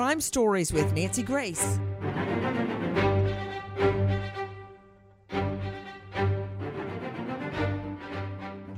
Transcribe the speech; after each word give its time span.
Crime 0.00 0.22
Stories 0.22 0.72
with 0.72 0.94
Nancy 0.94 1.22
Grace. 1.22 1.78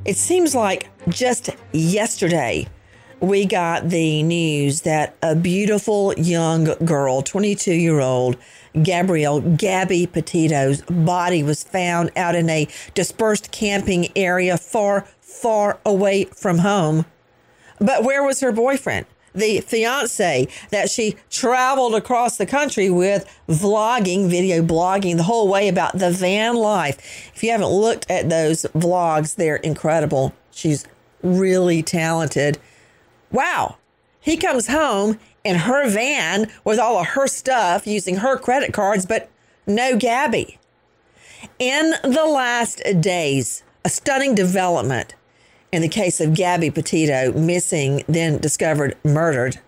It 0.04 0.16
seems 0.16 0.56
like 0.56 0.90
just 1.08 1.50
yesterday 1.70 2.66
we 3.20 3.46
got 3.46 3.88
the 3.88 4.24
news 4.24 4.80
that 4.80 5.14
a 5.22 5.36
beautiful 5.36 6.12
young 6.14 6.64
girl, 6.84 7.22
22 7.22 7.72
year 7.72 8.00
old 8.00 8.36
Gabrielle 8.82 9.42
Gabby 9.42 10.08
Petito's 10.08 10.82
body 10.82 11.44
was 11.44 11.62
found 11.62 12.10
out 12.16 12.34
in 12.34 12.50
a 12.50 12.66
dispersed 12.94 13.52
camping 13.52 14.08
area 14.16 14.58
far, 14.58 15.06
far 15.20 15.78
away 15.86 16.24
from 16.24 16.58
home. 16.58 17.06
But 17.78 18.02
where 18.02 18.24
was 18.24 18.40
her 18.40 18.50
boyfriend? 18.50 19.06
The 19.34 19.60
fiance 19.60 20.48
that 20.70 20.90
she 20.90 21.16
traveled 21.30 21.94
across 21.94 22.36
the 22.36 22.46
country 22.46 22.90
with, 22.90 23.26
vlogging, 23.48 24.28
video 24.28 24.62
blogging 24.62 25.16
the 25.16 25.22
whole 25.24 25.48
way 25.48 25.68
about 25.68 25.98
the 25.98 26.10
van 26.10 26.54
life. 26.56 26.98
If 27.34 27.42
you 27.42 27.50
haven't 27.50 27.68
looked 27.68 28.10
at 28.10 28.28
those 28.28 28.62
vlogs, 28.74 29.34
they're 29.36 29.56
incredible. 29.56 30.34
She's 30.50 30.86
really 31.22 31.82
talented. 31.82 32.58
Wow. 33.30 33.76
He 34.20 34.36
comes 34.36 34.68
home 34.68 35.18
in 35.44 35.56
her 35.56 35.88
van 35.88 36.50
with 36.64 36.78
all 36.78 36.98
of 36.98 37.08
her 37.08 37.26
stuff 37.26 37.86
using 37.86 38.16
her 38.16 38.36
credit 38.36 38.72
cards, 38.72 39.06
but 39.06 39.28
no 39.66 39.96
Gabby. 39.96 40.58
In 41.58 41.94
the 42.04 42.24
last 42.24 42.82
days, 43.00 43.64
a 43.84 43.88
stunning 43.88 44.34
development 44.34 45.14
in 45.72 45.82
the 45.82 45.88
case 45.88 46.20
of 46.20 46.34
Gabby 46.34 46.70
Petito, 46.70 47.32
missing, 47.32 48.04
then 48.06 48.38
discovered 48.38 48.96
murdered. 49.02 49.58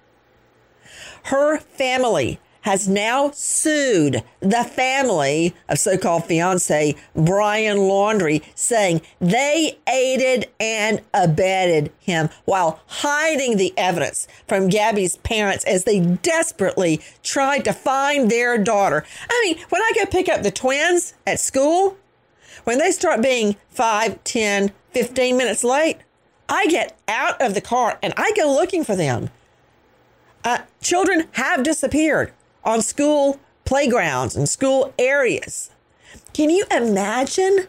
Her 1.24 1.58
family 1.58 2.38
has 2.64 2.88
now 2.88 3.30
sued 3.32 4.22
the 4.40 4.64
family 4.64 5.54
of 5.68 5.78
so 5.78 5.98
called 5.98 6.24
fiance 6.24 6.94
Brian 7.14 7.76
Laundrie, 7.76 8.42
saying 8.54 9.02
they 9.20 9.78
aided 9.86 10.46
and 10.58 11.02
abetted 11.12 11.92
him 12.00 12.30
while 12.46 12.80
hiding 12.86 13.58
the 13.58 13.74
evidence 13.76 14.26
from 14.48 14.68
Gabby's 14.68 15.18
parents 15.18 15.64
as 15.64 15.84
they 15.84 16.00
desperately 16.00 17.02
tried 17.22 17.66
to 17.66 17.72
find 17.74 18.30
their 18.30 18.56
daughter. 18.56 19.04
I 19.28 19.42
mean, 19.44 19.62
when 19.68 19.82
I 19.82 19.92
go 19.94 20.06
pick 20.06 20.30
up 20.30 20.42
the 20.42 20.50
twins 20.50 21.12
at 21.26 21.40
school, 21.40 21.98
when 22.62 22.78
they 22.78 22.90
start 22.90 23.22
being 23.22 23.56
5, 23.70 24.22
10, 24.24 24.72
15 24.92 25.36
minutes 25.36 25.64
late, 25.64 25.98
I 26.48 26.66
get 26.66 26.98
out 27.08 27.40
of 27.42 27.54
the 27.54 27.60
car 27.60 27.98
and 28.02 28.14
I 28.16 28.32
go 28.36 28.52
looking 28.52 28.84
for 28.84 28.94
them. 28.94 29.30
Uh, 30.44 30.58
children 30.80 31.26
have 31.32 31.62
disappeared 31.62 32.32
on 32.64 32.82
school 32.82 33.40
playgrounds 33.64 34.36
and 34.36 34.48
school 34.48 34.92
areas. 34.98 35.70
Can 36.32 36.50
you 36.50 36.64
imagine 36.70 37.66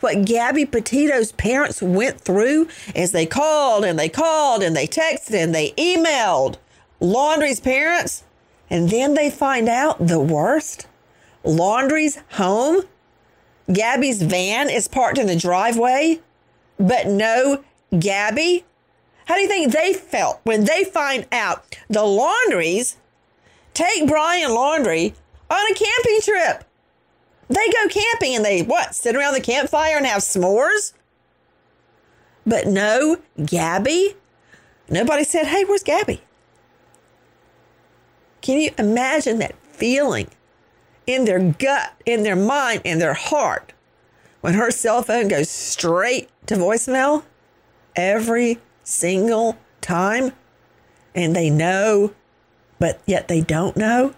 what 0.00 0.24
Gabby 0.24 0.66
Petito's 0.66 1.32
parents 1.32 1.82
went 1.82 2.20
through 2.20 2.68
as 2.94 3.12
they 3.12 3.26
called 3.26 3.84
and 3.84 3.98
they 3.98 4.08
called 4.08 4.62
and 4.62 4.76
they 4.76 4.86
texted 4.86 5.34
and 5.34 5.54
they 5.54 5.72
emailed 5.72 6.56
Laundrie's 7.00 7.60
parents? 7.60 8.24
And 8.70 8.88
then 8.88 9.14
they 9.14 9.30
find 9.30 9.68
out 9.68 10.06
the 10.06 10.20
worst 10.20 10.86
Laundrie's 11.44 12.18
home. 12.32 12.82
Gabby's 13.72 14.22
van 14.22 14.68
is 14.68 14.88
parked 14.88 15.18
in 15.18 15.26
the 15.26 15.36
driveway, 15.36 16.20
but 16.78 17.06
no 17.06 17.64
Gabby, 17.98 18.64
how 19.26 19.34
do 19.36 19.40
you 19.40 19.48
think 19.48 19.72
they 19.72 19.92
felt 19.92 20.40
when 20.44 20.64
they 20.64 20.84
find 20.84 21.26
out 21.32 21.76
the 21.88 22.04
Laundries 22.04 22.96
take 23.72 24.06
Brian 24.06 24.50
Laundrie 24.50 25.14
on 25.50 25.70
a 25.70 25.74
camping 25.74 26.20
trip? 26.22 26.64
They 27.48 27.68
go 27.68 27.88
camping 27.88 28.36
and 28.36 28.44
they 28.44 28.62
what? 28.62 28.94
Sit 28.94 29.16
around 29.16 29.34
the 29.34 29.40
campfire 29.40 29.96
and 29.96 30.06
have 30.06 30.22
s'mores? 30.22 30.92
But 32.46 32.66
no, 32.66 33.18
Gabby. 33.44 34.16
Nobody 34.88 35.24
said, 35.24 35.46
"Hey, 35.46 35.64
where's 35.64 35.82
Gabby?" 35.82 36.22
Can 38.42 38.60
you 38.60 38.70
imagine 38.76 39.38
that 39.38 39.54
feeling 39.72 40.28
in 41.06 41.24
their 41.24 41.40
gut, 41.52 41.92
in 42.06 42.22
their 42.22 42.36
mind, 42.36 42.82
in 42.84 42.98
their 42.98 43.14
heart 43.14 43.72
when 44.40 44.54
her 44.54 44.70
cell 44.70 45.02
phone 45.02 45.28
goes 45.28 45.48
straight 45.48 46.28
to 46.46 46.56
voicemail? 46.56 47.24
every 47.96 48.58
single 48.82 49.56
time 49.80 50.32
and 51.14 51.34
they 51.34 51.50
know, 51.50 52.12
but 52.78 53.00
yet 53.06 53.28
they 53.28 53.40
don't 53.40 53.76
know? 53.76 54.14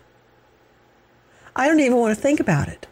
I 1.55 1.69
don't 1.69 1.81
even 1.81 1.97
want 1.97 2.15
to 2.15 2.21
think 2.21 2.41
about 2.41 2.69
it. 2.69 2.87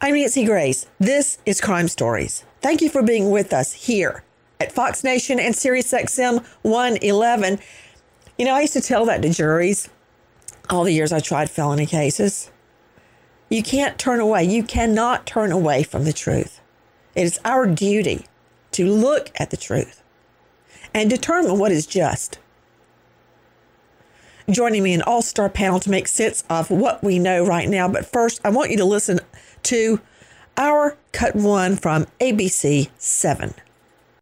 I'm 0.00 0.14
Nancy 0.14 0.44
Grace. 0.44 0.86
This 0.98 1.38
is 1.46 1.60
Crime 1.60 1.88
Stories. 1.88 2.44
Thank 2.60 2.82
you 2.82 2.88
for 2.88 3.02
being 3.02 3.30
with 3.30 3.52
us 3.52 3.72
here 3.72 4.22
at 4.60 4.72
Fox 4.72 5.02
Nation 5.02 5.40
and 5.40 5.54
SiriusXM 5.54 6.44
111. 6.62 7.58
You 8.38 8.44
know, 8.44 8.54
I 8.54 8.60
used 8.60 8.74
to 8.74 8.80
tell 8.80 9.06
that 9.06 9.22
to 9.22 9.30
juries 9.30 9.88
all 10.72 10.84
the 10.84 10.92
years 10.92 11.12
I 11.12 11.20
tried 11.20 11.50
felony 11.50 11.86
cases. 11.86 12.50
You 13.48 13.62
can't 13.62 13.98
turn 13.98 14.20
away. 14.20 14.44
You 14.44 14.62
cannot 14.62 15.26
turn 15.26 15.52
away 15.52 15.82
from 15.82 16.04
the 16.04 16.12
truth. 16.12 16.60
It 17.14 17.24
is 17.24 17.40
our 17.44 17.66
duty 17.66 18.26
to 18.72 18.92
look 18.92 19.30
at 19.36 19.50
the 19.50 19.56
truth 19.56 20.02
and 20.92 21.08
determine 21.08 21.58
what 21.58 21.72
is 21.72 21.86
just. 21.86 22.38
Joining 24.48 24.82
me 24.82 24.94
an 24.94 25.02
all 25.02 25.22
star 25.22 25.48
panel 25.48 25.80
to 25.80 25.90
make 25.90 26.06
sense 26.08 26.44
of 26.48 26.70
what 26.70 27.02
we 27.02 27.18
know 27.18 27.44
right 27.44 27.68
now. 27.68 27.88
But 27.88 28.06
first, 28.06 28.40
I 28.44 28.50
want 28.50 28.70
you 28.70 28.76
to 28.76 28.84
listen 28.84 29.20
to 29.64 30.00
our 30.56 30.96
cut 31.12 31.34
one 31.34 31.76
from 31.76 32.06
ABC 32.20 32.90
7. 32.98 33.54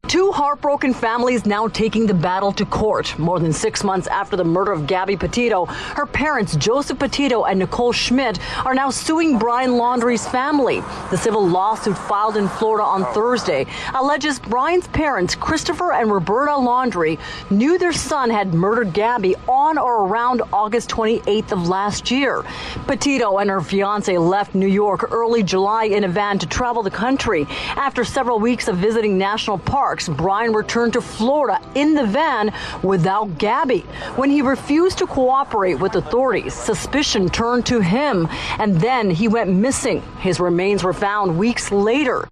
Two 0.06 0.30
heartbroken 0.32 0.92
families 0.92 1.46
now 1.46 1.66
taking 1.66 2.06
the 2.06 2.14
battle 2.14 2.52
to 2.52 2.66
court. 2.66 3.18
More 3.18 3.40
than 3.40 3.52
six 3.52 3.82
months 3.82 4.06
after 4.06 4.36
the 4.36 4.44
murder 4.44 4.70
of 4.70 4.86
Gabby 4.86 5.16
Petito, 5.16 5.64
her 5.64 6.04
parents, 6.04 6.54
Joseph 6.56 6.98
Petito 6.98 7.44
and 7.44 7.58
Nicole 7.58 7.92
Schmidt, 7.92 8.38
are 8.66 8.74
now 8.74 8.90
suing 8.90 9.38
Brian 9.38 9.72
Laundrie's 9.72 10.28
family. 10.28 10.80
The 11.10 11.16
civil 11.16 11.48
lawsuit 11.48 11.96
filed 11.96 12.36
in 12.36 12.48
Florida 12.48 12.84
on 12.84 13.12
Thursday 13.14 13.66
alleges 13.94 14.38
Brian's 14.38 14.86
parents, 14.88 15.34
Christopher 15.34 15.92
and 15.92 16.12
Roberta 16.12 16.52
Laundrie, 16.52 17.18
knew 17.50 17.78
their 17.78 17.92
son 17.92 18.28
had 18.28 18.52
murdered 18.52 18.92
Gabby 18.92 19.34
on 19.48 19.78
or 19.78 20.06
around 20.06 20.42
August 20.52 20.90
28th 20.90 21.52
of 21.52 21.68
last 21.68 22.10
year. 22.10 22.44
Petito 22.86 23.38
and 23.38 23.48
her 23.48 23.62
fiance 23.62 24.16
left 24.18 24.54
New 24.54 24.68
York 24.68 25.10
early 25.12 25.42
July 25.42 25.84
in 25.84 26.04
a 26.04 26.08
van 26.08 26.38
to 26.38 26.46
travel 26.46 26.82
the 26.82 26.90
country. 26.90 27.46
After 27.74 28.04
several 28.04 28.38
weeks 28.38 28.68
of 28.68 28.76
visiting 28.76 29.16
national 29.16 29.58
parks, 29.58 29.93
Brian 30.02 30.52
returned 30.52 30.92
to 30.94 31.00
Florida 31.00 31.60
in 31.74 31.94
the 31.94 32.06
van 32.06 32.52
without 32.82 33.38
Gabby. 33.38 33.80
When 34.16 34.30
he 34.30 34.42
refused 34.42 34.98
to 34.98 35.06
cooperate 35.06 35.76
with 35.76 35.94
authorities, 35.94 36.54
suspicion 36.54 37.28
turned 37.28 37.66
to 37.66 37.80
him, 37.80 38.28
and 38.58 38.80
then 38.80 39.10
he 39.10 39.28
went 39.28 39.50
missing. 39.50 40.02
His 40.18 40.40
remains 40.40 40.82
were 40.82 40.92
found 40.92 41.38
weeks 41.38 41.70
later. 41.70 42.28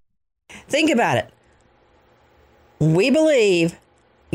Think 0.69 0.91
about 0.91 1.19
it. 1.19 1.31
We 2.79 3.11
believe 3.11 3.79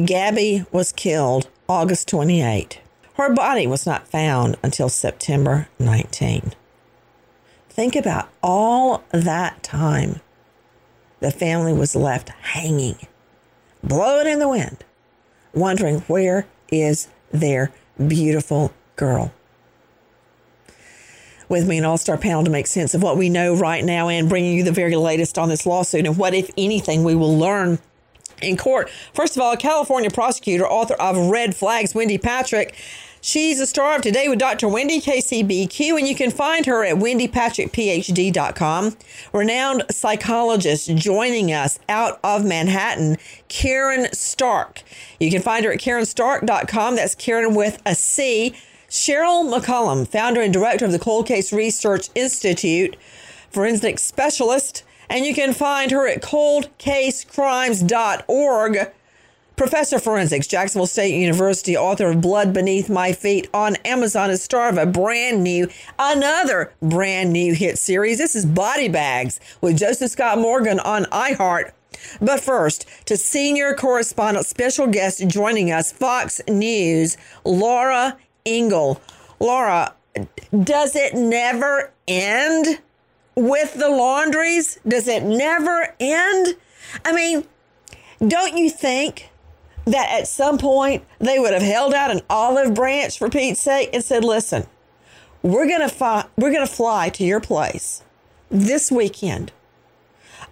Gabby 0.04 0.66
was 0.72 0.92
killed 0.92 1.50
August 1.68 2.08
28. 2.08 2.82
Her 3.16 3.34
body 3.34 3.68
was 3.68 3.86
not 3.86 4.08
found 4.08 4.56
until 4.64 4.90
September 4.90 5.68
19. 5.80 6.54
Think 7.70 7.96
about 7.96 8.30
all 8.42 9.04
that 9.12 9.62
time 9.64 10.22
the 11.20 11.32
family 11.32 11.74
was 11.74 11.96
left 11.96 12.30
hanging 12.30 12.98
blowing 13.84 14.28
in 14.28 14.40
the 14.40 14.50
wind, 14.50 14.84
wondering 15.54 16.00
where 16.02 16.48
is 16.72 17.08
their 17.32 17.72
beautiful 18.06 18.74
girl. 18.96 19.34
With 21.50 21.68
me, 21.68 21.78
an 21.78 21.86
all 21.86 21.98
star 21.98 22.18
panel 22.18 22.44
to 22.44 22.50
make 22.50 22.68
sense 22.68 22.94
of 22.94 23.02
what 23.02 23.18
we 23.18 23.30
know 23.30 23.54
right 23.56 23.84
now 23.84 24.10
and 24.10 24.28
bringing 24.28 24.58
you 24.58 24.64
the 24.64 24.72
very 24.72 24.96
latest 24.96 25.38
on 25.38 25.48
this 25.48 25.66
lawsuit 25.66 26.06
and 26.06 26.18
what, 26.18 26.34
if 26.34 26.50
anything, 26.58 27.04
we 27.04 27.16
will 27.16 27.38
learn 27.38 27.80
in 28.42 28.58
court. 28.58 28.90
First 29.14 29.36
of 29.36 29.42
all, 29.42 29.54
a 29.54 29.58
California 29.58 30.10
prosecutor, 30.10 30.68
author 30.68 30.96
of 30.96 31.16
Red 31.30 31.56
Flags, 31.56 31.96
Wendy 31.96 32.18
Patrick, 32.18 32.76
She's 33.28 33.60
a 33.60 33.68
star 33.68 33.98
of 33.98 34.04
Today 34.04 34.30
with 34.30 34.40
Dr. 34.40 34.70
Wendy 34.70 35.02
KCBQ, 35.02 36.00
and 36.00 36.08
you 36.08 36.16
can 36.16 36.32
find 36.32 36.66
her 36.66 36.86
at 36.86 36.96
wendypatrickphd.com. 36.96 38.98
Renowned 39.34 39.84
psychologist 39.92 40.96
joining 40.96 41.52
us 41.52 41.78
out 41.90 42.22
of 42.24 42.46
Manhattan, 42.46 43.18
Caryn 43.50 44.16
Stark. 44.16 44.82
You 45.20 45.30
can 45.30 45.42
find 45.42 45.66
her 45.66 45.74
at 45.74 45.82
carynstark.com. 45.82 46.96
That's 46.96 47.16
Karen 47.16 47.54
with 47.54 47.82
a 47.86 47.96
C. 47.96 48.56
Cheryl 48.90 49.54
McCollum, 49.54 50.08
founder 50.08 50.40
and 50.40 50.54
director 50.54 50.86
of 50.86 50.94
the 50.94 51.00
Cold 51.00 51.28
Case 51.28 51.52
Research 51.52 52.08
Institute, 52.16 52.96
forensic 53.50 54.00
specialist, 54.00 54.86
and 55.10 55.26
you 55.26 55.36
can 55.36 55.54
find 55.54 55.92
her 55.92 56.08
at 56.08 56.22
coldcasecrimes.org. 56.22 58.92
Professor 59.58 59.98
Forensics, 59.98 60.46
Jacksonville 60.46 60.86
State 60.86 61.16
University, 61.16 61.76
author 61.76 62.12
of 62.12 62.22
Blood 62.22 62.54
Beneath 62.54 62.92
My 62.92 63.12
Feet 63.12 63.50
on 63.56 63.76
Amazon, 63.78 64.30
is 64.30 64.44
star 64.44 64.70
of 64.70 64.78
a 64.78 64.86
brand 64.86 65.44
new, 65.44 65.68
another 65.98 66.76
brand 66.80 67.34
new 67.34 67.56
hit 67.56 67.80
series. 67.80 68.20
This 68.20 68.36
is 68.36 68.46
Body 68.46 68.88
Bags 68.88 69.40
with 69.60 69.80
Joseph 69.80 70.12
Scott 70.12 70.38
Morgan 70.38 70.80
on 70.80 71.06
iHeart. 71.06 71.72
But 72.22 72.40
first, 72.40 72.86
to 73.08 73.18
senior 73.18 73.74
correspondent, 73.74 74.46
special 74.46 74.86
guest 74.86 75.28
joining 75.28 75.72
us, 75.72 75.92
Fox 75.92 76.40
News, 76.48 77.18
Laura 77.44 78.16
Ingle. 78.46 79.02
Laura, 79.40 79.96
does 80.64 80.96
it 80.96 81.16
never 81.16 81.92
end 82.08 82.80
with 83.34 83.74
the 83.74 83.90
laundries? 83.90 84.78
Does 84.88 85.08
it 85.08 85.24
never 85.24 85.96
end? 86.00 86.56
I 87.04 87.12
mean, 87.12 87.46
don't 88.20 88.56
you 88.56 88.70
think 88.70 89.32
that 89.88 90.10
at 90.12 90.28
some 90.28 90.58
point 90.58 91.04
they 91.20 91.40
would 91.40 91.54
have 91.54 91.62
held 91.62 91.94
out 91.94 92.12
an 92.12 92.22
olive 92.30 92.74
branch 92.74 93.18
for 93.18 93.30
Pete's 93.30 93.62
sake 93.62 93.90
and 93.94 94.04
said, 94.04 94.24
"Listen, 94.24 94.68
we're 95.42 95.68
gonna 95.68 95.90
fly, 95.90 96.26
we're 96.38 96.52
gonna 96.52 96.68
fly 96.68 97.10
to 97.10 97.24
your 97.24 97.40
place 97.40 98.04
this 98.52 98.92
weekend. 98.92 99.52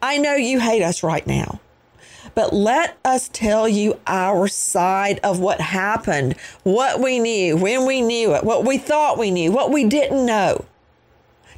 I 0.02 0.18
know 0.18 0.36
you 0.36 0.60
hate 0.62 0.82
us 0.82 1.04
right 1.04 1.28
now." 1.28 1.60
But 2.34 2.54
let 2.54 2.98
us 3.06 3.30
tell 3.32 3.68
you 3.68 4.00
our 4.08 4.48
side 4.48 5.20
of 5.24 5.40
what 5.40 5.62
happened, 5.62 6.36
what 6.64 7.00
we 7.00 7.20
knew, 7.20 7.56
when 7.56 7.86
we 7.86 8.02
knew 8.02 8.34
it, 8.36 8.44
what 8.44 8.66
we 8.66 8.78
thought 8.78 9.18
we 9.18 9.32
knew, 9.32 9.52
what 9.52 9.72
we 9.72 9.86
didn't 9.86 10.26
know. 10.26 10.66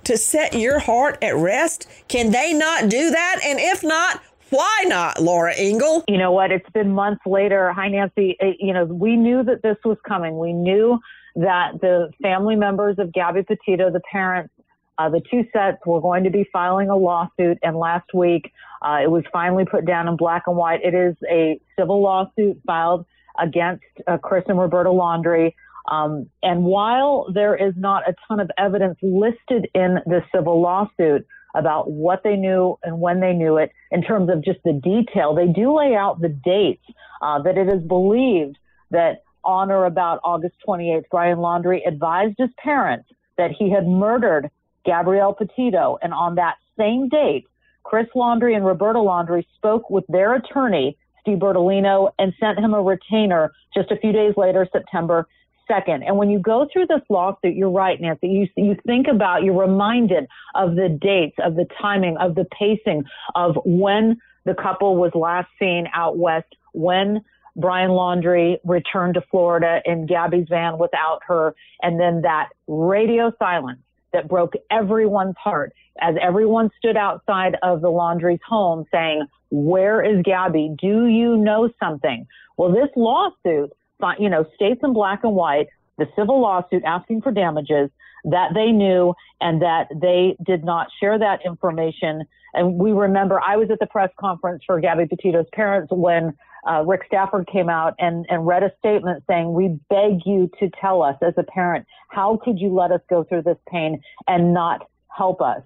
To 0.03 0.18
set 0.18 0.53
your 0.53 0.80
heart 0.80 1.18
at 1.21 1.35
rest, 1.35 1.88
can 2.07 2.31
they 2.31 2.53
not 2.53 2.89
do 2.89 3.09
that? 3.09 3.39
And 3.44 3.59
if 3.59 3.83
not, 3.83 4.21
why 4.49 4.83
not, 4.85 5.21
Laura 5.21 5.53
Ingle? 5.55 6.03
You 6.07 6.17
know 6.17 6.31
what? 6.31 6.51
It's 6.51 6.69
been 6.71 6.91
months 6.91 7.21
later. 7.25 7.71
Hi, 7.73 7.89
Nancy. 7.89 8.38
You 8.59 8.73
know, 8.73 8.85
we 8.85 9.15
knew 9.15 9.44
that 9.44 9.61
this 9.63 9.77
was 9.83 9.97
coming. 10.07 10.38
We 10.38 10.53
knew 10.53 10.99
that 11.35 11.79
the 11.81 12.09
family 12.21 12.55
members 12.55 12.97
of 12.99 13.13
Gabby 13.13 13.44
Petito, 13.44 13.91
the 13.91 14.01
parents, 14.11 14.53
uh, 14.97 15.09
the 15.09 15.21
two 15.29 15.44
sets 15.53 15.77
were 15.85 16.01
going 16.01 16.23
to 16.23 16.29
be 16.29 16.45
filing 16.51 16.89
a 16.89 16.95
lawsuit. 16.95 17.57
And 17.61 17.77
last 17.77 18.13
week, 18.13 18.51
uh, 18.81 18.99
it 19.03 19.11
was 19.11 19.23
finally 19.31 19.65
put 19.65 19.85
down 19.85 20.07
in 20.07 20.17
black 20.17 20.44
and 20.47 20.55
white. 20.55 20.79
It 20.83 20.95
is 20.95 21.15
a 21.29 21.59
civil 21.77 22.01
lawsuit 22.01 22.59
filed 22.65 23.05
against 23.39 23.83
uh, 24.07 24.17
Chris 24.17 24.44
and 24.47 24.57
Roberta 24.57 24.89
Laundrie. 24.89 25.53
Um, 25.89 26.29
and 26.44 26.63
while 26.63 27.27
there 27.33 27.55
is 27.55 27.73
not 27.77 28.09
a 28.09 28.15
ton 28.27 28.39
of 28.39 28.49
evidence 28.57 28.97
listed 29.01 29.69
in 29.73 29.99
the 30.05 30.21
civil 30.33 30.61
lawsuit, 30.61 31.25
about 31.57 31.92
what 31.92 32.21
they 32.24 32.36
knew 32.36 32.77
and 32.83 33.01
when 33.01 33.19
they 33.19 33.33
knew 33.33 33.57
it 33.57 33.71
in 33.92 34.04
terms 34.04 34.30
of 34.30 34.44
just 34.44 34.59
the 34.63 34.74
detail. 34.74 35.33
They 35.33 35.48
do 35.48 35.75
lay 35.75 35.95
out 35.95 36.21
the 36.21 36.30
dates 36.30 36.83
uh, 37.21 37.42
that 37.42 37.57
it 37.57 37.68
is 37.68 37.81
believed 37.81 38.57
that 38.92 39.24
on 39.44 39.71
or 39.71 39.86
about 39.86 40.19
August 40.24 40.56
28th, 40.68 41.06
Brian 41.09 41.39
Laundrie 41.39 41.88
advised 41.88 42.36
his 42.38 42.50
parents 42.57 43.09
that 43.38 43.51
he 43.51 43.71
had 43.71 43.88
murdered 43.88 44.50
Gabrielle 44.86 45.33
Petito. 45.33 45.98
And 46.01 46.13
on 46.13 46.36
that 46.36 46.56
same 46.77 47.09
date, 47.09 47.45
Chris 47.83 48.07
Laundrie 48.15 48.56
and 48.56 48.65
Roberta 48.65 49.00
Laundrie 49.00 49.45
spoke 49.56 49.89
with 49.89 50.06
their 50.09 50.36
attorney, 50.36 50.98
Steve 51.21 51.38
Bertolino, 51.38 52.12
and 52.19 52.33
sent 52.39 52.59
him 52.59 52.74
a 52.74 52.81
retainer 52.81 53.51
just 53.74 53.89
a 53.92 53.98
few 53.98 54.12
days 54.12 54.33
later, 54.38 54.68
September 54.71 55.27
second. 55.68 56.04
And 56.04 56.18
when 56.18 56.30
you 56.30 56.40
go 56.40 56.68
through 56.72 56.88
this 56.88 57.02
lawsuit, 57.10 57.56
you're 57.56 57.69
right, 57.69 58.00
Nancy. 58.00 58.28
You 58.28 58.48
you 58.56 58.75
think 58.86 59.08
about, 59.08 59.44
you're 59.44 59.60
reminded 59.60 60.28
of 60.56 60.75
the 60.75 60.90
dates, 60.90 61.36
of 61.44 61.56
the 61.56 61.66
timing, 61.81 62.18
of 62.18 62.36
the 62.36 62.46
pacing, 62.58 63.04
of 63.36 63.58
when 63.66 64.18
the 64.46 64.54
couple 64.54 64.96
was 64.96 65.12
last 65.14 65.50
seen 65.60 65.88
out 65.94 66.18
west, 66.18 66.56
when 66.74 67.22
Brian 67.56 67.92
Laundrie 67.92 68.58
returned 68.64 69.16
to 69.16 69.22
Florida 69.30 69.81
in 69.86 70.06
Gabby's 70.06 70.48
van 70.48 70.78
without 70.78 71.19
her, 71.28 71.56
and 71.81 72.00
then 72.00 72.22
that 72.22 72.50
radio 72.68 73.31
silence 73.40 73.80
that 74.14 74.28
broke 74.28 74.54
everyone's 74.72 75.36
heart 75.38 75.74
as 76.00 76.16
everyone 76.22 76.69
stood 76.78 76.96
outside 76.96 77.58
of 77.64 77.81
the 77.81 77.88
Laundrie's 77.88 78.40
home 78.48 78.86
saying, 78.92 79.25
Where 79.50 80.04
is 80.04 80.22
Gabby? 80.24 80.75
Do 80.80 81.08
you 81.08 81.36
know 81.36 81.69
something? 81.80 82.28
Well, 82.58 82.72
this 82.72 82.90
lawsuit 82.96 83.72
you 84.19 84.29
know, 84.29 84.45
states 84.55 84.81
in 84.83 84.94
black 84.94 85.23
and 85.23 85.33
white, 85.33 85.67
the 85.97 86.07
civil 86.15 86.41
lawsuit 86.41 86.83
asking 86.85 87.21
for 87.21 87.31
damages 87.31 87.89
that 88.25 88.49
they 88.53 88.71
knew 88.71 89.13
and 89.41 89.61
that 89.61 89.88
they 89.95 90.35
did 90.45 90.63
not 90.63 90.88
share 90.99 91.17
that 91.17 91.39
information. 91.45 92.23
And 92.53 92.75
we 92.75 92.91
remember 92.91 93.39
I 93.39 93.55
was 93.57 93.69
at 93.71 93.79
the 93.79 93.88
press 93.88 94.09
conference 94.19 94.63
for 94.65 94.79
Gabby 94.79 95.05
Petito's 95.05 95.45
parents 95.53 95.91
when 95.91 96.33
uh, 96.67 96.83
Rick 96.85 97.03
Stafford 97.07 97.47
came 97.51 97.69
out 97.69 97.94
and, 97.99 98.25
and 98.29 98.45
read 98.45 98.63
a 98.63 98.71
statement 98.79 99.23
saying, 99.27 99.53
we 99.53 99.79
beg 99.89 100.25
you 100.25 100.49
to 100.59 100.69
tell 100.81 101.01
us 101.01 101.15
as 101.21 101.33
a 101.38 101.44
parent, 101.44 101.85
how 102.09 102.39
could 102.44 102.59
you 102.59 102.73
let 102.73 102.91
us 102.91 103.01
go 103.09 103.23
through 103.23 103.44
this 103.44 103.57
pain 103.69 104.01
and 104.27 104.53
not 104.53 104.88
help 105.15 105.41
us? 105.41 105.61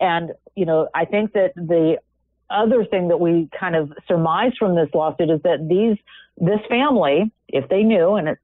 And, 0.00 0.32
you 0.54 0.66
know, 0.66 0.88
I 0.94 1.06
think 1.06 1.32
that 1.32 1.54
the 1.54 1.98
other 2.50 2.84
thing 2.84 3.08
that 3.08 3.18
we 3.18 3.48
kind 3.58 3.76
of 3.76 3.92
surmise 4.06 4.52
from 4.58 4.74
this 4.74 4.88
lawsuit 4.94 5.30
is 5.30 5.40
that 5.42 5.66
these 5.68 5.96
this 6.38 6.60
family, 6.68 7.32
if 7.48 7.68
they 7.70 7.82
knew, 7.82 8.14
and 8.14 8.28
it 8.28 8.38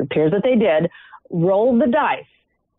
appears 0.00 0.32
that 0.32 0.42
they 0.42 0.56
did, 0.56 0.90
rolled 1.30 1.80
the 1.80 1.86
dice 1.86 2.24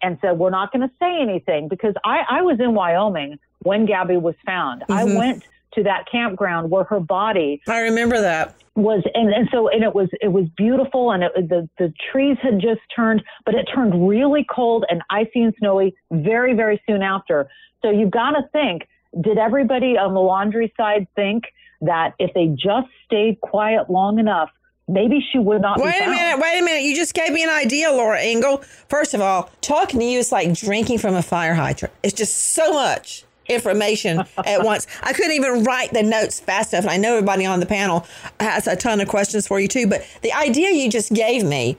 and 0.01 0.17
said, 0.21 0.37
"We're 0.37 0.49
not 0.49 0.71
going 0.71 0.87
to 0.87 0.93
say 0.99 1.21
anything," 1.21 1.67
because 1.69 1.93
I, 2.03 2.19
I 2.29 2.41
was 2.41 2.59
in 2.59 2.73
Wyoming 2.73 3.39
when 3.59 3.85
Gabby 3.85 4.17
was 4.17 4.35
found. 4.45 4.81
Mm-hmm. 4.81 4.93
I 4.93 5.03
went 5.05 5.43
to 5.73 5.83
that 5.83 6.05
campground 6.11 6.69
where 6.69 6.83
her 6.85 6.99
body. 6.99 7.61
I 7.67 7.81
remember 7.81 8.19
that 8.19 8.55
was 8.77 9.03
and, 9.15 9.33
and 9.33 9.49
so 9.51 9.67
and 9.69 9.83
it 9.83 9.95
was 9.95 10.07
it 10.21 10.27
was 10.27 10.45
beautiful 10.55 11.11
and 11.11 11.23
it, 11.23 11.31
the 11.49 11.67
the 11.79 11.91
trees 12.11 12.37
had 12.41 12.59
just 12.59 12.79
turned 12.95 13.23
but 13.43 13.55
it 13.55 13.67
turned 13.73 14.07
really 14.07 14.45
cold 14.53 14.85
and 14.87 15.01
icy 15.09 15.41
and 15.41 15.53
snowy 15.57 15.95
very 16.11 16.53
very 16.53 16.79
soon 16.87 17.01
after 17.01 17.49
so 17.81 17.89
you've 17.89 18.11
got 18.11 18.31
to 18.31 18.43
think 18.53 18.83
did 19.21 19.37
everybody 19.37 19.97
on 19.97 20.13
the 20.13 20.19
laundry 20.19 20.73
side 20.77 21.07
think 21.15 21.45
that 21.81 22.13
if 22.19 22.33
they 22.33 22.47
just 22.47 22.87
stayed 23.05 23.39
quiet 23.41 23.89
long 23.89 24.19
enough, 24.19 24.49
maybe 24.87 25.25
she 25.31 25.37
would 25.37 25.61
not 25.61 25.79
wait 25.79 26.01
a 26.01 26.09
minute 26.09 26.39
wait 26.39 26.59
a 26.59 26.63
minute. 26.63 26.83
You 26.83 26.95
just 26.95 27.13
gave 27.13 27.31
me 27.31 27.43
an 27.43 27.49
idea 27.49 27.91
laura 27.91 28.21
ingle 28.21 28.59
first 28.87 29.13
of 29.13 29.19
all 29.19 29.51
talking 29.59 29.99
to 29.99 30.05
you 30.05 30.19
is 30.19 30.31
like 30.31 30.53
drinking 30.53 30.99
from 30.99 31.13
a 31.13 31.21
fire 31.21 31.53
hydrant. 31.53 31.93
It's 32.03 32.13
just 32.13 32.53
so 32.53 32.71
much 32.73 33.25
information 33.49 34.23
at 34.45 34.63
once. 34.63 34.87
I 35.03 35.13
couldn't 35.13 35.33
even 35.33 35.63
write 35.63 35.91
the 35.91 36.03
notes 36.03 36.39
fast 36.39 36.73
enough 36.73 36.85
and 36.85 36.91
i 36.91 36.97
know 36.97 37.15
everybody 37.15 37.45
on 37.45 37.59
the 37.59 37.65
panel 37.65 38.05
has 38.39 38.67
a 38.67 38.75
ton 38.75 39.01
of 39.01 39.07
questions 39.07 39.47
for 39.47 39.59
you 39.59 39.67
too 39.67 39.87
but 39.87 40.05
the 40.21 40.31
idea 40.33 40.71
you 40.71 40.89
just 40.89 41.13
gave 41.13 41.43
me 41.43 41.77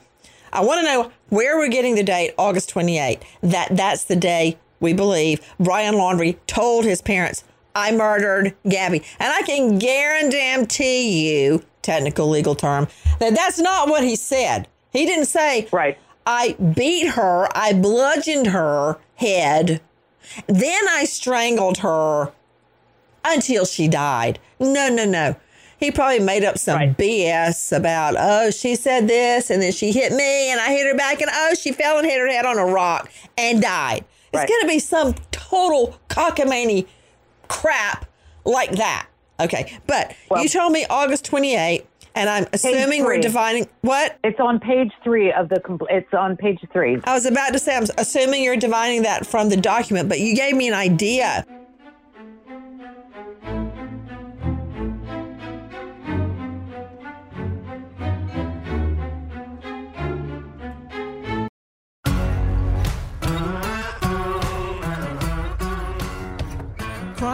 i 0.53 0.61
want 0.61 0.81
to 0.81 0.85
know 0.85 1.13
where 1.29 1.59
we're 1.59 1.69
getting 1.69 1.95
the 1.95 2.03
date 2.03 2.33
august 2.39 2.73
28th 2.73 3.23
that 3.43 3.69
that's 3.77 4.05
the 4.05 4.17
day 4.17 4.59
we 4.81 4.93
believe, 4.93 5.41
Brian 5.59 5.95
Laundrie 5.95 6.37
told 6.47 6.85
his 6.85 7.03
parents, 7.03 7.45
I 7.75 7.93
murdered 7.93 8.55
Gabby. 8.69 9.03
And 9.19 9.33
I 9.33 9.43
can 9.43 9.79
guarantee 9.79 11.31
you, 11.31 11.65
technical 11.83 12.29
legal 12.29 12.55
term, 12.55 12.89
that 13.21 13.35
that's 13.35 13.59
not 13.59 13.89
what 13.89 14.05
he 14.05 14.17
said. 14.17 14.69
He 14.93 15.05
didn't 15.05 15.27
say, 15.27 15.69
right. 15.73 15.99
I 16.27 16.53
beat 16.55 17.11
her, 17.11 17.49
I 17.55 17.73
bludgeoned 17.73 18.49
her 18.49 18.99
head, 19.17 19.81
then 20.47 20.89
I 20.89 21.05
strangled 21.05 21.79
her 21.79 22.33
until 23.25 23.65
she 23.65 23.89
died. 23.89 24.39
No, 24.59 24.89
no, 24.89 25.05
no. 25.05 25.37
He 25.79 25.93
probably 25.93 26.19
made 26.19 26.43
up 26.45 26.59
some 26.59 26.77
right. 26.77 26.97
BS 26.97 27.77
about, 27.77 28.17
oh, 28.19 28.51
she 28.51 28.75
said 28.75 29.07
this 29.07 29.49
and 29.49 29.63
then 29.63 29.71
she 29.71 29.93
hit 29.93 30.13
me 30.13 30.51
and 30.51 30.61
I 30.61 30.73
hit 30.73 30.87
her 30.87 30.97
back 30.97 31.21
and 31.21 31.31
oh, 31.33 31.55
she 31.55 31.71
fell 31.71 31.99
and 31.99 32.07
hit 32.07 32.19
her 32.19 32.27
head 32.27 32.45
on 32.45 32.59
a 32.59 32.65
rock 32.65 33.11
and 33.37 33.63
died. 33.63 34.05
It's 34.33 34.41
right. 34.41 34.49
going 34.49 34.61
to 34.63 34.69
be 34.69 34.79
some 34.79 35.15
total 35.31 35.99
cockamamie 36.09 36.87
crap 37.49 38.07
like 38.45 38.73
that. 38.73 39.07
Okay. 39.41 39.79
But 39.87 40.15
well, 40.31 40.43
you 40.43 40.49
told 40.49 40.73
me 40.73 40.85
August 40.91 41.25
28th, 41.31 41.85
and 42.15 42.29
I'm 42.29 42.47
assuming 42.53 43.05
we're 43.05 43.21
dividing 43.21 43.69
what? 43.83 44.19
It's 44.25 44.41
on 44.41 44.59
page 44.59 44.93
three 45.05 45.33
of 45.33 45.49
the, 45.49 45.63
it's 45.89 46.13
on 46.13 46.37
page 46.37 46.61
three. 46.73 46.99
I 47.05 47.15
was 47.15 47.27
about 47.27 47.53
to 47.53 47.59
say, 47.59 47.77
I'm 47.77 47.87
assuming 47.97 48.43
you're 48.43 48.57
dividing 48.57 49.03
that 49.03 49.27
from 49.27 49.49
the 49.49 49.57
document, 49.57 50.09
but 50.09 50.19
you 50.19 50.35
gave 50.35 50.57
me 50.57 50.69
an 50.69 50.75
idea. 50.75 51.47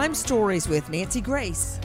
Crime 0.05 0.13
Stories 0.13 0.67
with 0.67 0.87
Nancy 0.91 1.19
Grace. 1.19 1.79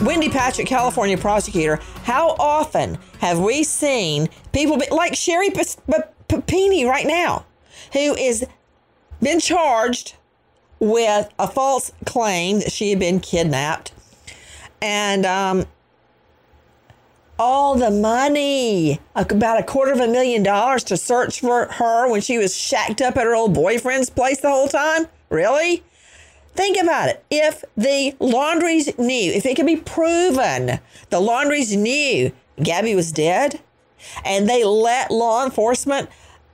Wendy 0.00 0.30
Patrick, 0.30 0.66
California 0.66 1.18
prosecutor, 1.18 1.78
how 2.04 2.30
often 2.38 2.96
have 3.18 3.38
we 3.40 3.62
seen 3.62 4.26
people 4.54 4.78
be, 4.78 4.86
like 4.90 5.14
Sherri 5.14 5.50
Papini 6.28 6.86
right 6.86 7.06
now, 7.06 7.44
who 7.92 8.14
is 8.16 8.46
been 9.20 9.38
charged 9.38 10.14
with 10.80 11.28
a 11.38 11.46
false 11.46 11.92
claim 12.06 12.60
that 12.60 12.72
she 12.72 12.88
had 12.88 13.00
been 13.00 13.20
kidnapped, 13.20 13.92
and 14.80 15.26
um, 15.26 15.66
all 17.38 17.74
the 17.74 17.90
money, 17.90 18.98
about 19.14 19.60
a 19.60 19.62
quarter 19.62 19.92
of 19.92 20.00
a 20.00 20.08
million 20.08 20.42
dollars 20.42 20.82
to 20.84 20.96
search 20.96 21.40
for 21.40 21.66
her 21.66 22.10
when 22.10 22.22
she 22.22 22.38
was 22.38 22.56
shacked 22.56 23.02
up 23.02 23.18
at 23.18 23.24
her 23.24 23.34
old 23.34 23.52
boyfriend's 23.52 24.08
place 24.08 24.40
the 24.40 24.48
whole 24.48 24.68
time? 24.68 25.06
Really? 25.28 25.84
Think 26.54 26.80
about 26.80 27.08
it. 27.08 27.24
If 27.30 27.64
the 27.76 28.14
laundries 28.20 28.96
knew, 28.96 29.32
if 29.32 29.44
it 29.44 29.56
could 29.56 29.66
be 29.66 29.76
proven 29.76 30.78
the 31.10 31.20
laundries 31.20 31.76
knew 31.76 32.32
Gabby 32.62 32.94
was 32.94 33.12
dead 33.12 33.60
and 34.24 34.48
they 34.48 34.64
let 34.64 35.10
law 35.10 35.44
enforcement 35.44 36.08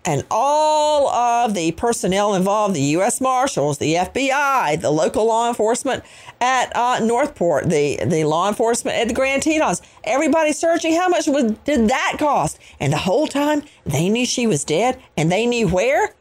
and 0.05 0.25
all 0.31 1.09
of 1.09 1.53
the 1.53 1.73
personnel 1.73 2.35
involved 2.35 2.75
the 2.75 2.81
U.S. 2.81 3.21
Marshals, 3.21 3.77
the 3.77 3.95
FBI, 3.95 4.81
the 4.81 4.91
local 4.91 5.27
law 5.27 5.49
enforcement 5.49 6.03
at 6.41 6.75
uh, 6.75 7.01
Northport, 7.01 7.69
the, 7.69 7.99
the 8.07 8.25
law 8.25 8.49
enforcement 8.49 8.97
at 8.97 9.09
the 9.09 9.15
Grand 9.15 9.43
Tetons, 9.43 9.83
everybody 10.05 10.53
searching. 10.53 10.95
How 10.95 11.09
much 11.09 11.27
was, 11.27 11.53
did 11.65 11.91
that 11.91 12.17
cost? 12.19 12.59
And 12.79 12.95
the 12.95 12.99
whole 12.99 13.27
time 13.27 13.63
they 13.85 14.09
knew 14.09 14.25
she 14.25 14.47
was 14.47 14.65
dead 14.65 14.99
and 15.19 15.31
they 15.31 15.45
knew 15.47 15.69
where? 15.69 16.15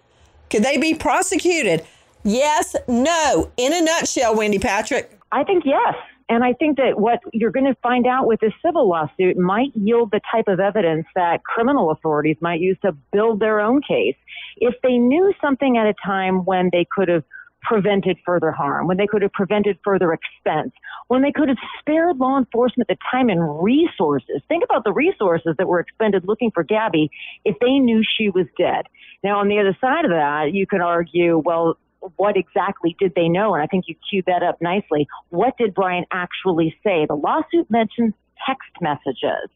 Could 0.50 0.64
they 0.64 0.78
be 0.78 0.94
prosecuted? 0.94 1.86
Yes, 2.24 2.76
no. 2.88 3.52
In 3.58 3.74
a 3.74 3.82
nutshell, 3.82 4.36
Wendy 4.36 4.60
Patrick. 4.60 5.18
I 5.32 5.44
think 5.44 5.64
yes. 5.66 5.96
And 6.30 6.44
I 6.44 6.54
think 6.54 6.78
that 6.78 7.00
what 7.00 7.20
you're 7.34 7.52
going 7.52 7.66
to 7.66 7.76
find 7.82 8.06
out 8.06 8.28
with 8.28 8.40
this 8.40 8.54
civil 8.64 8.88
lawsuit 8.88 9.36
might 9.36 9.72
yield 9.74 10.12
the 10.12 10.22
type 10.32 10.48
of 10.48 10.60
evidence 10.60 11.08
that 11.16 11.44
criminal 11.44 11.90
authorities 11.90 12.38
might 12.40 12.60
use 12.60 12.78
to 12.84 12.92
build 13.12 13.40
their 13.40 13.60
own 13.60 13.82
case. 13.82 14.16
If 14.58 14.76
they 14.84 14.98
knew 14.98 15.34
something 15.42 15.78
at 15.78 15.88
a 15.88 15.96
time 16.06 16.46
when 16.46 16.70
they 16.72 16.86
could 16.92 17.08
have 17.08 17.24
prevented 17.64 18.18
further 18.26 18.52
harm, 18.52 18.88
when 18.88 18.98
they 18.98 19.08
could 19.08 19.24
have 19.24 19.34
prevented 19.34 19.80
further 19.84 20.14
expense, 20.14 20.72
when 21.08 21.24
they 21.24 21.32
could 21.32 21.50
have 21.50 21.58
spared 21.80 22.18
law 22.18 22.38
enforcement 22.38 22.88
the 22.88 22.98
time 23.12 23.30
and 23.30 23.64
resources. 23.64 24.42
Think 24.48 24.64
about 24.64 24.84
the 24.84 24.94
resources 24.94 25.56
that 25.58 25.68
were 25.68 25.80
expended 25.80 26.28
looking 26.28 26.52
for 26.54 26.64
Gabby 26.64 27.10
if 27.44 27.56
they 27.60 27.80
knew 27.80 28.04
she 28.18 28.30
was 28.30 28.46
dead. 28.58 28.86
Now, 29.24 29.40
on 29.40 29.50
the 29.50 29.60
other 29.60 29.76
side 29.82 30.06
of 30.06 30.12
that, 30.12 30.52
you 30.54 30.68
could 30.68 30.82
argue, 30.82 31.42
well, 31.44 31.78
what 32.16 32.38
exactly 32.38 32.96
did 33.00 33.14
they 33.16 33.28
know? 33.28 33.54
And 33.54 33.64
I 33.64 33.68
think 33.68 33.86
you 33.88 33.96
queued 34.10 34.26
that 34.26 34.44
up 34.44 34.62
nicely. 34.62 35.08
What 35.30 35.58
did 35.58 35.74
Brian 35.74 36.06
actually 36.12 36.76
say? 36.84 37.06
The 37.08 37.16
lawsuit 37.16 37.70
mentions 37.70 38.14
text 38.48 38.70
messages 38.82 39.50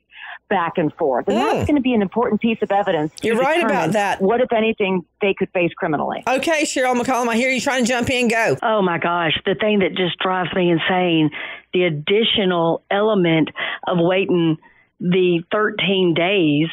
back 0.50 0.74
and 0.78 0.94
forth. 0.94 1.28
And 1.28 1.38
mm. 1.38 1.52
that's 1.52 1.66
going 1.66 1.78
to 1.78 1.82
be 1.82 1.94
an 1.94 2.02
important 2.02 2.42
piece 2.42 2.60
of 2.62 2.72
evidence. 2.72 3.14
You're 3.22 3.38
right 3.38 3.64
about 3.64 3.94
that. 3.94 4.22
What, 4.22 4.42
if 4.42 4.52
anything, 4.52 5.06
they 5.22 5.34
could 5.34 5.50
face 5.52 5.72
criminally? 5.76 6.24
Okay, 6.28 6.64
Cheryl 6.64 7.00
McCollum, 7.00 7.28
I 7.28 7.36
hear 7.36 7.50
you 7.50 7.62
trying 7.62 7.86
to 7.86 7.90
jump 7.90 8.10
in. 8.10 8.28
Go. 8.28 8.58
Oh, 8.62 8.82
my 8.82 8.98
gosh. 8.98 9.34
The 9.46 9.56
thing 9.56 9.80
that 9.80 9.96
just 9.96 10.18
drives 10.20 10.54
me 10.54 10.72
insane 10.72 11.32
the 11.74 11.86
additional 11.86 12.84
element 12.92 13.50
of 13.88 13.98
waiting 14.00 14.58
the 15.00 15.44
13 15.52 16.14
days 16.14 16.70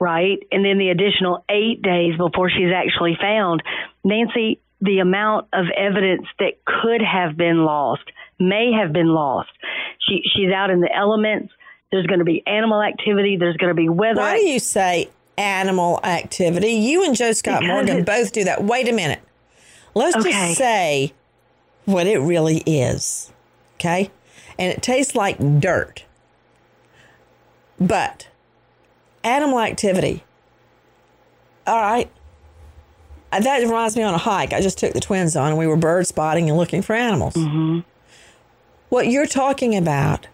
right? 0.00 0.38
And 0.50 0.64
then 0.64 0.76
the 0.76 0.90
additional 0.90 1.44
eight 1.48 1.80
days 1.80 2.16
before 2.18 2.50
she's 2.50 2.72
actually 2.74 3.16
found. 3.18 3.62
Nancy, 4.04 4.60
the 4.84 4.98
amount 4.98 5.48
of 5.52 5.66
evidence 5.76 6.26
that 6.38 6.62
could 6.66 7.00
have 7.00 7.36
been 7.36 7.64
lost, 7.64 8.04
may 8.38 8.70
have 8.72 8.92
been 8.92 9.08
lost. 9.08 9.48
She, 9.98 10.22
she's 10.34 10.52
out 10.52 10.70
in 10.70 10.80
the 10.80 10.94
elements. 10.94 11.52
There's 11.90 12.06
going 12.06 12.18
to 12.18 12.24
be 12.24 12.42
animal 12.46 12.82
activity. 12.82 13.36
There's 13.38 13.56
going 13.56 13.70
to 13.70 13.74
be 13.74 13.88
weather. 13.88 14.20
Why 14.20 14.38
do 14.38 14.44
you 14.44 14.58
say 14.58 15.08
animal 15.38 16.00
activity? 16.04 16.72
You 16.72 17.04
and 17.04 17.16
Joe 17.16 17.32
Scott 17.32 17.60
because 17.60 17.72
Morgan 17.72 18.04
both 18.04 18.32
do 18.32 18.44
that. 18.44 18.62
Wait 18.62 18.86
a 18.88 18.92
minute. 18.92 19.22
Let's 19.94 20.16
okay. 20.16 20.30
just 20.30 20.58
say 20.58 21.14
what 21.86 22.06
it 22.06 22.18
really 22.18 22.58
is. 22.66 23.32
Okay? 23.76 24.10
And 24.58 24.70
it 24.70 24.82
tastes 24.82 25.14
like 25.14 25.38
dirt. 25.60 26.04
But 27.80 28.28
animal 29.22 29.60
activity. 29.60 30.24
All 31.66 31.80
right 31.80 32.10
that 33.40 33.60
reminds 33.60 33.96
me 33.96 34.02
on 34.02 34.14
a 34.14 34.18
hike. 34.18 34.52
I 34.52 34.60
just 34.60 34.78
took 34.78 34.92
the 34.92 35.00
twins 35.00 35.36
on 35.36 35.48
and 35.48 35.58
we 35.58 35.66
were 35.66 35.76
bird 35.76 36.06
spotting 36.06 36.48
and 36.48 36.58
looking 36.58 36.82
for 36.82 36.94
animals. 36.94 37.34
Mm-hmm. 37.34 37.80
What 38.88 39.08
you're 39.08 39.26
talking 39.26 39.76
about 39.76 40.28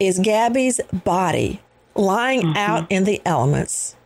is 0.00 0.18
Gabby's 0.18 0.80
body 0.92 1.60
lying 1.94 2.42
mm-hmm. 2.42 2.56
out 2.56 2.90
in 2.90 3.04
the 3.04 3.20
elements, 3.24 3.96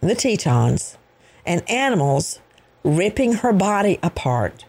the 0.00 0.14
Tetons, 0.14 0.96
and 1.44 1.68
animals 1.68 2.40
ripping 2.84 3.34
her 3.34 3.52
body 3.52 3.98
apart 4.02 4.64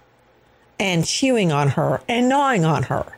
and 0.79 1.05
chewing 1.05 1.51
on 1.51 1.69
her 1.69 2.01
and 2.07 2.29
gnawing 2.29 2.65
on 2.65 2.83
her. 2.83 3.17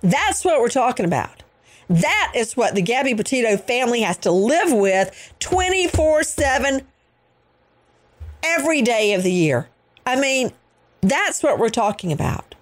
That's 0.00 0.44
what 0.44 0.60
we're 0.60 0.68
talking 0.68 1.06
about. 1.06 1.42
That 1.88 2.32
is 2.34 2.56
what 2.56 2.74
the 2.74 2.82
Gabby 2.82 3.14
Petito 3.14 3.56
family 3.56 4.00
has 4.00 4.16
to 4.18 4.30
live 4.30 4.72
with 4.72 5.32
24 5.40 6.22
7 6.22 6.82
every 8.44 8.82
day 8.82 9.14
of 9.14 9.22
the 9.22 9.32
year. 9.32 9.68
I 10.06 10.20
mean, 10.20 10.52
that's 11.00 11.42
what 11.42 11.58
we're 11.58 11.70
talking 11.70 12.12
about. 12.12 12.54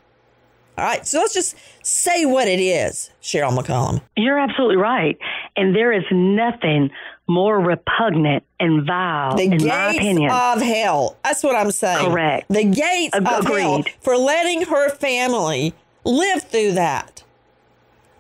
All 0.79 0.85
right, 0.85 1.07
so 1.07 1.19
let's 1.19 1.35
just 1.35 1.55
say 1.83 2.25
what 2.25 2.49
it 2.49 2.59
is, 2.59 3.11
Cheryl 3.23 3.57
McCollum. 3.57 4.01
You're 4.17 4.39
absolutely 4.39 4.77
right. 4.77 5.19
And 5.55 5.77
there 5.77 5.93
is 5.93 6.05
nothing 6.11 6.91
more 7.29 7.61
repugnant 7.61 8.43
and 8.59 8.87
vile, 8.87 9.37
the 9.37 9.45
in 9.45 9.51
gates 9.51 9.65
my 9.65 9.93
opinion. 9.93 10.31
of 10.31 10.63
hell. 10.63 11.17
That's 11.25 11.43
what 11.43 11.57
I'm 11.57 11.71
saying. 11.71 12.11
Correct. 12.11 12.49
The 12.49 12.65
gates 12.65 13.15
Agreed. 13.15 13.35
of 13.39 13.47
hell 13.47 13.85
for 14.01 14.17
letting 14.17 14.63
her 14.63 14.89
family 14.91 15.75
live 16.05 16.43
through 16.45 16.73
that. 16.73 17.23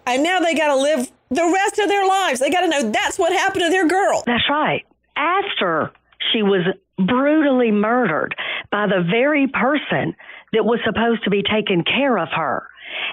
And 0.07 0.23
now 0.23 0.41
they 0.41 0.55
got 0.55 0.69
to 0.75 0.77
live 0.77 1.11
the 1.31 1.45
rest 1.45 1.79
of 1.79 1.89
their 1.89 2.07
lives. 2.07 2.41
They 2.41 2.51
got 2.51 2.61
to 2.63 2.69
know 2.69 2.91
that's 2.91 3.19
what 3.19 3.33
happened 3.33 3.65
to 3.65 3.71
their 3.71 3.89
girl. 3.89 4.23
That's 4.27 4.49
right. 4.51 4.85
After 5.17 5.93
she 6.33 6.43
was 6.43 6.67
brutally 6.97 7.71
murdered 7.71 8.35
by 8.71 8.87
the 8.87 9.03
very 9.09 9.47
person 9.49 10.15
that 10.53 10.65
was 10.65 10.81
supposed 10.85 11.25
to 11.25 11.31
be 11.31 11.43
taking 11.43 11.85
care 11.85 12.19
of 12.19 12.29
her. 12.35 12.69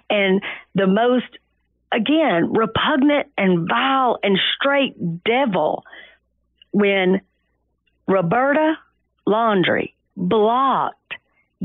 And 0.10 0.42
the 0.76 0.88
most, 0.88 1.28
again, 1.92 2.52
repugnant 2.54 3.28
and 3.38 3.68
vile 3.68 4.20
and 4.22 4.38
straight 4.56 5.24
devil 5.24 5.84
when 6.72 7.22
Roberta 8.08 8.76
Laundrie 9.28 9.94
blocked 10.16 11.14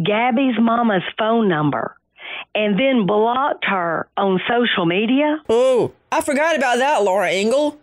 Gabby's 0.02 0.56
mama's 0.58 1.02
phone 1.18 1.48
number 1.48 1.96
and 2.54 2.78
then 2.78 3.06
blocked 3.06 3.64
her 3.64 4.08
on 4.16 4.40
social 4.48 4.86
media. 4.86 5.38
Oh, 5.48 5.92
I 6.10 6.20
forgot 6.20 6.56
about 6.56 6.78
that, 6.78 7.02
Laura 7.02 7.30
Ingle. 7.30 7.78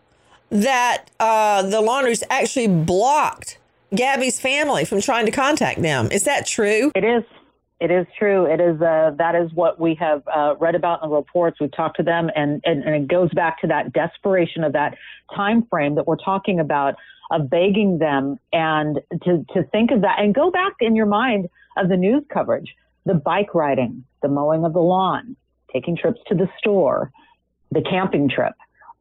That 0.52 1.06
uh, 1.20 1.64
the 1.64 1.82
Laundries 1.82 2.24
actually 2.30 2.68
blocked 2.68 3.58
Gabby's 3.96 4.40
family 4.40 4.86
from 4.86 5.02
trying 5.02 5.26
to 5.26 5.32
contact 5.32 5.82
them. 5.82 6.10
Is 6.12 6.24
that 6.26 6.46
true? 6.46 6.92
It 6.94 7.04
is. 7.04 7.24
It 7.80 7.90
is 7.90 8.06
true. 8.20 8.46
It 8.46 8.62
is. 8.62 8.80
Uh, 8.82 9.12
that 9.18 9.34
is 9.34 9.52
what 9.54 9.80
we 9.80 9.96
have 9.96 10.22
uh, 10.28 10.56
read 10.60 10.76
about 10.76 11.02
in 11.04 11.10
the 11.10 11.16
reports. 11.16 11.60
We've 11.60 11.76
talked 11.76 11.98
to 11.98 12.04
them, 12.04 12.30
and, 12.36 12.62
and, 12.64 12.84
and 12.84 12.96
it 12.96 13.08
goes 13.08 13.34
back 13.34 13.60
to 13.62 13.68
that 13.68 13.94
desperation 13.94 14.64
of 14.64 14.74
that 14.74 14.96
time 15.36 15.66
frame 15.70 15.96
that 15.96 16.06
we're 16.06 16.18
talking 16.18 16.60
about 16.60 16.96
of 17.32 17.50
begging 17.50 17.98
them 17.98 18.38
and 18.52 19.00
to 19.24 19.46
to 19.54 19.64
think 19.72 19.92
of 19.92 20.02
that 20.02 20.20
and 20.20 20.36
go 20.36 20.52
back 20.52 20.74
in 20.82 20.96
your 20.96 21.06
mind 21.06 21.50
of 21.78 21.90
the 21.90 21.98
news 21.98 22.24
coverage, 22.32 22.76
the 23.06 23.14
bike 23.14 23.56
riding, 23.56 24.04
the 24.22 24.28
mowing 24.28 24.66
of 24.66 24.74
the 24.74 24.80
lawn, 24.80 25.36
taking 25.72 25.96
trips 25.96 26.20
to 26.28 26.36
the 26.36 26.50
store, 26.58 27.10
the 27.72 27.82
camping 27.82 28.30
trip, 28.30 28.54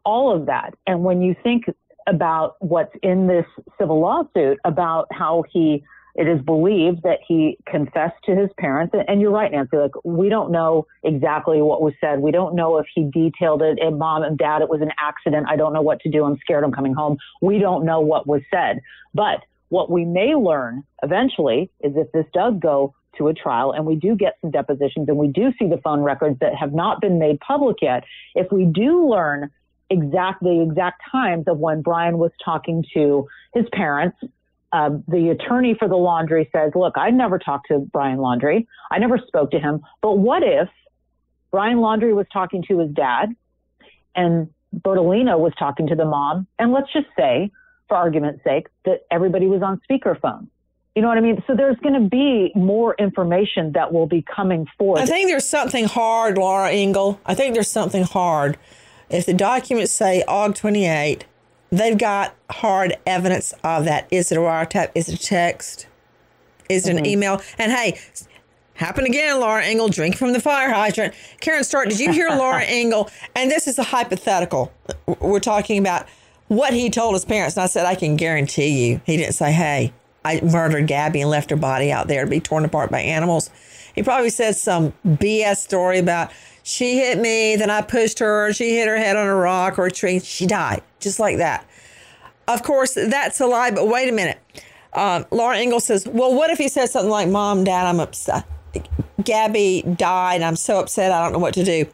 all 0.04 0.34
of 0.34 0.46
that. 0.46 0.74
And 0.86 1.02
when 1.02 1.22
you 1.22 1.34
think 1.42 1.64
about 2.06 2.56
what's 2.60 2.94
in 3.02 3.26
this 3.26 3.46
civil 3.78 4.00
lawsuit 4.00 4.58
about 4.64 5.06
how 5.12 5.44
he 5.52 5.84
it 6.16 6.26
is 6.26 6.40
believed 6.42 7.02
that 7.04 7.18
he 7.26 7.56
confessed 7.66 8.16
to 8.24 8.34
his 8.34 8.50
parents. 8.58 8.94
And 9.06 9.20
you're 9.20 9.30
right, 9.30 9.50
Nancy. 9.50 9.76
Like, 9.76 9.92
we 10.04 10.28
don't 10.28 10.50
know 10.50 10.86
exactly 11.04 11.62
what 11.62 11.82
was 11.82 11.94
said. 12.00 12.20
We 12.20 12.32
don't 12.32 12.54
know 12.54 12.78
if 12.78 12.86
he 12.94 13.08
detailed 13.12 13.62
it. 13.62 13.78
And 13.80 13.98
mom 13.98 14.22
and 14.22 14.36
dad, 14.36 14.60
it 14.60 14.68
was 14.68 14.82
an 14.82 14.90
accident. 15.00 15.46
I 15.48 15.56
don't 15.56 15.72
know 15.72 15.82
what 15.82 16.00
to 16.00 16.10
do. 16.10 16.24
I'm 16.24 16.36
scared 16.40 16.64
I'm 16.64 16.72
coming 16.72 16.94
home. 16.94 17.16
We 17.40 17.58
don't 17.58 17.84
know 17.84 18.00
what 18.00 18.26
was 18.26 18.42
said. 18.52 18.80
But 19.14 19.44
what 19.68 19.90
we 19.90 20.04
may 20.04 20.34
learn 20.34 20.82
eventually 21.02 21.70
is 21.80 21.92
if 21.96 22.10
this 22.12 22.26
does 22.34 22.54
go 22.60 22.94
to 23.18 23.28
a 23.28 23.34
trial 23.34 23.72
and 23.72 23.86
we 23.86 23.94
do 23.94 24.16
get 24.16 24.34
some 24.40 24.50
depositions 24.50 25.08
and 25.08 25.16
we 25.16 25.28
do 25.28 25.52
see 25.58 25.68
the 25.68 25.80
phone 25.82 26.00
records 26.00 26.38
that 26.40 26.54
have 26.54 26.72
not 26.72 27.00
been 27.00 27.18
made 27.18 27.38
public 27.40 27.76
yet, 27.82 28.04
if 28.34 28.50
we 28.50 28.64
do 28.64 29.08
learn 29.08 29.50
exact 29.90 30.42
the 30.42 30.62
exact 30.62 31.02
times 31.10 31.44
of 31.48 31.58
when 31.58 31.82
Brian 31.82 32.18
was 32.18 32.30
talking 32.44 32.84
to 32.94 33.26
his 33.52 33.66
parents. 33.72 34.16
Uh, 34.72 34.90
the 35.08 35.30
attorney 35.30 35.74
for 35.76 35.88
the 35.88 35.96
laundry 35.96 36.48
says, 36.52 36.72
"Look, 36.76 36.96
I 36.96 37.10
never 37.10 37.38
talked 37.38 37.68
to 37.68 37.80
Brian 37.80 38.18
Laundrie. 38.18 38.66
I 38.90 38.98
never 38.98 39.18
spoke 39.18 39.50
to 39.50 39.58
him. 39.58 39.80
But 40.00 40.18
what 40.18 40.42
if 40.44 40.68
Brian 41.50 41.78
Laundrie 41.78 42.14
was 42.14 42.26
talking 42.32 42.62
to 42.68 42.78
his 42.78 42.90
dad, 42.92 43.34
and 44.14 44.48
Bertolino 44.74 45.38
was 45.40 45.52
talking 45.58 45.88
to 45.88 45.96
the 45.96 46.04
mom? 46.04 46.46
And 46.58 46.72
let's 46.72 46.92
just 46.92 47.08
say, 47.18 47.50
for 47.88 47.96
argument's 47.96 48.44
sake, 48.44 48.68
that 48.84 49.00
everybody 49.10 49.46
was 49.46 49.60
on 49.62 49.80
speakerphone." 49.90 50.46
You 50.94 51.02
know 51.02 51.08
what 51.08 51.18
I 51.18 51.20
mean? 51.20 51.42
So 51.46 51.54
there's 51.54 51.78
going 51.78 51.94
to 51.94 52.08
be 52.08 52.52
more 52.54 52.94
information 52.98 53.72
that 53.72 53.92
will 53.92 54.06
be 54.06 54.22
coming 54.22 54.66
forth. 54.76 55.00
I 55.00 55.06
think 55.06 55.28
there's 55.28 55.46
something 55.46 55.84
hard, 55.84 56.36
Laura 56.36 56.72
Ingle. 56.72 57.20
I 57.24 57.34
think 57.34 57.54
there's 57.54 57.70
something 57.70 58.02
hard 58.02 58.58
If 59.10 59.26
the 59.26 59.34
documents 59.34 59.92
say 59.92 60.22
Aug 60.28 60.54
28, 60.54 61.24
they've 61.70 61.98
got 61.98 62.34
hard 62.50 62.96
evidence 63.06 63.52
of 63.64 63.84
that. 63.84 64.06
Is 64.10 64.30
it 64.30 64.38
a 64.38 64.40
wiretap? 64.40 64.90
Is 64.94 65.08
it 65.08 65.20
a 65.20 65.22
text? 65.22 65.86
Is 66.68 66.86
it 66.86 66.92
an 66.92 66.98
mm-hmm. 66.98 67.06
email? 67.06 67.42
And 67.58 67.72
hey, 67.72 67.98
happened 68.74 69.08
again, 69.08 69.40
Laura 69.40 69.64
Ingle, 69.64 69.88
drink 69.88 70.16
from 70.16 70.32
the 70.32 70.40
fire 70.40 70.72
hydrant. 70.72 71.14
Caryn 71.40 71.64
Stark, 71.64 71.88
did 71.88 71.98
you 71.98 72.12
hear 72.12 72.28
Laura 72.30 72.62
Ingle? 72.68 73.10
And 73.34 73.50
this 73.50 73.66
is 73.66 73.78
a 73.78 73.82
hypothetical. 73.82 74.72
We're 75.20 75.40
talking 75.40 75.78
about 75.78 76.06
what 76.48 76.72
he 76.72 76.88
told 76.88 77.14
his 77.14 77.24
parents. 77.24 77.56
And 77.56 77.64
I 77.64 77.66
said, 77.66 77.86
I 77.86 77.96
can 77.96 78.16
guarantee 78.16 78.88
you, 78.88 79.00
he 79.04 79.16
didn't 79.16 79.34
say, 79.34 79.52
hey, 79.52 79.92
I 80.24 80.40
murdered 80.42 80.86
Gabby 80.86 81.20
and 81.20 81.30
left 81.30 81.50
her 81.50 81.56
body 81.56 81.90
out 81.90 82.08
there 82.08 82.24
to 82.24 82.30
be 82.30 82.40
torn 82.40 82.64
apart 82.64 82.90
by 82.90 83.00
animals. 83.00 83.50
He 83.94 84.02
probably 84.02 84.30
said 84.30 84.56
some 84.56 84.92
BS 85.04 85.56
story 85.56 85.98
about 85.98 86.30
she 86.62 86.98
hit 86.98 87.18
me, 87.18 87.56
then 87.56 87.70
I 87.70 87.82
pushed 87.82 88.18
her, 88.18 88.52
she 88.52 88.76
hit 88.76 88.88
her 88.88 88.96
head 88.96 89.16
on 89.16 89.26
a 89.26 89.34
rock 89.34 89.78
or 89.78 89.86
a 89.86 89.90
tree, 89.90 90.20
she 90.20 90.46
died, 90.46 90.82
just 90.98 91.18
like 91.18 91.38
that. 91.38 91.66
Of 92.48 92.62
course, 92.62 92.94
that's 92.94 93.40
a 93.40 93.46
lie, 93.46 93.70
but 93.70 93.88
wait 93.88 94.08
a 94.08 94.12
minute. 94.12 94.38
Um, 94.92 95.24
Laura 95.30 95.56
Ingle 95.58 95.80
says, 95.80 96.06
Well, 96.06 96.34
what 96.34 96.50
if 96.50 96.58
he 96.58 96.68
said 96.68 96.86
something 96.86 97.10
like, 97.10 97.28
Mom, 97.28 97.64
Dad, 97.64 97.86
I'm 97.86 98.00
upset. 98.00 98.44
Gabby 99.24 99.82
died. 99.82 100.42
I'm 100.42 100.56
so 100.56 100.80
upset. 100.80 101.12
I 101.12 101.22
don't 101.22 101.32
know 101.32 101.38
what 101.38 101.54
to 101.54 101.64
do. 101.64 101.86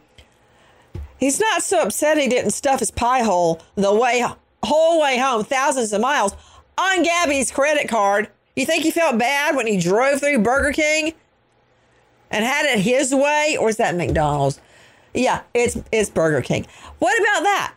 He's 1.19 1.39
not 1.39 1.63
so 1.63 1.81
upset 1.81 2.17
he 2.17 2.27
didn't 2.27 2.51
stuff 2.51 2.79
his 2.79 2.91
pie 2.91 3.23
hole 3.23 3.61
the 3.75 3.93
way 3.93 4.23
whole 4.63 5.01
way 5.01 5.17
home, 5.17 5.43
thousands 5.43 5.93
of 5.93 6.01
miles, 6.01 6.35
on 6.77 7.03
Gabby's 7.03 7.51
credit 7.51 7.87
card. 7.87 8.29
You 8.55 8.65
think 8.65 8.83
he 8.83 8.91
felt 8.91 9.17
bad 9.17 9.55
when 9.55 9.67
he 9.67 9.77
drove 9.77 10.19
through 10.19 10.39
Burger 10.39 10.71
King 10.71 11.13
and 12.31 12.43
had 12.45 12.65
it 12.65 12.79
his 12.79 13.13
way, 13.13 13.57
or 13.59 13.69
is 13.69 13.77
that 13.77 13.95
McDonald's? 13.95 14.59
Yeah, 15.13 15.41
it's 15.53 15.77
it's 15.91 16.09
Burger 16.09 16.41
King. 16.41 16.65
What 16.99 17.17
about 17.19 17.43
that? 17.43 17.73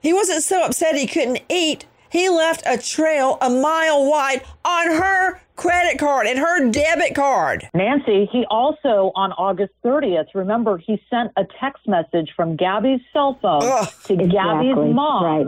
He 0.00 0.12
wasn't 0.12 0.42
so 0.42 0.64
upset 0.64 0.94
he 0.96 1.06
couldn't 1.06 1.40
eat. 1.48 1.86
He 2.10 2.28
left 2.28 2.62
a 2.64 2.78
trail 2.78 3.36
a 3.40 3.50
mile 3.50 4.08
wide 4.08 4.42
on 4.64 4.86
her 4.92 5.40
credit 5.56 5.98
card 5.98 6.26
and 6.26 6.38
her 6.38 6.70
debit 6.70 7.14
card. 7.14 7.68
Nancy, 7.74 8.28
he 8.32 8.46
also 8.48 9.12
on 9.14 9.32
August 9.32 9.72
30th, 9.84 10.28
remember, 10.34 10.78
he 10.78 11.02
sent 11.10 11.32
a 11.36 11.44
text 11.60 11.86
message 11.86 12.32
from 12.34 12.56
Gabby's 12.56 13.00
cell 13.12 13.38
phone 13.42 13.60
Ugh. 13.62 13.88
to 14.04 14.14
Exactly, 14.14 14.28
Gabby's 14.32 14.94
mom 14.94 15.24
right. 15.24 15.46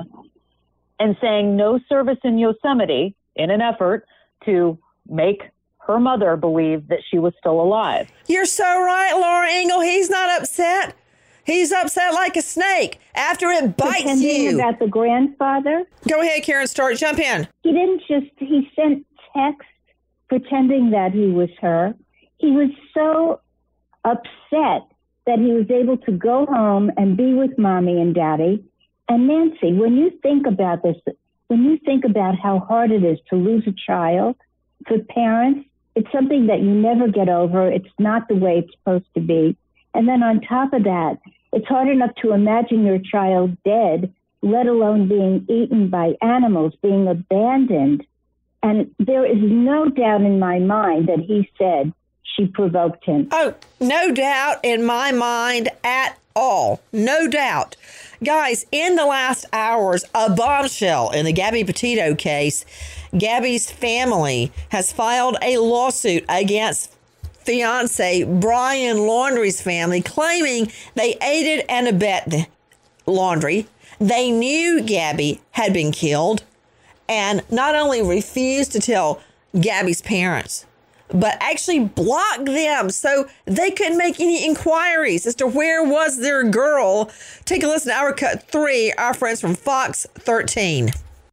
and 0.99 1.17
saying 1.21 1.57
no 1.57 1.79
service 1.89 2.19
in 2.25 2.39
Yosemite 2.39 3.15
in 3.37 3.51
an 3.51 3.61
effort 3.61 4.05
to 4.45 4.79
make 5.09 5.43
her 5.91 6.01
mother 6.01 6.37
believed 6.37 6.89
that 6.89 7.01
she 7.11 7.19
was 7.19 7.33
still 7.39 7.61
alive. 7.61 8.11
You're 8.29 8.45
so 8.47 8.65
right, 8.65 9.13
Laura 9.15 9.49
Ingle. 9.51 9.81
He's 9.81 10.09
not 10.09 10.41
upset. 10.41 10.95
He's 11.45 11.73
upset 11.73 12.15
like 12.15 12.37
a 12.37 12.43
snake 12.43 13.01
after 13.15 13.49
it 13.51 13.77
bites 13.77 14.03
Pretending 14.03 14.43
you. 14.43 14.55
about 14.55 14.79
the 14.79 14.87
grandfather. 14.87 15.85
Go 16.09 16.21
ahead, 16.21 16.43
Caryn. 16.45 16.69
Start. 16.69 16.97
Jump 16.97 17.19
in. 17.19 17.49
He 17.63 17.73
didn't 17.73 18.03
just, 18.07 18.31
he 18.39 18.71
sent 18.77 19.05
text 19.37 19.67
pretending 20.29 20.91
that 20.91 21.13
he 21.13 21.27
was 21.27 21.49
her. 21.61 21.95
He 22.39 22.53
was 22.53 22.71
so 22.95 23.41
upset 24.05 24.87
that 25.27 25.39
he 25.39 25.53
was 25.53 25.71
able 25.71 25.97
to 25.99 26.13
go 26.13 26.47
home 26.47 26.91
and 26.97 27.17
be 27.17 27.35
with 27.35 27.59
mommy 27.59 28.01
and 28.01 28.15
daddy. 28.15 28.65
And 29.09 29.27
Nancy, 29.27 29.73
when 29.73 29.97
you 29.97 30.11
think 30.23 30.47
about 30.47 30.83
this, 30.83 30.97
when 31.49 31.65
you 31.65 31.79
think 31.85 32.05
about 32.05 32.37
how 32.39 32.61
hard 32.61 32.93
it 32.93 33.03
is 33.03 33.19
to 33.31 33.37
lose 33.37 33.65
a 33.67 33.75
child 33.87 34.37
for 34.87 34.99
parents, 35.01 35.69
it's 35.95 36.11
something 36.13 36.47
that 36.47 36.61
you 36.61 36.71
never 36.71 37.09
get 37.09 37.29
over. 37.29 37.71
It's 37.71 37.89
not 37.99 38.29
the 38.29 38.37
way 38.37 38.59
it's 38.59 38.73
supposed 38.73 39.13
to 39.15 39.21
be. 39.21 39.57
And 39.95 40.09
then 40.09 40.23
on 40.23 40.41
top 40.41 40.73
of 40.73 40.85
that, 40.85 41.19
it's 41.53 41.67
hard 41.67 41.89
enough 41.89 42.15
to 42.23 42.33
imagine 42.33 42.85
your 42.87 42.99
child 42.99 43.57
dead, 43.65 44.13
let 44.43 44.67
alone 44.67 45.09
being 45.09 45.45
eaten 45.49 45.89
by 45.89 46.15
animals, 46.23 46.75
being 46.83 47.09
abandoned. 47.09 48.07
And 48.63 48.95
there 48.99 49.27
is 49.27 49.39
no 49.41 49.89
doubt 49.89 50.23
in 50.23 50.39
my 50.39 50.59
mind 50.59 51.09
that 51.09 51.19
he 51.21 51.51
said 51.59 51.93
she 52.23 52.47
provoked 52.47 53.05
him. 53.05 53.29
Oh, 53.33 53.55
no 53.81 54.13
doubt 54.13 54.61
in 54.63 54.85
my 54.85 55.13
mind 55.13 55.71
at 55.83 56.19
all. 56.37 56.81
No 56.93 57.27
doubt. 57.29 57.77
Guys, 58.23 58.67
in 58.71 58.97
the 58.97 59.07
last 59.07 59.47
hours, 59.51 60.05
a 60.15 60.29
bombshell 60.29 61.11
in 61.11 61.25
the 61.25 61.33
Gabby 61.33 61.65
Petito 61.65 62.15
case. 62.15 62.67
Gabby's 63.17 63.71
family 63.71 64.53
has 64.69 64.93
filed 64.93 65.39
a 65.41 65.57
lawsuit 65.57 66.27
against 66.29 66.95
fiance 67.39 68.25
Brian 68.25 68.99
Laundrie's 68.99 69.63
family, 69.63 70.03
claiming 70.03 70.71
they 70.95 71.17
aided 71.23 71.65
and 71.67 71.89
abetted 71.89 72.47
Laundrie. 73.07 73.67
They 73.99 74.31
knew 74.31 74.83
Gabby 74.83 75.41
had 75.53 75.73
been 75.73 75.91
killed 75.91 76.43
and 77.09 77.43
not 77.51 77.75
only 77.75 78.03
refused 78.03 78.73
to 78.73 78.81
tell 78.81 79.21
Gabby's 79.59 80.03
parents, 80.03 80.67
but 81.13 81.37
actually 81.41 81.81
block 81.81 82.45
them 82.45 82.91
so 82.91 83.29
they 83.45 83.71
couldn't 83.71 83.99
make 83.99 84.21
any 84.21 84.45
inquiries 84.45 85.27
as 85.27 85.35
to 85.37 85.47
where 85.47 85.85
was 85.85 86.19
their 86.19 86.45
girl. 86.45 87.11
Take 87.45 87.63
a 87.63 87.67
listen 87.67 87.93
to 87.93 87.99
our 87.99 88.13
cut 88.13 88.49
three, 88.49 88.93
our 88.93 89.15
friends 89.15 89.41
from 89.41 89.55
Fox 89.55 90.07
13. 90.15 90.91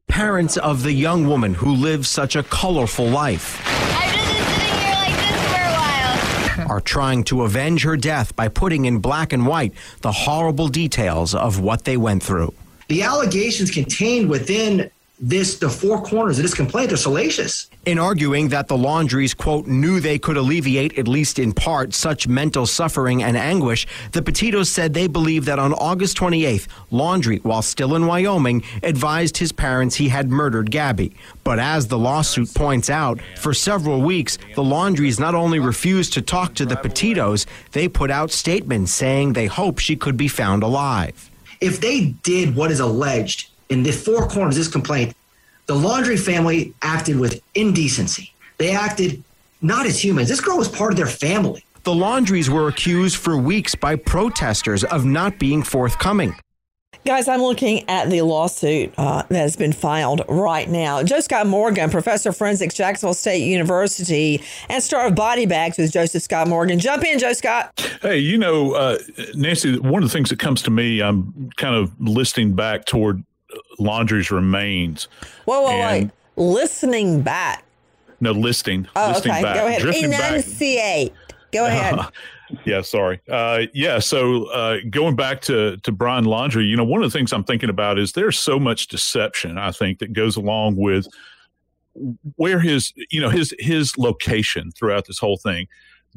Parents 0.07 0.57
of 0.57 0.83
the 0.83 0.93
young 0.93 1.27
woman 1.27 1.53
who 1.53 1.73
lived 1.73 2.05
such 2.05 2.35
a 2.35 2.43
colorful 2.43 3.07
life 3.07 3.61
I've 3.65 4.13
just 4.13 4.35
been 4.35 4.55
sitting 4.55 4.73
here 4.73 4.89
like 4.89 5.15
this 5.17 5.41
for 5.51 5.57
a 5.57 6.65
while. 6.65 6.71
are 6.71 6.81
trying 6.81 7.23
to 7.25 7.43
avenge 7.43 7.83
her 7.83 7.97
death 7.97 8.35
by 8.35 8.47
putting 8.47 8.85
in 8.85 8.99
black 8.99 9.33
and 9.33 9.45
white 9.45 9.73
the 10.01 10.11
horrible 10.11 10.69
details 10.69 11.35
of 11.35 11.59
what 11.59 11.83
they 11.83 11.97
went 11.97 12.23
through. 12.23 12.53
the 12.87 13.03
allegations 13.03 13.69
contained 13.69 14.29
within 14.29 14.89
this 15.19 15.57
the 15.57 15.69
four 15.69 16.01
corners 16.01 16.37
of 16.37 16.43
this 16.43 16.53
complaint 16.53 16.91
are 16.91 16.97
salacious 16.97 17.69
In 17.85 17.97
arguing 17.97 18.49
that 18.49 18.67
the 18.67 18.77
laundries, 18.77 19.33
quote, 19.33 19.65
knew 19.65 19.99
they 19.99 20.19
could 20.19 20.37
alleviate, 20.37 20.99
at 20.99 21.07
least 21.07 21.39
in 21.39 21.53
part, 21.53 21.93
such 21.93 22.27
mental 22.27 22.65
suffering 22.67 23.23
and 23.23 23.35
anguish, 23.35 23.87
the 24.11 24.21
Petitos 24.21 24.67
said 24.67 24.93
they 24.93 25.07
believe 25.07 25.45
that 25.45 25.57
on 25.57 25.73
August 25.73 26.17
28th, 26.17 26.67
Laundrie, 26.91 27.43
while 27.43 27.61
still 27.61 27.95
in 27.95 28.05
Wyoming, 28.05 28.61
advised 28.83 29.37
his 29.37 29.51
parents 29.51 29.95
he 29.95 30.09
had 30.09 30.29
murdered 30.29 30.69
Gabby. 30.69 31.15
But 31.43 31.59
as 31.59 31.87
the 31.87 31.97
lawsuit 31.97 32.53
points 32.53 32.89
out, 32.89 33.19
for 33.37 33.53
several 33.53 34.01
weeks, 34.01 34.37
the 34.55 34.63
Laundries 34.63 35.19
not 35.19 35.33
only 35.33 35.59
refused 35.59 36.13
to 36.13 36.21
talk 36.21 36.53
to 36.55 36.65
the 36.65 36.75
Petitos, 36.75 37.45
they 37.71 37.87
put 37.87 38.11
out 38.11 38.31
statements 38.31 38.91
saying 38.91 39.33
they 39.33 39.47
hope 39.47 39.79
she 39.79 39.95
could 39.95 40.17
be 40.17 40.27
found 40.27 40.61
alive. 40.61 41.31
if 41.61 41.79
they 41.81 42.13
did 42.21 42.55
what 42.55 42.69
is 42.69 42.79
alleged 42.79 43.49
in 43.69 43.83
the 43.83 43.91
four 43.91 44.27
corners 44.27 44.55
of 44.55 44.63
this 44.63 44.67
complaint 44.67 45.15
the 45.67 45.75
laundry 45.75 46.17
family 46.17 46.73
acted 46.81 47.19
with 47.19 47.41
indecency 47.55 48.31
they 48.57 48.71
acted 48.71 49.23
not 49.61 49.85
as 49.85 50.01
humans 50.03 50.29
this 50.29 50.41
girl 50.41 50.57
was 50.57 50.67
part 50.69 50.91
of 50.91 50.97
their 50.97 51.05
family 51.07 51.63
The 51.83 51.95
Laundries 51.95 52.49
were 52.49 52.67
accused 52.67 53.15
for 53.15 53.37
weeks 53.37 53.73
by 53.73 53.95
protesters 53.95 54.83
of 54.83 55.05
not 55.05 55.39
being 55.39 55.63
forthcoming. 55.63 56.35
Guys, 57.05 57.29
I'm 57.29 57.41
looking 57.41 57.87
at 57.89 58.09
the 58.09 58.21
lawsuit 58.23 58.93
uh, 58.97 59.23
that 59.29 59.39
has 59.39 59.55
been 59.55 59.71
filed 59.71 60.23
right 60.27 60.67
now. 60.67 61.01
Joe 61.03 61.21
Scott 61.21 61.47
Morgan, 61.47 61.89
professor 61.89 62.29
of 62.29 62.35
forensics, 62.37 62.75
Jacksonville 62.75 63.13
State 63.13 63.45
University, 63.45 64.41
and 64.67 64.83
star 64.83 65.07
of 65.07 65.15
Body 65.15 65.45
Bags 65.45 65.77
with 65.77 65.93
Joseph 65.93 66.23
Scott 66.23 66.49
Morgan. 66.49 66.79
Jump 66.79 67.05
in, 67.05 67.17
Joe 67.19 67.31
Scott. 67.31 67.71
Hey, 68.01 68.17
you 68.17 68.37
know, 68.37 68.73
uh, 68.73 68.97
Nancy, 69.35 69.79
one 69.79 70.03
of 70.03 70.09
the 70.09 70.13
things 70.13 70.29
that 70.29 70.39
comes 70.39 70.61
to 70.63 70.71
me, 70.71 71.01
I'm 71.01 71.49
kind 71.55 71.75
of 71.75 71.93
listening 72.01 72.53
back 72.53 72.83
toward 72.83 73.23
Laundrie's 73.79 74.31
remains. 74.31 75.07
Whoa, 75.45 75.61
whoa, 75.61 75.69
And- 75.71 76.03
wait. 76.05 76.11
Listening 76.39 77.21
back. 77.21 77.63
No, 78.19 78.31
listing. 78.31 78.87
Oh, 78.95 79.09
listing 79.09 79.31
okay. 79.31 79.41
back. 79.41 79.55
Go 79.55 79.67
ahead. 79.67 79.81
drifting 79.81 80.09
back. 80.11 80.31
Enunciate. 80.31 81.13
Go 81.51 81.65
ahead. 81.67 81.99
Yeah, 82.65 82.81
sorry. 82.81 83.19
Uh, 83.29 83.63
yeah, 83.73 83.99
so 83.99 84.45
uh, 84.51 84.77
going 84.89 85.15
back 85.15 85.41
to 85.41 85.77
to 85.77 85.91
Brian 85.91 86.25
Laundrie, 86.25 86.67
you 86.69 86.75
know, 86.77 86.83
one 86.83 87.03
of 87.03 87.11
the 87.11 87.17
things 87.17 87.33
I'm 87.33 87.43
thinking 87.43 87.69
about 87.69 87.97
is 87.99 88.13
there's 88.13 88.37
so 88.37 88.59
much 88.59 88.87
deception. 88.87 89.57
I 89.57 89.71
think 89.71 89.99
that 89.99 90.13
goes 90.13 90.35
along 90.37 90.75
with 90.77 91.07
where 92.35 92.59
his, 92.59 92.93
you 93.09 93.19
know, 93.19 93.29
his 93.29 93.53
his 93.59 93.97
location 93.97 94.71
throughout 94.71 95.07
this 95.07 95.19
whole 95.19 95.37
thing. 95.37 95.67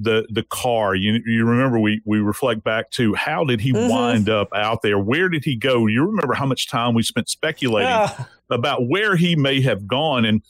The 0.03 0.27
the 0.31 0.45
car. 0.45 0.95
You 0.95 1.21
you 1.27 1.45
remember 1.45 1.79
we 1.79 2.01
we 2.07 2.21
reflect 2.21 2.65
back 2.65 2.91
to 2.93 3.13
how 3.15 3.45
did 3.45 3.61
he 3.61 3.73
Mhm. 3.73 3.91
wind 3.91 4.29
up 4.31 4.49
out 4.55 4.81
there? 4.83 4.99
Where 4.99 5.29
did 5.29 5.45
he 5.45 5.57
go? 5.57 5.87
You 5.87 6.05
remember 6.07 6.33
how 6.33 6.47
much 6.47 6.69
time 6.71 6.95
we 6.95 7.03
spent 7.03 7.29
speculating 7.29 7.93
Ugh, 7.93 8.27
about 8.51 8.89
where 8.89 9.17
he 9.17 9.37
may 9.37 9.61
have 9.63 9.87
gone 9.87 10.25
and. 10.25 10.43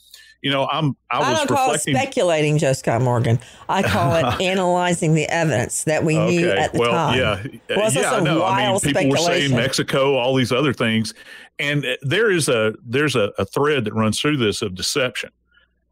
You 0.43 0.49
know, 0.49 0.67
I'm. 0.71 0.95
I 1.11 1.17
I, 1.17 1.29
was 1.29 1.37
don't 1.37 1.47
call 1.49 1.69
it 1.69 1.73
reflecting. 1.73 1.95
speculating, 1.95 2.57
Joe 2.57 2.73
Scott 2.73 3.03
Morgan. 3.03 3.37
I 3.69 3.83
call 3.83 4.15
it 4.15 4.41
analyzing 4.41 5.13
the 5.13 5.29
evidence 5.29 5.83
that 5.83 6.03
we 6.03 6.17
knew 6.17 6.49
at 6.49 6.73
the 6.73 6.79
well, 6.79 6.91
time. 6.91 7.19
yeah, 7.19 7.77
wasn't 7.77 8.05
yeah, 8.05 8.09
some 8.09 8.23
no. 8.23 8.43
I 8.43 8.71
mean, 8.71 8.79
people 8.79 9.07
were 9.07 9.17
saying. 9.17 9.55
Mexico, 9.55 10.15
all 10.15 10.33
these 10.33 10.51
other 10.51 10.73
things, 10.73 11.13
and 11.59 11.85
uh, 11.85 11.95
there 12.01 12.31
is 12.31 12.49
a 12.49 12.73
there's 12.83 13.15
a, 13.15 13.31
a 13.37 13.45
thread 13.45 13.85
that 13.85 13.93
runs 13.93 14.19
through 14.19 14.37
this 14.37 14.63
of 14.63 14.73
deception, 14.73 15.29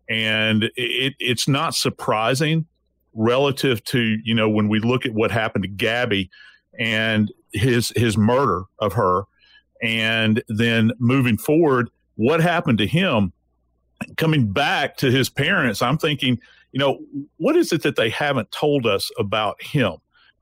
and 0.09 0.63
it, 0.75 1.13
it's 1.19 1.47
not 1.47 1.75
surprising 1.75 2.65
relative 3.19 3.83
to 3.83 4.17
you 4.23 4.33
know 4.33 4.49
when 4.49 4.69
we 4.69 4.79
look 4.79 5.05
at 5.05 5.13
what 5.13 5.29
happened 5.29 5.63
to 5.63 5.69
Gabby 5.69 6.31
and 6.79 7.31
his 7.53 7.91
his 7.95 8.17
murder 8.17 8.63
of 8.79 8.93
her. 8.93 9.23
And 9.81 10.43
then 10.49 10.91
moving 10.99 11.37
forward, 11.37 11.89
what 12.15 12.41
happened 12.41 12.79
to 12.79 12.87
him? 12.87 13.31
Coming 14.17 14.51
back 14.51 14.97
to 14.97 15.11
his 15.11 15.29
parents, 15.29 15.81
I'm 15.81 15.97
thinking, 15.97 16.39
you 16.71 16.79
know, 16.79 16.99
what 17.37 17.55
is 17.55 17.71
it 17.71 17.83
that 17.83 17.95
they 17.95 18.09
haven't 18.09 18.51
told 18.51 18.85
us 18.85 19.09
about 19.17 19.61
him 19.61 19.95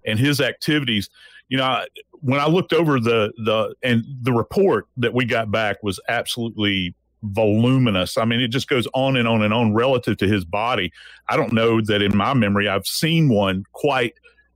and 0.05 0.19
his 0.19 0.39
activities? 0.41 1.09
You 1.49 1.57
know, 1.57 1.83
when 2.21 2.39
I 2.39 2.47
looked 2.47 2.73
over 2.73 2.99
the 2.99 3.31
the 3.37 3.75
and 3.83 4.03
the 4.21 4.33
report 4.33 4.87
that 4.97 5.13
we 5.13 5.25
got 5.25 5.51
back 5.51 5.81
was 5.81 5.99
absolutely 6.07 6.93
voluminous. 7.23 8.17
I 8.17 8.25
mean, 8.25 8.39
it 8.39 8.49
just 8.49 8.67
goes 8.67 8.87
on 8.93 9.17
and 9.17 9.27
on 9.27 9.41
and 9.43 9.53
on 9.53 9.73
relative 9.73 10.17
to 10.17 10.27
his 10.27 10.45
body. 10.45 10.91
I 11.27 11.37
don't 11.37 11.53
know 11.53 11.81
that 11.81 12.01
in 12.01 12.15
my 12.15 12.33
memory 12.33 12.67
I've 12.67 12.85
seen 12.85 13.29
one 13.29 13.63
quite 13.71 14.13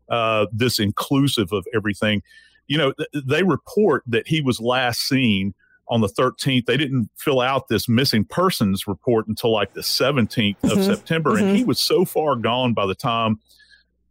uh, 0.09 0.47
this 0.51 0.79
inclusive 0.79 1.51
of 1.51 1.65
everything. 1.73 2.21
You 2.67 2.77
know, 2.77 2.93
th- 2.93 3.25
they 3.25 3.43
report 3.43 4.03
that 4.07 4.27
he 4.27 4.41
was 4.41 4.59
last 4.59 5.07
seen 5.07 5.53
on 5.87 6.01
the 6.01 6.07
13th. 6.07 6.65
They 6.65 6.77
didn't 6.77 7.09
fill 7.17 7.41
out 7.41 7.67
this 7.67 7.89
missing 7.89 8.25
persons 8.25 8.87
report 8.87 9.27
until 9.27 9.51
like 9.51 9.73
the 9.73 9.81
17th 9.81 10.29
mm-hmm. 10.29 10.69
of 10.69 10.83
September. 10.83 11.31
Mm-hmm. 11.31 11.47
And 11.47 11.57
he 11.57 11.63
was 11.63 11.79
so 11.79 12.05
far 12.05 12.35
gone 12.35 12.73
by 12.73 12.85
the 12.85 12.95
time 12.95 13.39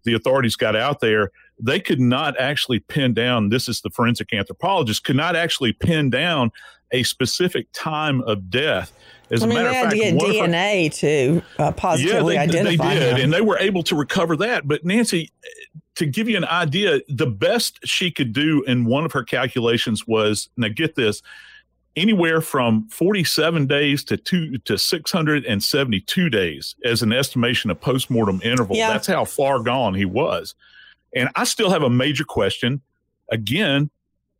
the 0.05 0.15
authorities 0.15 0.57
got 0.57 0.77
out 0.77 1.01
there, 1.01 1.31
they 1.63 1.81
could 1.81 2.01
not 2.01 2.39
actually 2.39 2.81
pin 2.81 3.15
down 3.15 3.49
this 3.49 3.69
is 3.69 3.81
the 3.81 3.91
forensic 3.91 4.33
anthropologist, 4.33 5.05
could 5.05 5.17
not 5.17 5.37
actually 5.37 5.73
pin 5.73 6.11
down 6.11 6.51
a 6.93 7.03
specific 7.03 7.69
time 7.73 8.21
of 8.23 8.51
death. 8.51 8.93
As 9.31 9.43
I 9.43 9.47
mean, 9.47 9.59
a 9.59 9.63
matter 9.63 9.71
they 9.71 9.77
had 9.77 9.85
of 9.87 9.93
fact, 9.93 10.27
to 10.27 10.33
get 10.33 10.51
DNA 10.51 10.95
to 10.99 11.43
uh, 11.59 11.73
positively 11.73 12.35
yeah, 12.35 12.47
they, 12.47 12.59
identify 12.59 12.95
they 12.95 13.01
did, 13.01 13.17
him. 13.17 13.25
and 13.25 13.33
they 13.33 13.41
were 13.41 13.59
able 13.59 13.85
to 13.85 13.95
recover 13.95 14.37
that. 14.39 14.67
But 14.67 14.85
Nancy, 14.85 15.31
to 15.97 16.07
give 16.07 16.29
you 16.29 16.37
an 16.37 16.47
idea, 16.47 17.01
the 17.09 17.29
best 17.29 17.79
she 17.85 18.11
could 18.11 18.33
do 18.33 18.65
in 18.65 18.87
one 18.87 19.05
of 19.05 19.13
her 19.13 19.23
calculations 19.23 20.07
was 20.07 20.49
now 20.57 20.69
get 20.69 20.97
this 20.97 21.23
anywhere 21.97 22.41
from 22.41 22.89
47 22.89 23.67
days 23.67 24.05
to 24.05 24.17
two 24.17 24.59
to 24.59 24.79
672 24.79 26.31
days 26.31 26.75
as 26.85 27.03
an 27.03 27.13
estimation 27.13 27.71
of 27.71 27.81
postmortem 27.81 28.41
interval. 28.43 28.77
Yeah. 28.77 28.91
That's 28.91 29.07
how 29.07 29.25
far 29.25 29.61
gone 29.61 29.95
he 29.95 30.05
was. 30.05 30.55
And 31.15 31.29
I 31.35 31.45
still 31.45 31.71
have 31.71 31.83
a 31.83 31.91
major 31.91 32.25
question 32.25 32.83
again 33.31 33.91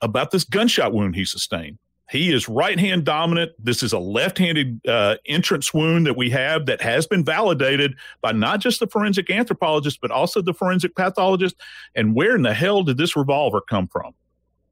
about 0.01 0.31
this 0.31 0.45
gunshot 0.45 0.93
wound 0.93 1.17
he 1.17 1.25
sustained. 1.25 1.79
He 2.11 2.33
is 2.33 2.49
right 2.49 2.79
hand 2.79 3.05
dominant. 3.05 3.53
This 3.57 3.85
is 3.85 3.93
a 3.93 3.99
left 4.01 4.37
handed 4.37 4.81
uh, 4.87 5.17
entrance 5.27 5.73
wound 5.73 6.07
that 6.07 6.17
we 6.17 6.29
have 6.31 6.67
that 6.67 6.81
has 6.81 7.07
been 7.07 7.25
validated 7.25 7.95
by 8.21 8.33
not 8.33 8.59
just 8.59 8.81
the 8.81 8.89
forensic 8.89 9.31
anthropologist, 9.31 10.01
but 10.01 10.11
also 10.11 10.43
the 10.43 10.53
forensic 10.53 10.97
pathologist. 10.97 11.55
And 11.95 12.17
where 12.17 12.35
in 12.35 12.43
the 12.43 12.53
hell 12.53 12.83
did 12.83 12.99
this 12.99 13.15
revolver 13.15 13.61
come 13.61 13.87
from? 13.87 14.13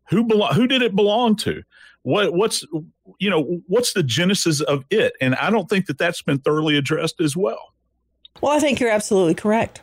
Who 0.08 0.24
belo- 0.24 0.52
who 0.52 0.66
did 0.66 0.82
it 0.82 0.96
belong 0.96 1.36
to? 1.36 1.62
What 2.02 2.32
what's 2.32 2.64
you 3.20 3.30
know 3.30 3.60
what's 3.68 3.92
the 3.92 4.02
genesis 4.02 4.60
of 4.60 4.84
it? 4.90 5.12
And 5.20 5.36
I 5.36 5.50
don't 5.50 5.68
think 5.68 5.86
that 5.86 5.98
that's 5.98 6.22
been 6.22 6.38
thoroughly 6.40 6.76
addressed 6.76 7.20
as 7.20 7.36
well. 7.36 7.72
Well, 8.40 8.52
I 8.52 8.58
think 8.58 8.80
you're 8.80 8.90
absolutely 8.90 9.34
correct. 9.34 9.80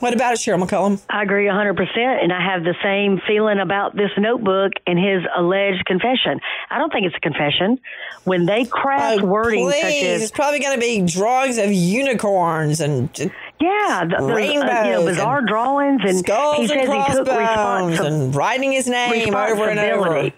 What 0.00 0.12
about 0.12 0.34
it, 0.34 0.38
Cheryl 0.38 0.62
McCollum? 0.62 1.00
I 1.08 1.22
agree 1.22 1.46
100%. 1.46 1.78
And 1.96 2.32
I 2.32 2.44
have 2.52 2.64
the 2.64 2.74
same 2.82 3.20
feeling 3.26 3.58
about 3.58 3.96
this 3.96 4.10
notebook 4.18 4.72
and 4.86 4.98
his 4.98 5.22
alleged 5.36 5.86
confession. 5.86 6.40
I 6.70 6.78
don't 6.78 6.92
think 6.92 7.06
it's 7.06 7.16
a 7.16 7.20
confession. 7.20 7.80
When 8.24 8.44
they 8.44 8.66
craft 8.66 9.22
oh, 9.22 9.26
wording 9.26 9.64
please. 9.64 9.80
such 9.80 10.02
as. 10.04 10.22
It's 10.22 10.30
probably 10.30 10.60
going 10.60 10.74
to 10.74 10.80
be 10.80 11.00
drawings 11.00 11.56
of 11.58 11.72
unicorns 11.72 12.80
and. 12.80 13.10
Yeah, 13.58 14.04
the, 14.04 14.26
the 14.26 14.34
rainbows, 14.34 14.68
uh, 14.68 14.82
you 14.84 14.92
know, 14.92 15.06
bizarre 15.06 15.40
drawings, 15.40 16.02
and 16.04 16.26
he 16.58 16.66
says 16.66 16.88
he 16.88 17.14
took 17.14 17.26
responsibility 17.26 18.06
and 18.06 18.34
writing 18.34 18.72
his 18.72 18.86
name 18.86 19.34
over 19.34 19.70
and 19.70 19.78
over. 19.78 20.30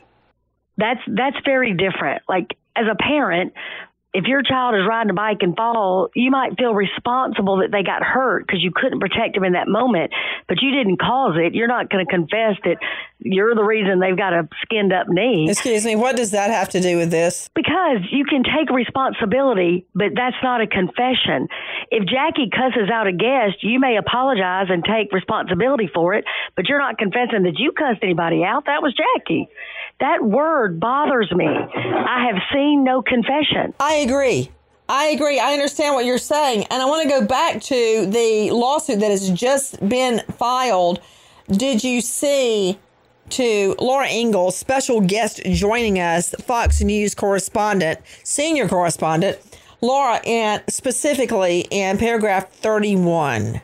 That's 0.77 1.01
that's 1.09 1.37
very 1.44 1.75
different. 1.75 2.23
Like 2.29 2.57
as 2.77 2.87
a 2.88 2.94
parent, 2.94 3.55
if 4.14 4.25
your 4.25 4.42
child 4.42 4.75
is 4.75 4.81
riding 4.88 5.11
a 5.11 5.14
bike 5.14 5.38
and 5.40 5.55
fall, 5.55 6.09
you 6.14 6.31
might 6.31 6.57
feel 6.57 6.73
responsible 6.73 7.59
that 7.59 7.71
they 7.71 7.83
got 7.83 8.03
hurt 8.03 8.47
because 8.47 8.62
you 8.62 8.73
couldn't 8.75 9.01
protect 9.01 9.35
them 9.35 9.44
in 9.44 9.53
that 9.53 9.68
moment, 9.68 10.12
but 10.49 10.62
you 10.62 10.71
didn't 10.71 10.99
cause 10.99 11.37
it. 11.37 11.55
You're 11.55 11.68
not 11.68 11.90
going 11.90 12.05
to 12.05 12.11
confess 12.11 12.57
that 12.64 12.79
you're 13.21 13.55
the 13.55 13.62
reason 13.62 14.01
they've 14.01 14.16
got 14.16 14.33
a 14.33 14.49
skinned 14.62 14.92
up 14.92 15.09
knee. 15.09 15.47
Excuse 15.51 15.85
me, 15.85 15.94
what 15.94 16.16
does 16.16 16.31
that 16.31 16.51
have 16.51 16.71
to 16.71 16.81
do 16.81 16.97
with 16.97 17.11
this? 17.11 17.51
Because 17.55 17.99
you 18.11 18.25
can 18.25 18.44
take 18.44 18.71
responsibility, 18.71 19.87
but 19.94 20.12
that's 20.14 20.37
not 20.42 20.62
a 20.62 20.66
confession. 20.66 21.49
If 21.90 22.09
Jackie 22.09 22.49
cusses 22.49 22.88
out 22.90 23.07
a 23.07 23.12
guest, 23.12 23.62
you 23.62 23.79
may 23.79 23.99
apologize 23.99 24.68
and 24.71 24.85
take 24.85 25.12
responsibility 25.12 25.90
for 25.92 26.14
it, 26.14 26.25
but 26.57 26.66
you're 26.68 26.79
not 26.79 26.97
confessing 26.97 27.42
that 27.42 27.59
you 27.59 27.73
cussed 27.73 28.03
anybody 28.03 28.42
out. 28.42 28.64
That 28.64 28.83
was 28.83 28.94
Jackie. 28.97 29.49
That 30.01 30.23
word 30.23 30.79
bothers 30.79 31.31
me. 31.35 31.47
I 31.47 32.27
have 32.31 32.40
seen 32.55 32.85
no 32.85 33.03
confession. 33.03 33.75
I 33.81 33.94
agree. 34.02 34.50
I 34.88 35.06
agree. 35.06 35.38
I 35.38 35.52
understand 35.52 35.94
what 35.94 36.06
you're 36.06 36.18
saying. 36.18 36.64
And 36.70 36.82
I 36.82 36.87
want 36.87 37.02
to 37.02 37.08
go 37.08 37.24
back 37.24 37.61
to 37.62 38.06
the 38.06 38.50
lawsuit 38.52 39.00
that 39.00 39.11
has 39.11 39.30
just 39.30 39.87
been 39.87 40.22
filed. 40.37 41.00
Did 41.50 41.84
you 41.84 42.00
see 42.00 42.78
to 43.30 43.74
Laura 43.78 44.08
Ingalls, 44.08 44.56
special 44.56 45.00
guest 45.00 45.42
joining 45.44 45.98
us, 45.98 46.34
Fox 46.40 46.80
News 46.80 47.14
correspondent, 47.14 48.00
senior 48.24 48.68
correspondent, 48.68 49.38
Laura, 49.80 50.20
and 50.26 50.62
specifically 50.68 51.66
in 51.70 51.98
paragraph 51.98 52.50
31 52.50 53.61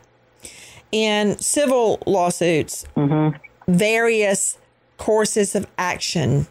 in 0.93 1.37
civil 1.39 2.01
lawsuits, 2.07 2.87
mm-hmm. 2.97 3.37
various 3.67 4.59
courses 4.97 5.55
of 5.55 5.67
action 5.77 6.47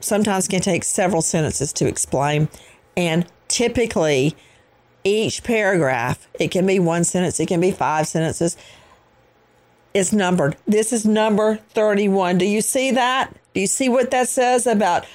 sometimes 0.00 0.48
can 0.48 0.60
take 0.60 0.84
several 0.84 1.22
sentences 1.22 1.72
to 1.74 1.86
explain. 1.86 2.48
And 2.96 3.26
typically, 3.48 4.36
each 5.04 5.42
paragraph, 5.42 6.26
it 6.38 6.50
can 6.50 6.66
be 6.66 6.78
one 6.78 7.04
sentence, 7.04 7.38
it 7.40 7.46
can 7.46 7.60
be 7.60 7.70
five 7.70 8.06
sentences, 8.08 8.56
is 9.92 10.12
numbered. 10.12 10.56
This 10.66 10.92
is 10.92 11.06
number 11.06 11.56
31. 11.70 12.38
Do 12.38 12.46
you 12.46 12.60
see 12.60 12.90
that? 12.92 13.34
Do 13.52 13.60
you 13.60 13.66
see 13.66 13.88
what 13.88 14.10
that 14.10 14.28
says 14.28 14.66
about 14.66 15.06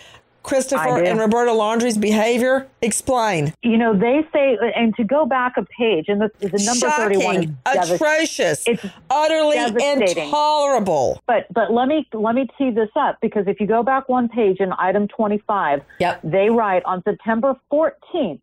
Christopher 0.43 1.03
and 1.03 1.19
Roberta 1.19 1.51
Laundrie's 1.53 1.97
behavior? 1.97 2.67
Explain. 2.81 3.53
You 3.61 3.77
know, 3.77 3.97
they 3.97 4.25
say, 4.33 4.57
and 4.75 4.95
to 4.95 5.03
go 5.03 5.25
back 5.25 5.53
a 5.57 5.65
page, 5.65 6.05
and 6.07 6.21
the, 6.21 6.31
the 6.39 6.63
number 6.63 6.87
Shocking, 6.87 7.19
31 7.19 7.57
is 7.81 7.91
atrocious. 7.91 8.67
It's 8.67 8.85
utterly 9.09 9.57
intolerable. 9.57 11.21
But 11.27 11.47
but 11.53 11.71
let 11.71 11.87
me 11.87 12.07
let 12.13 12.35
me 12.35 12.47
tee 12.57 12.71
this 12.71 12.89
up 12.95 13.17
because 13.21 13.47
if 13.47 13.59
you 13.59 13.67
go 13.67 13.83
back 13.83 14.09
one 14.09 14.29
page 14.29 14.59
in 14.59 14.71
item 14.77 15.07
25, 15.07 15.81
yep. 15.99 16.19
they 16.23 16.49
write 16.49 16.83
on 16.85 17.03
September 17.03 17.55
14th, 17.71 18.41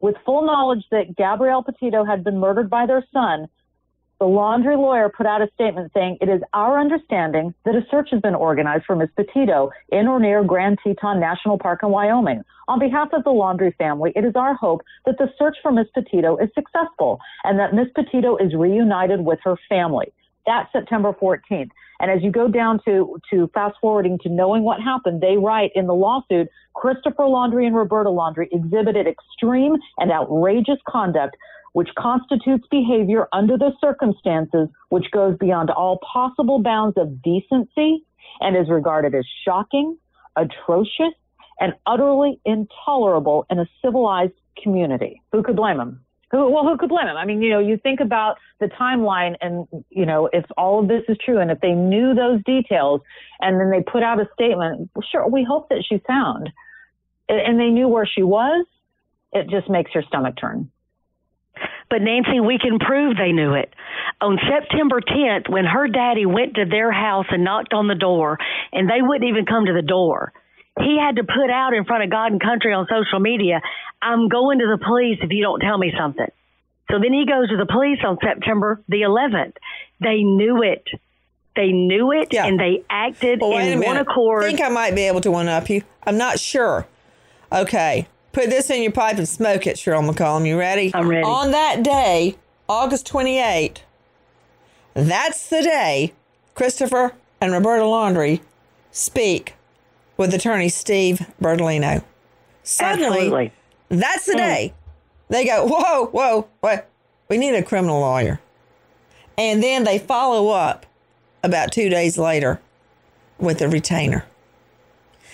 with 0.00 0.16
full 0.24 0.44
knowledge 0.44 0.84
that 0.90 1.16
Gabrielle 1.16 1.62
Petito 1.62 2.04
had 2.04 2.24
been 2.24 2.38
murdered 2.38 2.70
by 2.70 2.86
their 2.86 3.04
son, 3.12 3.48
the 4.18 4.26
laundry 4.26 4.76
lawyer 4.76 5.08
put 5.08 5.26
out 5.26 5.42
a 5.42 5.48
statement 5.54 5.92
saying, 5.94 6.18
It 6.20 6.28
is 6.28 6.40
our 6.52 6.78
understanding 6.78 7.54
that 7.64 7.76
a 7.76 7.82
search 7.90 8.08
has 8.10 8.20
been 8.20 8.34
organized 8.34 8.84
for 8.84 8.96
Ms. 8.96 9.10
Petito 9.14 9.70
in 9.90 10.08
or 10.08 10.18
near 10.18 10.42
Grand 10.42 10.78
Teton 10.82 11.20
National 11.20 11.56
Park 11.56 11.80
in 11.84 11.90
Wyoming. 11.90 12.42
On 12.66 12.80
behalf 12.80 13.08
of 13.12 13.22
the 13.22 13.30
laundry 13.30 13.74
family, 13.78 14.12
it 14.16 14.24
is 14.24 14.34
our 14.34 14.54
hope 14.54 14.82
that 15.06 15.18
the 15.18 15.28
search 15.38 15.56
for 15.62 15.70
Ms. 15.70 15.86
Petito 15.94 16.36
is 16.38 16.50
successful 16.54 17.20
and 17.44 17.58
that 17.60 17.74
Ms. 17.74 17.88
Petito 17.94 18.36
is 18.36 18.54
reunited 18.54 19.24
with 19.24 19.38
her 19.44 19.56
family. 19.68 20.12
That's 20.46 20.70
September 20.72 21.12
14th. 21.12 21.70
And 22.00 22.10
as 22.10 22.22
you 22.22 22.30
go 22.30 22.48
down 22.48 22.80
to, 22.86 23.20
to 23.30 23.50
fast 23.54 23.76
forwarding 23.80 24.18
to 24.22 24.28
knowing 24.28 24.62
what 24.62 24.80
happened, 24.80 25.20
they 25.20 25.36
write 25.36 25.70
in 25.74 25.86
the 25.86 25.94
lawsuit, 25.94 26.48
Christopher 26.74 27.24
Laundrie 27.24 27.66
and 27.66 27.74
Roberta 27.74 28.08
Laundrie 28.08 28.48
exhibited 28.52 29.06
extreme 29.06 29.76
and 29.98 30.12
outrageous 30.12 30.78
conduct 30.88 31.36
which 31.78 31.90
constitutes 31.96 32.66
behavior 32.72 33.28
under 33.32 33.56
the 33.56 33.70
circumstances 33.80 34.68
which 34.88 35.08
goes 35.12 35.36
beyond 35.38 35.70
all 35.70 36.00
possible 36.12 36.60
bounds 36.60 36.98
of 36.98 37.22
decency 37.22 38.04
and 38.40 38.56
is 38.56 38.68
regarded 38.68 39.14
as 39.14 39.24
shocking, 39.44 39.96
atrocious, 40.34 41.14
and 41.60 41.72
utterly 41.86 42.40
intolerable 42.44 43.46
in 43.48 43.60
a 43.60 43.66
civilized 43.80 44.32
community. 44.60 45.22
Who 45.30 45.44
could 45.44 45.54
blame 45.54 45.76
them? 45.76 46.00
Who, 46.32 46.50
well, 46.50 46.64
who 46.64 46.76
could 46.76 46.88
blame 46.88 47.06
them? 47.06 47.16
I 47.16 47.24
mean, 47.24 47.40
you 47.42 47.50
know, 47.50 47.60
you 47.60 47.76
think 47.76 48.00
about 48.00 48.38
the 48.58 48.66
timeline 48.66 49.36
and, 49.40 49.68
you 49.88 50.04
know, 50.04 50.28
if 50.32 50.46
all 50.56 50.80
of 50.80 50.88
this 50.88 51.04
is 51.08 51.16
true 51.24 51.38
and 51.38 51.48
if 51.48 51.60
they 51.60 51.74
knew 51.74 52.12
those 52.12 52.42
details 52.42 53.02
and 53.40 53.60
then 53.60 53.70
they 53.70 53.84
put 53.88 54.02
out 54.02 54.18
a 54.18 54.28
statement, 54.34 54.90
sure, 55.12 55.28
we 55.28 55.46
hope 55.48 55.68
that 55.68 55.84
she's 55.88 56.00
found 56.08 56.50
and 57.28 57.60
they 57.60 57.68
knew 57.68 57.86
where 57.86 58.04
she 58.04 58.24
was, 58.24 58.66
it 59.32 59.48
just 59.48 59.70
makes 59.70 59.94
your 59.94 60.02
stomach 60.02 60.34
turn. 60.40 60.72
But 61.90 62.02
Nancy, 62.02 62.38
we 62.40 62.58
can 62.58 62.78
prove 62.78 63.16
they 63.16 63.32
knew 63.32 63.54
it. 63.54 63.72
On 64.20 64.38
September 64.48 65.00
10th, 65.00 65.48
when 65.48 65.64
her 65.64 65.88
daddy 65.88 66.26
went 66.26 66.54
to 66.54 66.64
their 66.66 66.92
house 66.92 67.26
and 67.30 67.44
knocked 67.44 67.72
on 67.72 67.88
the 67.88 67.94
door, 67.94 68.38
and 68.72 68.88
they 68.88 69.00
wouldn't 69.00 69.28
even 69.28 69.46
come 69.46 69.64
to 69.66 69.72
the 69.72 69.82
door, 69.82 70.32
he 70.80 70.98
had 71.00 71.16
to 71.16 71.24
put 71.24 71.50
out 71.50 71.72
in 71.74 71.84
front 71.84 72.04
of 72.04 72.10
God 72.10 72.32
and 72.32 72.40
country 72.40 72.72
on 72.72 72.86
social 72.90 73.20
media, 73.20 73.60
I'm 74.02 74.28
going 74.28 74.58
to 74.58 74.66
the 74.66 74.84
police 74.84 75.18
if 75.22 75.30
you 75.30 75.42
don't 75.42 75.60
tell 75.60 75.78
me 75.78 75.92
something. 75.98 76.28
So 76.90 76.98
then 77.00 77.12
he 77.12 77.26
goes 77.26 77.48
to 77.50 77.56
the 77.56 77.66
police 77.66 77.98
on 78.06 78.18
September 78.22 78.82
the 78.88 79.02
11th. 79.02 79.54
They 80.00 80.22
knew 80.22 80.62
it. 80.62 80.84
they 81.56 81.72
knew 81.72 82.12
it 82.12 82.32
Yeah. 82.32 82.46
and 82.46 82.60
they 82.60 82.84
acted 82.88 83.40
Well, 83.40 83.58
in 83.58 83.80
one 83.80 83.96
accord. 83.96 84.44
I 84.44 84.46
think 84.46 84.60
I 84.60 84.68
might 84.68 84.94
be 84.94 85.02
able 85.08 85.20
to 85.22 85.30
one 85.32 85.48
up 85.48 85.68
you. 85.68 85.82
I'm 86.06 86.16
not 86.16 86.38
sure. 86.38 86.86
Okay. 87.52 88.06
Put 88.38 88.50
this 88.50 88.70
in 88.70 88.82
your 88.82 88.92
pipe 88.92 89.18
and 89.18 89.28
smoke 89.28 89.66
it, 89.66 89.74
Cheryl 89.74 90.08
McCollum. 90.08 90.46
You 90.46 90.56
ready? 90.56 90.92
I'm 90.94 91.08
ready. 91.08 91.24
On 91.24 91.50
that 91.50 91.82
day, 91.82 92.36
August 92.68 93.04
28, 93.06 93.82
that's 94.94 95.48
the 95.48 95.60
day 95.60 96.12
Christopher 96.54 97.14
and 97.40 97.50
Roberta 97.50 97.82
Laundrie 97.82 98.40
speak 98.92 99.56
with 100.16 100.32
attorney 100.32 100.68
Steve 100.68 101.26
Bertolino. 101.42 102.04
Suddenly, 102.62 103.22
Absolutely. 103.22 103.52
that's 103.88 104.26
the 104.26 104.34
hmm. 104.34 104.38
day 104.38 104.74
they 105.28 105.44
go, 105.44 105.66
whoa, 105.66 106.06
whoa, 106.06 106.46
what? 106.60 106.88
We 107.28 107.38
need 107.38 107.56
a 107.56 107.62
criminal 107.64 107.98
lawyer. 107.98 108.38
And 109.36 109.60
then 109.60 109.82
they 109.82 109.98
follow 109.98 110.50
up 110.50 110.86
about 111.42 111.72
two 111.72 111.88
days 111.88 112.16
later 112.16 112.60
with 113.40 113.60
a 113.62 113.68
retainer. 113.68 114.24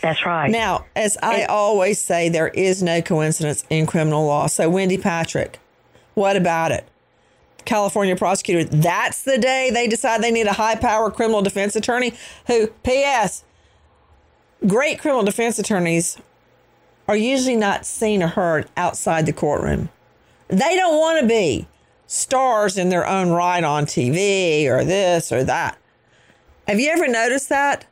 That's 0.04 0.26
right. 0.26 0.50
Now, 0.50 0.84
as 0.94 1.16
I 1.22 1.44
always 1.44 1.98
say, 1.98 2.28
there 2.28 2.48
is 2.48 2.82
no 2.82 3.00
coincidence 3.00 3.64
in 3.70 3.86
criminal 3.86 4.26
law. 4.26 4.48
So, 4.48 4.68
Wendy 4.68 4.98
Patrick, 4.98 5.58
what 6.12 6.36
about 6.36 6.72
it? 6.72 6.86
California 7.64 8.14
prosecutor, 8.14 8.64
that's 8.64 9.22
the 9.22 9.38
day 9.38 9.70
they 9.72 9.86
decide 9.86 10.22
they 10.22 10.30
need 10.30 10.46
a 10.46 10.52
high 10.52 10.74
power 10.74 11.10
criminal 11.10 11.40
defense 11.40 11.74
attorney 11.74 12.12
who, 12.48 12.66
P.S., 12.82 13.44
great 14.66 14.98
criminal 14.98 15.24
defense 15.24 15.58
attorneys 15.58 16.18
are 17.08 17.16
usually 17.16 17.56
not 17.56 17.86
seen 17.86 18.22
or 18.22 18.26
heard 18.26 18.68
outside 18.76 19.24
the 19.24 19.32
courtroom. 19.32 19.88
They 20.48 20.76
don't 20.76 20.98
want 20.98 21.22
to 21.22 21.26
be 21.26 21.66
stars 22.06 22.76
in 22.76 22.90
their 22.90 23.06
own 23.06 23.30
right 23.30 23.64
on 23.64 23.86
TV 23.86 24.66
or 24.66 24.84
this 24.84 25.32
or 25.32 25.44
that. 25.44 25.78
Have 26.68 26.78
you 26.78 26.90
ever 26.90 27.08
noticed 27.08 27.48
that, 27.48 27.86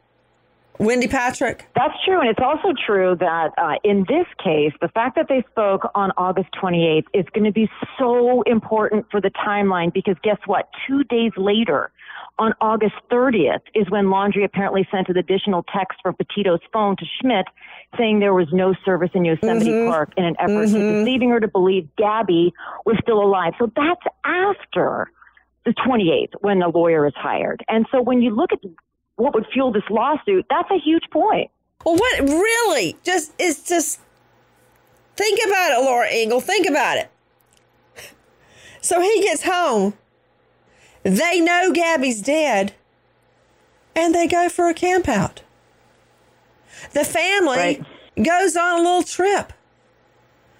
Wendy 0.78 1.06
Patrick? 1.06 1.68
That's 1.76 1.94
true. 2.04 2.20
And 2.20 2.28
it's 2.28 2.40
also 2.42 2.74
true 2.86 3.16
that 3.20 3.50
uh, 3.58 3.74
in 3.84 4.04
this 4.08 4.26
case, 4.42 4.72
the 4.80 4.88
fact 4.88 5.16
that 5.16 5.26
they 5.28 5.44
spoke 5.50 5.82
on 5.94 6.10
August 6.16 6.48
28th 6.60 7.04
is 7.14 7.24
going 7.34 7.44
to 7.44 7.52
be 7.52 7.68
so 7.98 8.42
important 8.42 9.06
for 9.10 9.20
the 9.20 9.30
timeline 9.30 9.92
because 9.92 10.16
guess 10.22 10.38
what? 10.46 10.68
Two 10.86 11.04
days 11.04 11.32
later, 11.36 11.92
on 12.38 12.54
August 12.60 12.94
30th, 13.10 13.60
is 13.74 13.88
when 13.90 14.06
Laundrie 14.06 14.44
apparently 14.44 14.86
sent 14.90 15.08
an 15.08 15.18
additional 15.18 15.64
text 15.74 15.98
from 16.02 16.16
Petito's 16.16 16.60
phone 16.72 16.96
to 16.96 17.04
Schmidt 17.20 17.46
saying 17.98 18.20
there 18.20 18.34
was 18.34 18.48
no 18.52 18.74
service 18.84 19.10
in 19.14 19.24
Yosemite 19.24 19.86
Park 19.86 20.12
in 20.16 20.24
an 20.24 20.34
effort 20.40 20.66
to 20.68 21.04
deceiving 21.04 21.30
her 21.30 21.40
to 21.40 21.48
believe 21.48 21.88
Gabby 21.96 22.52
was 22.86 22.96
still 23.02 23.22
alive. 23.22 23.52
So 23.58 23.70
that's 23.76 24.02
after 24.24 25.10
the 25.64 25.72
28th 25.72 26.40
when 26.40 26.58
the 26.58 26.68
lawyer 26.68 27.06
is 27.06 27.14
hired. 27.14 27.62
And 27.68 27.86
so 27.92 28.00
when 28.02 28.22
you 28.22 28.34
look 28.34 28.52
at 28.52 28.60
what 29.22 29.34
would 29.34 29.46
fuel 29.52 29.70
this 29.70 29.84
lawsuit, 29.88 30.44
that's 30.50 30.70
a 30.70 30.78
huge 30.78 31.04
point. 31.12 31.50
Well, 31.84 31.96
what 31.96 32.20
really 32.20 32.96
just 33.04 33.32
is 33.38 33.62
just 33.62 34.00
think 35.16 35.38
about 35.46 35.70
it, 35.70 35.84
Laura 35.84 36.08
Ingle. 36.10 36.40
Think 36.40 36.68
about 36.68 36.98
it. 36.98 37.08
So 38.80 39.00
he 39.00 39.22
gets 39.22 39.44
home. 39.44 39.94
They 41.04 41.40
know 41.40 41.72
Gabby's 41.72 42.20
dead, 42.20 42.74
and 43.94 44.14
they 44.14 44.26
go 44.26 44.48
for 44.48 44.68
a 44.68 44.74
camp 44.74 45.08
out. 45.08 45.42
The 46.92 47.04
family 47.04 47.56
Right. 47.58 47.84
goes 48.20 48.56
on 48.56 48.80
a 48.80 48.82
little 48.82 49.02
trip 49.04 49.52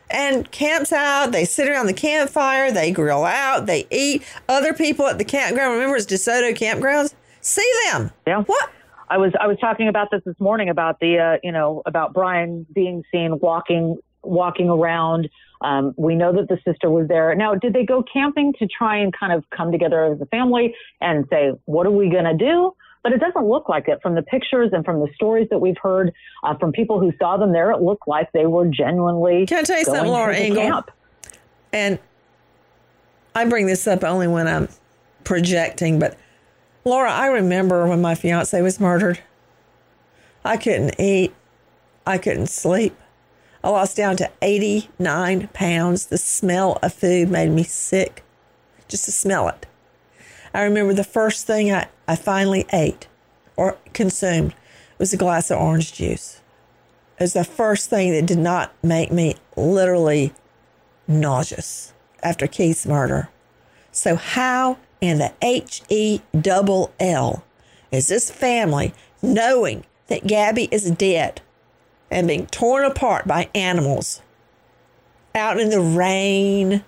and 0.08 0.50
camps 0.52 0.92
out. 0.92 1.32
They 1.32 1.44
sit 1.44 1.68
around 1.68 1.86
the 1.86 1.92
campfire. 1.92 2.70
They 2.70 2.92
grill 2.92 3.24
out. 3.24 3.66
They 3.66 3.86
eat. 3.90 4.22
Other 4.48 4.72
people 4.72 5.06
at 5.08 5.18
the 5.18 5.24
campground. 5.24 5.72
Remember, 5.72 5.96
it's 5.96 6.06
DeSoto 6.06 6.56
campgrounds. 6.56 7.14
See 7.42 7.70
them. 7.90 8.10
Yeah. 8.26 8.42
What? 8.42 8.70
I 9.10 9.18
was 9.18 9.32
I 9.38 9.46
was 9.46 9.58
talking 9.60 9.88
about 9.88 10.08
this 10.10 10.22
this 10.24 10.38
morning 10.38 10.70
about 10.70 10.98
the 11.00 11.18
uh, 11.18 11.38
you 11.42 11.52
know 11.52 11.82
about 11.84 12.14
Brian 12.14 12.66
being 12.72 13.02
seen 13.12 13.38
walking 13.40 13.98
walking 14.22 14.70
around. 14.70 15.28
Um, 15.60 15.94
we 15.96 16.14
know 16.16 16.32
that 16.32 16.48
the 16.48 16.58
sister 16.64 16.90
was 16.90 17.06
there. 17.08 17.34
Now, 17.34 17.54
did 17.54 17.72
they 17.72 17.84
go 17.84 18.02
camping 18.10 18.52
to 18.58 18.66
try 18.66 18.96
and 18.96 19.12
kind 19.12 19.32
of 19.32 19.44
come 19.56 19.70
together 19.70 20.04
as 20.04 20.20
a 20.20 20.26
family 20.26 20.74
and 21.00 21.24
say, 21.30 21.52
what 21.66 21.86
are 21.86 21.92
we 21.92 22.08
going 22.10 22.24
to 22.24 22.34
do? 22.34 22.74
But 23.04 23.12
it 23.12 23.20
doesn't 23.20 23.46
look 23.46 23.68
like 23.68 23.86
it 23.86 24.00
from 24.02 24.16
the 24.16 24.22
pictures 24.22 24.70
and 24.72 24.84
from 24.84 24.98
the 24.98 25.08
stories 25.14 25.48
that 25.50 25.60
we've 25.60 25.76
heard 25.80 26.12
uh, 26.42 26.56
from 26.58 26.72
people 26.72 26.98
who 26.98 27.12
saw 27.18 27.36
them 27.36 27.52
there. 27.52 27.70
It 27.70 27.80
looked 27.80 28.08
like 28.08 28.32
they 28.32 28.46
were 28.46 28.66
genuinely 28.66 29.46
Can 29.46 29.58
I 29.58 29.62
tell 29.62 29.78
you 29.78 29.84
going 29.84 29.96
something, 29.98 30.12
Laura 30.12 30.36
Ingle? 30.36 30.62
camp. 30.62 30.90
and 31.72 31.98
I 33.34 33.44
bring 33.44 33.66
this 33.66 33.86
up 33.86 34.02
only 34.02 34.26
when 34.26 34.48
I'm 34.48 34.68
projecting, 35.24 35.98
but 35.98 36.16
Laura, 36.84 37.12
I 37.12 37.26
remember 37.26 37.86
when 37.86 38.00
my 38.00 38.14
fiance 38.14 38.60
was 38.60 38.80
murdered. 38.80 39.20
I 40.44 40.56
couldn't 40.56 40.98
eat, 40.98 41.32
I 42.04 42.18
couldn't 42.18 42.48
sleep. 42.48 42.96
I 43.62 43.68
lost 43.68 43.96
down 43.96 44.16
to 44.16 44.30
89 44.42 45.48
pounds. 45.48 46.06
The 46.06 46.18
smell 46.18 46.80
of 46.82 46.92
food 46.92 47.30
made 47.30 47.50
me 47.50 47.62
sick 47.62 48.24
just 48.88 49.04
to 49.04 49.12
smell 49.12 49.48
it. 49.48 49.66
I 50.52 50.62
remember 50.62 50.92
the 50.92 51.04
first 51.04 51.46
thing 51.46 51.72
I, 51.72 51.86
I 52.08 52.16
finally 52.16 52.66
ate 52.72 53.06
or 53.56 53.78
consumed 53.94 54.54
was 54.98 55.12
a 55.12 55.16
glass 55.16 55.50
of 55.50 55.58
orange 55.58 55.92
juice. 55.92 56.40
It 57.18 57.22
was 57.22 57.32
the 57.34 57.44
first 57.44 57.88
thing 57.88 58.10
that 58.12 58.26
did 58.26 58.38
not 58.38 58.74
make 58.82 59.12
me 59.12 59.36
literally 59.56 60.32
nauseous 61.06 61.92
after 62.22 62.48
Keith's 62.48 62.86
murder. 62.86 63.28
So, 63.92 64.16
how 64.16 64.78
in 65.02 65.18
the 65.18 65.32
H 65.42 65.82
E 65.90 66.20
double 66.40 66.92
L 66.98 67.44
is 67.90 68.06
this 68.06 68.30
family 68.30 68.94
knowing 69.20 69.84
that 70.06 70.26
Gabby 70.26 70.68
is 70.70 70.90
dead 70.92 71.42
and 72.10 72.26
being 72.26 72.46
torn 72.46 72.84
apart 72.84 73.26
by 73.26 73.50
animals 73.54 74.22
out 75.34 75.58
in 75.58 75.70
the 75.70 75.80
rain, 75.80 76.84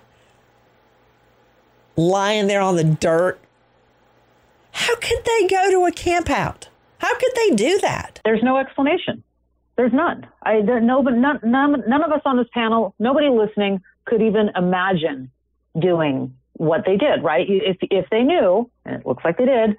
lying 1.95 2.47
there 2.47 2.61
on 2.61 2.77
the 2.77 2.83
dirt? 2.83 3.39
How 4.71 4.95
could 4.95 5.23
they 5.25 5.47
go 5.47 5.69
to 5.71 5.85
a 5.85 5.91
camp 5.91 6.29
out? 6.29 6.69
How 6.99 7.13
could 7.17 7.31
they 7.35 7.55
do 7.55 7.79
that? 7.81 8.21
There's 8.23 8.43
no 8.43 8.57
explanation. 8.57 9.23
There's 9.75 9.93
none. 9.93 10.25
I 10.43 10.61
there, 10.61 10.79
no, 10.79 11.03
but 11.03 11.13
none, 11.13 11.39
none, 11.43 11.83
none 11.87 12.03
of 12.03 12.11
us 12.11 12.21
on 12.23 12.37
this 12.37 12.47
panel, 12.53 12.95
nobody 12.97 13.27
listening, 13.29 13.81
could 14.05 14.21
even 14.21 14.51
imagine 14.55 15.31
doing 15.77 16.33
what 16.55 16.83
they 16.85 16.97
did. 16.97 17.23
Right? 17.23 17.45
If 17.47 17.77
if 17.81 18.09
they 18.09 18.21
knew, 18.21 18.69
and 18.85 18.95
it 18.95 19.05
looks 19.05 19.23
like 19.23 19.37
they 19.37 19.45
did, 19.45 19.77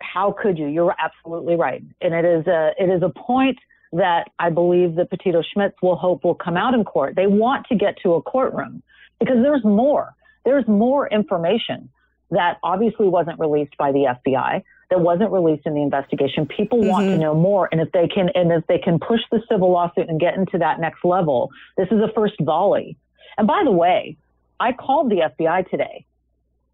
how 0.00 0.32
could 0.32 0.58
you? 0.58 0.66
You're 0.66 0.94
absolutely 0.98 1.56
right, 1.56 1.82
and 2.00 2.14
it 2.14 2.24
is 2.24 2.46
a 2.46 2.72
it 2.78 2.90
is 2.90 3.02
a 3.02 3.10
point 3.10 3.58
that 3.92 4.24
I 4.38 4.50
believe 4.50 4.96
the 4.96 5.04
Petito 5.04 5.42
Schmidts 5.42 5.74
will 5.80 5.96
hope 5.96 6.24
will 6.24 6.34
come 6.34 6.56
out 6.56 6.74
in 6.74 6.84
court. 6.84 7.14
They 7.14 7.26
want 7.26 7.66
to 7.66 7.76
get 7.76 7.96
to 8.02 8.14
a 8.14 8.22
courtroom 8.22 8.82
because 9.20 9.36
there's 9.42 9.64
more. 9.64 10.14
There's 10.44 10.66
more 10.66 11.08
information 11.08 11.88
that 12.30 12.58
obviously 12.62 13.08
wasn't 13.08 13.38
released 13.38 13.76
by 13.78 13.92
the 13.92 14.16
FBI 14.26 14.62
that 14.90 15.00
wasn't 15.00 15.30
released 15.30 15.66
in 15.66 15.74
the 15.74 15.82
investigation. 15.82 16.46
People 16.46 16.80
want 16.82 17.06
to 17.06 17.12
mm-hmm. 17.12 17.20
know 17.20 17.34
more, 17.34 17.68
and 17.72 17.80
if 17.80 17.90
they 17.92 18.06
can, 18.06 18.28
and 18.34 18.52
if 18.52 18.66
they 18.66 18.78
can 18.78 18.98
push 18.98 19.20
the 19.30 19.40
civil 19.50 19.72
lawsuit 19.72 20.08
and 20.08 20.20
get 20.20 20.34
into 20.34 20.58
that 20.58 20.80
next 20.80 21.04
level, 21.04 21.50
this 21.76 21.88
is 21.90 21.98
a 22.00 22.12
first 22.14 22.34
volley. 22.40 22.96
And 23.38 23.46
by 23.46 23.62
the 23.64 23.70
way, 23.70 24.16
I 24.60 24.72
called 24.72 25.10
the 25.10 25.30
FBI 25.38 25.68
today, 25.70 26.06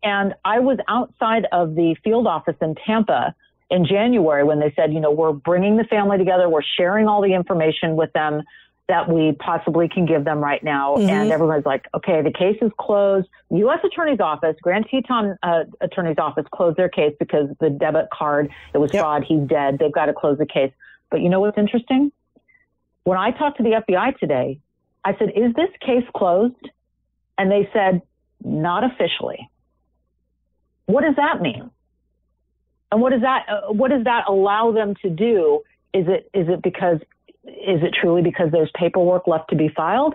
and 0.03 0.35
I 0.45 0.61
was 0.61 0.79
outside 0.89 1.47
of 1.53 1.75
the 1.75 1.97
field 2.03 2.27
office 2.27 2.57
in 2.61 2.75
Tampa 2.87 3.35
in 3.71 3.87
January 3.87 4.45
when 4.45 4.59
they 4.59 4.73
said, 4.77 4.93
you 4.93 5.01
know, 5.01 5.13
we're 5.13 5.33
bringing 5.33 5.77
the 5.77 5.85
family 5.85 6.19
together, 6.19 6.49
we're 6.49 6.63
sharing 6.77 7.07
all 7.07 7.23
the 7.23 7.35
information 7.35 7.97
with 7.97 8.13
them 8.13 8.43
that 8.89 9.09
we 9.09 9.33
possibly 9.39 9.89
can 9.89 10.05
give 10.05 10.25
them 10.25 10.41
right 10.41 10.65
now. 10.65 10.97
And 10.97 11.31
everyone's 11.31 11.65
like, 11.65 11.87
okay, 11.95 12.23
the 12.23 12.33
case 12.33 12.59
is 12.61 12.73
closed. 12.77 13.29
U.S. 13.51 13.79
Attorney's 13.85 14.19
Office, 14.19 14.57
Grand 14.61 14.87
Teton 14.91 15.37
uh, 15.45 15.63
Attorney's 15.81 16.19
Office 16.19 16.45
closed 16.53 16.77
their 16.77 16.89
case 16.89 17.15
because 17.21 17.49
the 17.61 17.71
debit 17.71 18.09
card, 18.13 18.51
it 18.75 18.79
was 18.79 18.91
Yep. 18.93 19.01
fraud, 19.01 19.25
he's 19.25 19.47
dead. 19.47 19.79
They've 19.79 19.93
got 19.93 20.07
to 20.07 20.13
close 20.13 20.39
the 20.39 20.47
case. 20.47 20.73
But 21.09 21.21
you 21.21 21.29
know 21.29 21.39
what's 21.39 21.57
interesting? 21.57 22.11
When 23.05 23.17
I 23.17 23.31
talked 23.31 23.59
to 23.59 23.63
the 23.63 23.81
FBI 23.89 24.19
today, 24.19 24.59
I 25.05 25.17
said, 25.17 25.31
is 25.37 25.55
this 25.55 25.71
case 25.81 26.05
closed? 26.17 26.69
And 27.41 27.51
they 27.51 27.71
said, 27.73 28.03
not 28.45 28.85
officially. 28.85 29.49
What 30.85 31.05
does 31.05 31.17
that 31.17 31.41
mean? 31.41 31.71
And 32.93 33.01
what 33.01 33.13
does 33.13 33.23
that 33.23 33.47
uh, 33.49 33.73
what 33.73 33.91
does 33.91 34.05
that 34.05 34.25
allow 34.29 34.73
them 34.73 34.95
to 35.01 35.09
do? 35.09 35.63
Is 35.95 36.07
it 36.07 36.29
is 36.35 36.49
it 36.49 36.61
because 36.61 36.99
is 37.45 37.83
it 37.83 37.95
truly 37.99 38.21
because 38.21 38.51
there's 38.53 38.71
paperwork 38.75 39.27
left 39.27 39.49
to 39.51 39.57
be 39.57 39.69
filed, 39.69 40.15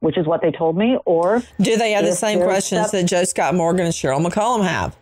which 0.00 0.18
is 0.18 0.26
what 0.26 0.42
they 0.42 0.50
told 0.50 0.76
me, 0.76 0.98
or 1.04 1.42
Do 1.60 1.76
they 1.76 1.92
have 1.92 2.04
the 2.04 2.12
same 2.12 2.42
questions 2.42 2.90
that 2.90 3.04
Joe 3.04 3.22
Scott 3.22 3.54
Morgan 3.54 3.84
and 3.86 3.94
Cheryl 3.94 4.26
McCollum 4.26 4.66
have 4.66 4.96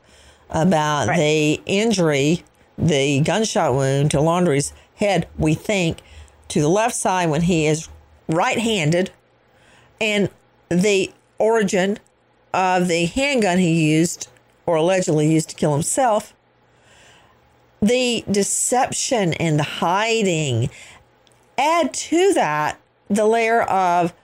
about 0.50 1.08
Right. 1.08 1.16
the 1.16 1.62
injury, 1.64 2.42
the 2.76 3.20
gunshot 3.20 3.72
wound 3.72 4.10
to 4.10 4.20
Laundrie's 4.20 4.74
head, 4.96 5.26
we 5.38 5.54
think, 5.54 5.98
to 6.48 6.60
the 6.60 6.68
left 6.68 6.94
side 6.94 7.30
when 7.30 7.42
he 7.42 7.66
is 7.66 7.88
right 8.28 8.58
handed, 8.58 9.10
and 10.00 10.28
the 10.68 11.10
origin 11.42 11.98
of 12.54 12.88
the 12.88 13.06
handgun 13.06 13.58
he 13.58 13.90
used 13.90 14.28
or 14.66 14.76
allegedly 14.76 15.32
used 15.32 15.50
to 15.50 15.56
kill 15.56 15.72
himself? 15.72 16.34
the 17.82 18.24
deception 18.30 19.34
and 19.34 19.58
the 19.58 19.64
hiding. 19.64 20.70
Add 21.58 21.92
to 21.92 22.32
that 22.34 22.78
the 23.10 23.26
layer 23.26 23.62
of 23.62 24.14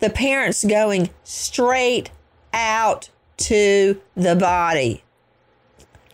the 0.00 0.10
parents 0.10 0.64
going 0.64 1.10
straight 1.22 2.10
out 2.52 3.10
to 3.36 4.00
the 4.16 4.34
body. 4.34 5.04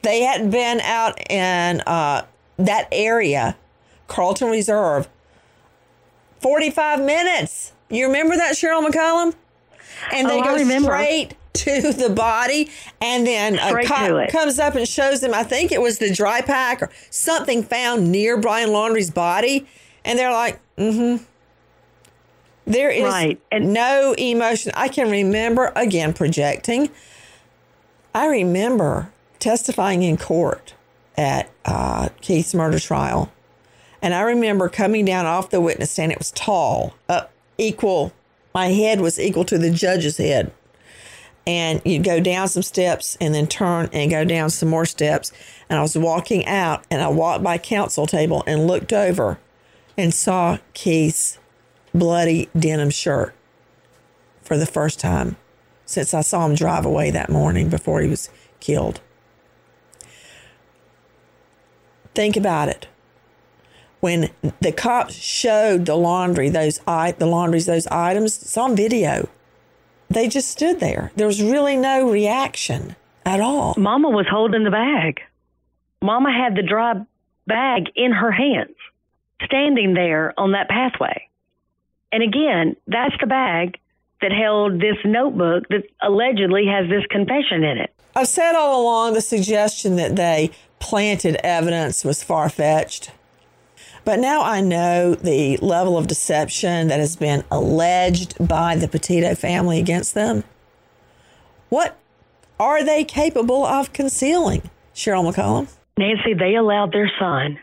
They 0.02 0.22
hadn't 0.22 0.50
been 0.50 0.80
out 0.80 1.18
in 1.30 1.80
uh, 1.82 2.26
that 2.58 2.88
area, 2.92 3.56
Carlton 4.08 4.50
Reserve, 4.50 5.08
45 6.40 7.00
minutes. 7.00 7.72
You 7.88 8.06
remember 8.06 8.36
that, 8.36 8.54
Cheryl 8.54 8.86
McCollum? 8.86 9.34
And 10.12 10.28
they 10.28 10.40
Oh, 10.40 10.44
go 10.44 10.80
straight 10.82 11.34
to 11.54 11.92
the 11.92 12.10
body, 12.10 12.70
and 13.00 13.26
then 13.26 13.58
a 13.58 13.84
cop 13.84 14.28
comes 14.30 14.58
up 14.58 14.74
and 14.74 14.86
shows 14.86 15.20
them, 15.20 15.34
I 15.34 15.42
think 15.42 15.72
it 15.72 15.80
was 15.82 15.98
the 15.98 16.12
dry 16.12 16.40
pack 16.40 16.82
or 16.82 16.90
something 17.10 17.62
found 17.62 18.12
near 18.12 18.36
Brian 18.36 18.70
Laundrie's 18.70 19.10
body. 19.10 19.66
And 20.04 20.18
they're 20.18 20.32
like, 20.32 20.60
mm 20.76 21.18
hmm. 21.18 21.24
There 22.66 22.90
is 22.90 23.02
Right, 23.02 23.40
and- 23.50 23.72
no 23.72 24.14
emotion. 24.18 24.72
I 24.74 24.88
can 24.88 25.10
remember, 25.10 25.72
again, 25.74 26.12
projecting. 26.12 26.90
I 28.14 28.26
remember 28.26 29.10
testifying 29.38 30.02
in 30.02 30.18
court 30.18 30.74
at 31.16 31.50
uh, 31.64 32.10
Keith's 32.20 32.54
murder 32.54 32.78
trial. 32.78 33.32
And 34.02 34.14
I 34.14 34.20
remember 34.20 34.68
coming 34.68 35.04
down 35.04 35.24
off 35.26 35.50
the 35.50 35.60
witness 35.60 35.90
stand. 35.92 36.12
It 36.12 36.18
was 36.18 36.30
tall, 36.32 36.94
up 37.08 37.32
equal. 37.56 38.12
My 38.54 38.68
head 38.68 39.00
was 39.00 39.18
equal 39.18 39.44
to 39.46 39.58
the 39.58 39.70
judge's 39.70 40.16
head. 40.16 40.52
And 41.46 41.80
you'd 41.84 42.04
go 42.04 42.20
down 42.20 42.48
some 42.48 42.62
steps 42.62 43.16
and 43.20 43.34
then 43.34 43.46
turn 43.46 43.88
and 43.92 44.10
go 44.10 44.24
down 44.24 44.50
some 44.50 44.68
more 44.68 44.84
steps. 44.84 45.32
And 45.70 45.78
I 45.78 45.82
was 45.82 45.96
walking 45.96 46.44
out 46.46 46.84
and 46.90 47.00
I 47.00 47.08
walked 47.08 47.42
by 47.42 47.56
counsel 47.56 48.06
table 48.06 48.44
and 48.46 48.66
looked 48.66 48.92
over 48.92 49.38
and 49.96 50.12
saw 50.12 50.58
Keith's 50.74 51.38
bloody 51.94 52.48
denim 52.58 52.90
shirt 52.90 53.34
for 54.42 54.56
the 54.56 54.66
first 54.66 55.00
time 55.00 55.36
since 55.86 56.12
I 56.12 56.20
saw 56.20 56.44
him 56.44 56.54
drive 56.54 56.84
away 56.84 57.10
that 57.10 57.30
morning 57.30 57.70
before 57.70 58.02
he 58.02 58.08
was 58.08 58.28
killed. 58.60 59.00
Think 62.14 62.36
about 62.36 62.68
it. 62.68 62.86
When 64.00 64.30
the 64.60 64.72
cops 64.72 65.14
showed 65.14 65.86
the 65.86 65.94
Laundrie, 65.96 66.52
those 66.52 66.80
i 66.86 67.12
the 67.12 67.26
Laundries, 67.26 67.66
those 67.66 67.86
items, 67.88 68.42
it's 68.42 68.56
on 68.56 68.76
video. 68.76 69.28
They 70.08 70.28
just 70.28 70.48
stood 70.48 70.80
there. 70.80 71.12
There 71.16 71.26
was 71.26 71.42
really 71.42 71.76
no 71.76 72.08
reaction 72.10 72.96
at 73.26 73.40
all. 73.40 73.74
Mama 73.76 74.08
was 74.08 74.26
holding 74.30 74.64
the 74.64 74.70
bag. 74.70 75.20
Mama 76.00 76.32
had 76.32 76.54
the 76.54 76.62
dry 76.62 76.94
bag 77.46 77.90
in 77.96 78.12
her 78.12 78.30
hands, 78.30 78.76
standing 79.44 79.94
there 79.94 80.32
on 80.38 80.52
that 80.52 80.68
pathway. 80.68 81.28
And 82.12 82.22
again, 82.22 82.76
that's 82.86 83.14
the 83.20 83.26
bag 83.26 83.78
that 84.20 84.32
held 84.32 84.80
this 84.80 84.96
notebook 85.04 85.68
that 85.68 85.84
allegedly 86.00 86.66
has 86.66 86.88
this 86.88 87.04
confession 87.10 87.64
in 87.64 87.78
it. 87.78 87.94
I've 88.16 88.28
said 88.28 88.54
all 88.54 88.82
along 88.82 89.14
the 89.14 89.20
suggestion 89.20 89.96
that 89.96 90.16
they 90.16 90.50
planted 90.80 91.36
evidence 91.44 92.04
was 92.04 92.22
far 92.22 92.48
fetched. 92.48 93.12
But 94.08 94.20
now 94.20 94.42
I 94.42 94.62
know 94.62 95.14
the 95.14 95.58
level 95.58 95.98
of 95.98 96.06
deception 96.06 96.88
that 96.88 96.98
has 96.98 97.14
been 97.14 97.44
alleged 97.50 98.36
by 98.40 98.74
the 98.74 98.88
Petito 98.88 99.34
family 99.34 99.78
against 99.80 100.14
them. 100.14 100.44
What 101.68 101.94
are 102.58 102.82
they 102.82 103.04
capable 103.04 103.66
of 103.66 103.92
concealing, 103.92 104.62
Cheryl 104.94 105.30
McCollum? 105.30 105.70
Nancy, 105.98 106.32
they 106.32 106.54
allowed 106.54 106.90
their 106.90 107.12
son 107.18 107.58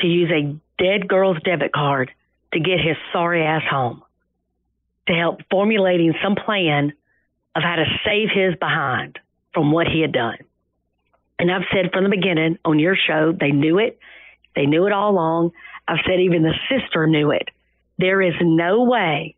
to 0.00 0.06
use 0.06 0.30
a 0.30 0.54
dead 0.76 1.08
girl's 1.08 1.38
debit 1.46 1.72
card 1.72 2.10
to 2.52 2.60
get 2.60 2.78
his 2.78 2.98
sorry 3.10 3.42
ass 3.42 3.62
home, 3.66 4.02
to 5.08 5.14
help 5.14 5.40
formulating 5.50 6.12
some 6.22 6.34
plan 6.34 6.92
of 7.56 7.62
how 7.62 7.76
to 7.76 7.86
save 8.04 8.28
his 8.34 8.54
behind 8.60 9.18
from 9.54 9.72
what 9.72 9.86
he 9.86 10.02
had 10.02 10.12
done. 10.12 10.36
And 11.38 11.50
I've 11.50 11.64
said 11.72 11.90
from 11.90 12.04
the 12.04 12.10
beginning 12.10 12.58
on 12.66 12.78
your 12.78 12.96
show, 12.96 13.32
they 13.32 13.50
knew 13.50 13.78
it. 13.78 13.98
They 14.54 14.66
knew 14.66 14.86
it 14.86 14.92
all 14.92 15.10
along. 15.10 15.52
I've 15.86 15.98
said 16.06 16.20
even 16.20 16.42
the 16.42 16.54
sister 16.68 17.06
knew 17.06 17.30
it. 17.30 17.48
There 17.98 18.22
is 18.22 18.34
no 18.40 18.84
way 18.84 19.36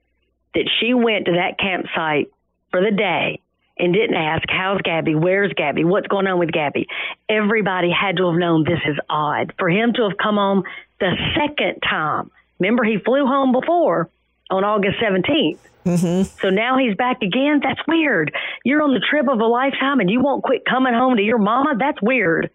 that 0.54 0.70
she 0.80 0.94
went 0.94 1.26
to 1.26 1.32
that 1.32 1.58
campsite 1.58 2.30
for 2.70 2.80
the 2.80 2.96
day 2.96 3.40
and 3.78 3.92
didn't 3.92 4.16
ask, 4.16 4.44
How's 4.48 4.80
Gabby? 4.82 5.14
Where's 5.14 5.52
Gabby? 5.52 5.84
What's 5.84 6.06
going 6.06 6.26
on 6.26 6.38
with 6.38 6.52
Gabby? 6.52 6.86
Everybody 7.28 7.90
had 7.90 8.16
to 8.16 8.30
have 8.30 8.38
known 8.38 8.64
this 8.64 8.80
is 8.86 8.96
odd. 9.08 9.52
For 9.58 9.68
him 9.68 9.92
to 9.94 10.08
have 10.08 10.18
come 10.18 10.36
home 10.36 10.64
the 10.98 11.12
second 11.34 11.80
time, 11.80 12.30
remember 12.58 12.84
he 12.84 12.98
flew 12.98 13.26
home 13.26 13.52
before 13.52 14.08
on 14.50 14.64
August 14.64 14.96
17th. 15.02 15.58
Mm-hmm. 15.84 16.22
So 16.40 16.50
now 16.50 16.78
he's 16.78 16.96
back 16.96 17.22
again. 17.22 17.60
That's 17.62 17.80
weird. 17.86 18.34
You're 18.64 18.82
on 18.82 18.94
the 18.94 19.04
trip 19.08 19.28
of 19.28 19.38
a 19.38 19.46
lifetime 19.46 20.00
and 20.00 20.10
you 20.10 20.20
won't 20.20 20.42
quit 20.42 20.64
coming 20.64 20.94
home 20.94 21.16
to 21.16 21.22
your 21.22 21.38
mama. 21.38 21.74
That's 21.78 22.00
weird. 22.02 22.50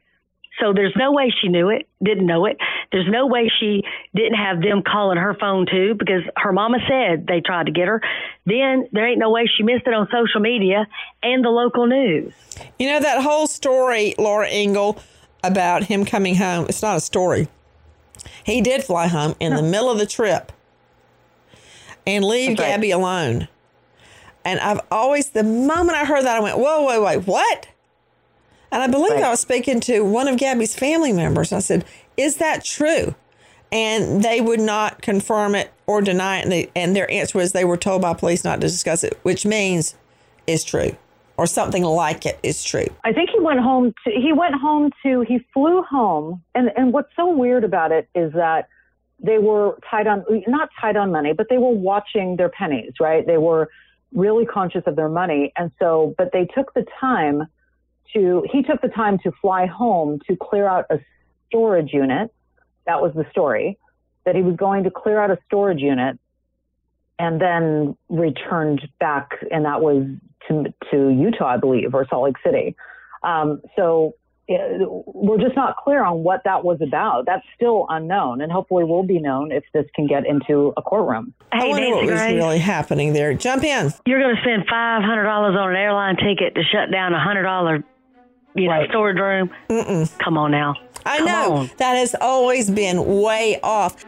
So 0.62 0.74
there's 0.74 0.94
no 0.96 1.12
way 1.12 1.34
she 1.42 1.48
knew 1.48 1.70
it, 1.70 1.88
didn't 2.04 2.28
know 2.28 2.46
it. 2.46 2.58
There's 2.92 3.10
no 3.10 3.26
way 3.26 3.52
she 3.60 3.84
didn't 4.16 4.36
have 4.36 4.62
them 4.62 4.84
calling 4.84 5.18
her 5.18 5.34
phone 5.34 5.66
too 5.66 5.96
because 5.98 6.22
her 6.38 6.54
mama 6.54 6.78
said 6.88 7.26
they 7.28 7.42
tried 7.42 7.66
to 7.66 7.72
get 7.72 7.88
her. 7.88 8.02
Then 8.46 8.88
there 8.92 9.08
ain't 9.08 9.20
no 9.20 9.32
way 9.32 9.48
she 9.48 9.64
missed 9.64 9.88
it 9.88 9.94
on 9.94 10.08
social 10.12 10.40
media 10.40 10.88
and 11.24 11.44
the 11.44 11.50
local 11.50 11.88
news. 11.88 12.34
You 12.78 12.90
know, 12.90 13.00
that 13.00 13.24
whole 13.24 13.48
story, 13.48 14.14
Laura 14.20 14.48
Ingle, 14.48 15.02
about 15.44 15.84
him 15.84 16.06
coming 16.06 16.36
home, 16.36 16.68
it's 16.70 16.84
not 16.84 16.96
a 16.96 17.02
story. 17.02 17.48
He 18.44 18.62
did 18.62 18.84
fly 18.84 19.08
home 19.08 19.36
in 19.40 19.56
the 19.56 19.64
middle 19.64 19.90
of 19.90 19.98
the 19.98 20.06
trip 20.06 20.52
and 22.06 22.24
leave 22.24 22.50
right. 22.50 22.58
Gabby 22.58 22.92
alone. 22.92 23.48
And 24.46 24.60
I've 24.60 24.82
always, 24.92 25.30
the 25.30 25.44
moment 25.44 25.98
I 25.98 26.06
heard 26.06 26.26
that, 26.26 26.38
I 26.38 26.40
went, 26.40 26.58
whoa, 26.58 26.82
whoa, 26.84 27.04
wait, 27.04 27.28
what? 27.28 27.68
And 28.72 28.82
I 28.82 28.88
believe 28.88 29.12
Right. 29.12 29.24
I 29.24 29.30
was 29.30 29.40
speaking 29.40 29.80
to 29.82 30.02
one 30.02 30.28
of 30.28 30.38
Gabby's 30.38 30.76
family 30.76 31.12
members. 31.12 31.52
I 31.52 31.60
said, 31.60 31.86
is 32.18 32.38
that 32.38 32.64
true? 32.64 33.16
And 33.72 34.24
they 34.24 34.42
would 34.42 34.60
not 34.60 35.02
confirm 35.02 35.56
it 35.56 35.72
or 35.88 36.02
deny 36.02 36.40
it. 36.40 36.44
And, 36.44 36.52
they, 36.52 36.72
and 36.76 36.96
their 36.96 37.10
answer 37.12 37.38
was 37.38 37.52
they 37.52 37.66
were 37.66 37.78
told 37.78 38.02
by 38.02 38.14
police 38.14 38.44
not 38.44 38.62
to 38.62 38.68
discuss 38.68 39.04
it, 39.04 39.18
which 39.24 39.46
means 39.46 39.96
it's 40.48 40.64
true 40.64 40.96
or 41.38 41.48
something 41.48 41.84
like 41.84 42.26
it 42.26 42.40
is 42.44 42.64
true. 42.64 42.86
I 43.04 43.14
think 43.14 43.30
he 43.32 43.40
went 43.40 43.60
home 43.62 43.94
to 44.06 44.12
he 44.12 44.32
went 44.32 44.54
home 44.54 44.92
to 45.04 45.22
he 45.22 45.40
flew 45.54 45.82
home 45.82 46.44
and 46.54 46.70
and 46.76 46.94
what's 46.94 47.10
so 47.16 47.30
weird 47.30 47.64
about 47.64 47.92
it 47.92 48.08
is 48.14 48.32
that 48.34 48.68
they 49.18 49.40
were 49.40 49.78
tied 49.90 50.06
on 50.06 50.24
not 50.48 50.70
tied 50.80 50.98
on 50.98 51.12
money 51.12 51.34
but 51.34 51.48
they 51.50 51.58
were 51.58 51.72
watching 51.72 52.36
their 52.36 52.50
pennies 52.50 52.94
right 53.00 53.26
they 53.26 53.38
were 53.38 53.70
really 54.14 54.46
conscious 54.46 54.84
of 54.86 54.96
their 54.96 55.10
money 55.10 55.52
and 55.58 55.72
so 55.80 56.14
but 56.18 56.32
they 56.32 56.46
took 56.54 56.74
the 56.74 56.86
time 57.00 57.48
to 58.14 58.46
he 58.52 58.64
took 58.64 58.82
the 58.82 58.88
time 58.90 59.18
to 59.20 59.32
fly 59.42 59.66
home 59.66 60.20
to 60.28 60.36
clear 60.36 60.68
out 60.68 60.86
a 60.90 61.00
storage 61.48 61.92
unit 61.94 62.34
that 62.86 63.02
was 63.02 63.14
the 63.14 63.26
story 63.32 63.78
that 64.26 64.36
he 64.36 64.42
was 64.42 64.56
going 64.56 64.84
to 64.84 64.92
clear 64.92 65.20
out 65.20 65.32
a 65.32 65.38
storage 65.48 65.80
unit 65.80 66.18
and 67.20 67.40
then 67.40 67.96
returned 68.10 68.82
back, 69.00 69.30
and 69.52 69.66
that 69.66 69.82
was 69.82 70.08
to 70.48 70.64
to 70.92 71.10
Utah, 71.10 71.46
I 71.54 71.58
believe, 71.58 71.94
or 71.94 72.08
Salt 72.10 72.24
Lake 72.24 72.36
City. 72.44 72.76
Um, 73.24 73.62
so 73.76 74.16
we're 74.50 75.38
just 75.38 75.56
not 75.56 75.78
clear 75.78 76.04
on 76.04 76.24
what 76.24 76.42
that 76.46 76.64
was 76.66 76.80
about. 76.82 77.26
That's 77.26 77.46
still 77.56 77.86
unknown, 77.90 78.42
and 78.42 78.52
hopefully 78.52 78.84
will 78.84 79.04
be 79.04 79.20
known 79.20 79.52
if 79.52 79.64
this 79.74 79.86
can 79.96 80.08
get 80.08 80.26
into 80.26 80.74
a 80.76 80.82
courtroom. 80.82 81.34
I 81.52 81.58
Hey, 81.60 81.70
wonder 81.70 81.82
Nancy 81.90 81.96
what 81.96 82.06
was 82.12 82.20
Grace, 82.20 82.34
really 82.36 82.58
happening 82.60 83.14
there. 83.14 83.34
Jump 83.36 83.64
in. 83.64 83.94
you're 84.06 84.20
going 84.20 84.36
to 84.36 84.42
spend 84.42 84.64
five 84.70 85.04
hundred 85.04 85.24
dollars 85.26 85.56
on 85.58 85.70
an 85.70 85.76
airline 85.76 86.18
ticket 86.18 86.56
to 86.56 86.64
shut 86.64 86.92
down 86.92 87.14
a 87.14 87.24
hundred 87.24 87.44
dollar, 87.44 87.84
you 88.56 88.68
know, 88.68 88.86
storage 88.90 89.18
room. 89.18 89.50
Mm-mm. 89.70 90.18
Come 90.20 90.38
on 90.38 90.52
now. 90.52 90.76
I 91.06 91.18
Come 91.18 91.26
know 91.28 91.54
on. 91.54 91.72
that 91.78 91.96
has 91.96 92.16
always 92.20 92.70
been 92.70 93.22
way 93.22 93.60
off. 93.64 94.06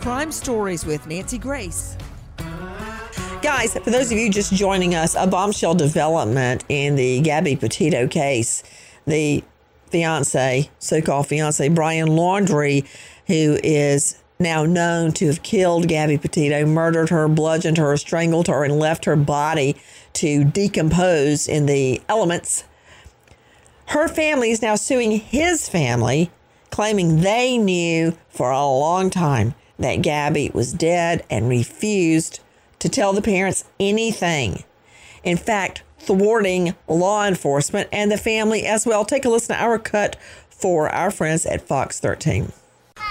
Crime 0.00 0.32
Stories 0.32 0.84
with 0.84 1.06
Nancy 1.06 1.38
Grace. 1.38 1.96
Guys, 3.42 3.74
for 3.74 3.90
those 3.90 4.12
of 4.12 4.18
you 4.18 4.30
just 4.30 4.54
joining 4.54 4.94
us, 4.94 5.16
a 5.18 5.26
bombshell 5.26 5.74
development 5.74 6.64
in 6.68 6.94
the 6.94 7.20
Gabby 7.22 7.56
Petito 7.56 8.06
case. 8.06 8.62
The 9.04 9.42
fiance, 9.90 10.70
so 10.78 11.02
called 11.02 11.26
fiance, 11.26 11.68
Brian 11.70 12.10
Laundrie, 12.10 12.86
who 13.26 13.58
is 13.64 14.22
now 14.38 14.64
known 14.64 15.10
to 15.14 15.26
have 15.26 15.42
killed 15.42 15.88
Gabby 15.88 16.18
Petito, 16.18 16.64
murdered 16.64 17.08
her, 17.08 17.26
bludgeoned 17.26 17.78
her, 17.78 17.96
strangled 17.96 18.46
her, 18.46 18.62
and 18.62 18.78
left 18.78 19.06
her 19.06 19.16
body 19.16 19.74
to 20.12 20.44
decompose 20.44 21.48
in 21.48 21.66
the 21.66 22.00
elements. 22.08 22.62
Her 23.86 24.06
family 24.06 24.52
is 24.52 24.62
now 24.62 24.76
suing 24.76 25.18
his 25.18 25.68
family, 25.68 26.30
claiming 26.70 27.22
they 27.22 27.58
knew 27.58 28.16
for 28.28 28.52
a 28.52 28.64
long 28.64 29.10
time 29.10 29.54
that 29.80 29.96
Gabby 29.96 30.52
was 30.54 30.72
dead 30.72 31.26
and 31.28 31.48
refused 31.48 32.38
to 32.82 32.88
tell 32.88 33.12
the 33.12 33.22
parents 33.22 33.64
anything. 33.78 34.64
In 35.22 35.36
fact, 35.36 35.84
thwarting 36.00 36.74
law 36.88 37.24
enforcement 37.24 37.88
and 37.92 38.10
the 38.10 38.18
family 38.18 38.66
as 38.66 38.84
well. 38.84 39.04
Take 39.04 39.24
a 39.24 39.28
listen 39.28 39.54
to 39.54 39.62
our 39.62 39.78
cut 39.78 40.16
for 40.50 40.88
our 40.88 41.12
friends 41.12 41.46
at 41.46 41.62
Fox 41.62 42.00
13. 42.00 42.52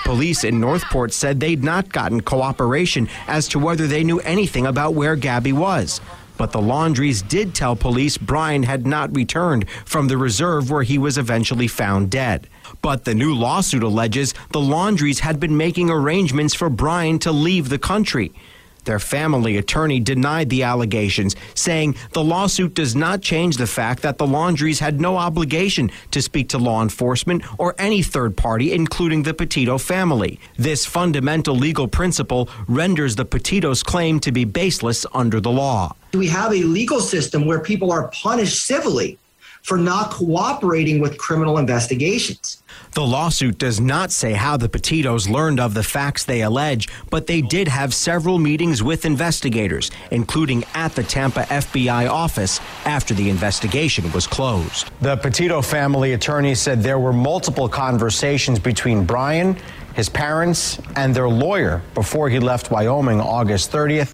Police 0.04 0.44
in 0.44 0.60
North 0.60 0.84
Port 0.86 1.14
said 1.14 1.40
they'd 1.40 1.64
not 1.64 1.94
gotten 1.94 2.20
cooperation 2.20 3.08
as 3.28 3.48
to 3.48 3.60
whether 3.60 3.88
they 3.88 4.04
knew 4.04 4.20
anything 4.20 4.66
about 4.66 4.94
where 4.94 5.16
Gabby 5.16 5.54
was. 5.54 6.02
But 6.36 6.52
the 6.52 6.62
Laundries 6.62 7.22
did 7.22 7.56
tell 7.56 7.78
police 7.78 8.18
Brian 8.18 8.64
had 8.64 8.86
not 8.86 9.16
returned 9.16 9.70
from 9.86 10.10
the 10.10 10.18
reserve 10.18 10.70
where 10.70 10.84
he 10.84 10.98
was 10.98 11.18
eventually 11.18 11.68
found 11.68 12.10
dead. 12.10 12.50
But 12.82 13.06
the 13.06 13.16
new 13.16 13.34
lawsuit 13.34 13.84
alleges 13.84 14.34
the 14.52 14.60
Laundries 14.60 15.20
had 15.20 15.40
been 15.40 15.56
making 15.56 15.90
arrangements 15.90 16.54
for 16.54 16.70
Brian 16.70 17.20
to 17.20 17.32
leave 17.32 17.70
the 17.70 17.80
country. 17.80 18.34
Their 18.86 19.00
family 19.00 19.58
attorney 19.58 20.00
denied 20.00 20.50
the 20.50 20.64
allegations, 20.64 21.36
saying 21.54 21.96
the 22.14 22.24
lawsuit 22.24 22.74
does 22.74 22.96
not 22.96 23.22
change 23.22 23.58
the 23.58 23.68
fact 23.68 24.02
that 24.02 24.18
the 24.18 24.26
Laundries 24.26 24.80
had 24.80 25.00
no 25.00 25.18
obligation 25.18 25.92
to 26.12 26.22
speak 26.22 26.50
to 26.50 26.58
law 26.58 26.82
enforcement 26.82 27.44
or 27.60 27.76
any 27.78 28.02
third 28.02 28.36
party, 28.36 28.74
including 28.74 29.24
the 29.24 29.34
Petito 29.34 29.78
family. 29.78 30.40
This 30.58 30.86
fundamental 30.86 31.56
legal 31.56 31.88
principle 31.88 32.50
renders 32.68 33.16
the 33.16 33.26
Petito's 33.26 33.84
claim 33.84 34.20
to 34.22 34.32
be 34.32 34.46
baseless 34.46 35.06
under 35.14 35.40
the 35.40 35.52
law. 35.52 35.96
We 36.14 36.28
have 36.28 36.52
a 36.52 36.64
legal 36.64 37.00
system 37.00 37.46
where 37.46 37.60
people 37.60 37.92
are 37.92 38.10
punished 38.10 38.66
civilly 38.66 39.18
for 39.64 39.78
not 39.78 40.12
cooperating 40.12 41.00
with 41.00 41.18
criminal 41.18 41.58
investigations. 41.58 42.62
The 42.94 43.06
lawsuit 43.06 43.58
does 43.58 43.80
not 43.80 44.12
say 44.12 44.34
how 44.34 44.58
the 44.58 44.68
Petitos 44.68 45.30
learned 45.30 45.60
of 45.60 45.74
the 45.74 45.84
facts 45.84 46.26
they 46.26 46.42
allege, 46.42 46.90
but 47.10 47.28
they 47.28 47.42
did 47.42 47.68
have 47.68 47.94
several 47.94 48.38
meetings 48.38 48.84
with 48.84 49.06
investigators, 49.06 49.92
including 50.10 50.66
at 50.74 50.94
the 50.96 51.04
Tampa 51.04 51.44
FBI 51.44 52.10
office 52.10 52.60
after 52.86 53.14
the 53.14 53.30
investigation 53.30 54.12
was 54.12 54.28
closed. 54.28 54.90
The 55.00 55.16
Petito 55.16 55.62
family 55.62 56.14
attorney 56.14 56.56
said 56.56 56.82
there 56.82 57.00
were 57.00 57.14
multiple 57.14 57.70
conversations 57.70 58.60
between 58.60 59.06
Brian, 59.06 59.56
his 59.94 60.10
parents, 60.10 60.80
and 60.96 61.16
their 61.16 61.30
lawyer 61.30 61.82
before 61.94 62.30
he 62.30 62.40
left 62.40 62.72
Wyoming 62.72 63.22
August 63.22 63.72
30th. 63.72 64.12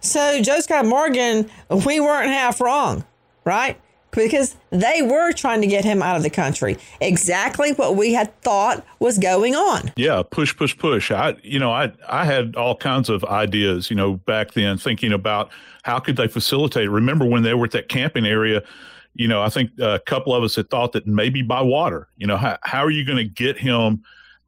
So, 0.00 0.42
Joe 0.42 0.60
Scott 0.60 0.86
Morgan, 0.86 1.50
we 1.86 2.00
weren't 2.00 2.30
half 2.30 2.60
wrong, 2.60 3.04
right? 3.44 3.80
Because 4.16 4.56
they 4.70 5.02
were 5.02 5.32
trying 5.32 5.60
to 5.60 5.66
get 5.66 5.84
him 5.84 6.02
out 6.02 6.16
of 6.16 6.22
the 6.22 6.30
country. 6.30 6.76
Exactly 7.00 7.72
what 7.72 7.96
we 7.96 8.14
had 8.14 8.38
thought 8.42 8.84
was 8.98 9.18
going 9.18 9.54
on. 9.54 9.92
Yeah, 9.96 10.22
push, 10.28 10.56
push, 10.56 10.76
push. 10.76 11.10
I, 11.10 11.36
you 11.42 11.58
know, 11.58 11.70
I, 11.70 11.92
I 12.08 12.24
had 12.24 12.56
all 12.56 12.74
kinds 12.74 13.08
of 13.08 13.24
ideas, 13.24 13.90
you 13.90 13.96
know, 13.96 14.14
back 14.14 14.52
then 14.52 14.78
thinking 14.78 15.12
about 15.12 15.50
how 15.82 15.98
could 15.98 16.16
they 16.16 16.26
facilitate. 16.26 16.90
Remember 16.90 17.24
when 17.24 17.42
they 17.42 17.54
were 17.54 17.66
at 17.66 17.72
that 17.72 17.88
camping 17.88 18.26
area? 18.26 18.62
You 19.14 19.28
know, 19.28 19.42
I 19.42 19.48
think 19.48 19.70
a 19.78 20.00
couple 20.04 20.34
of 20.34 20.42
us 20.42 20.56
had 20.56 20.68
thought 20.70 20.92
that 20.92 21.06
maybe 21.06 21.42
by 21.42 21.62
water. 21.62 22.08
You 22.16 22.26
know, 22.26 22.36
how, 22.36 22.58
how 22.62 22.84
are 22.84 22.90
you 22.90 23.04
going 23.04 23.18
to 23.18 23.24
get 23.24 23.58
him 23.58 24.02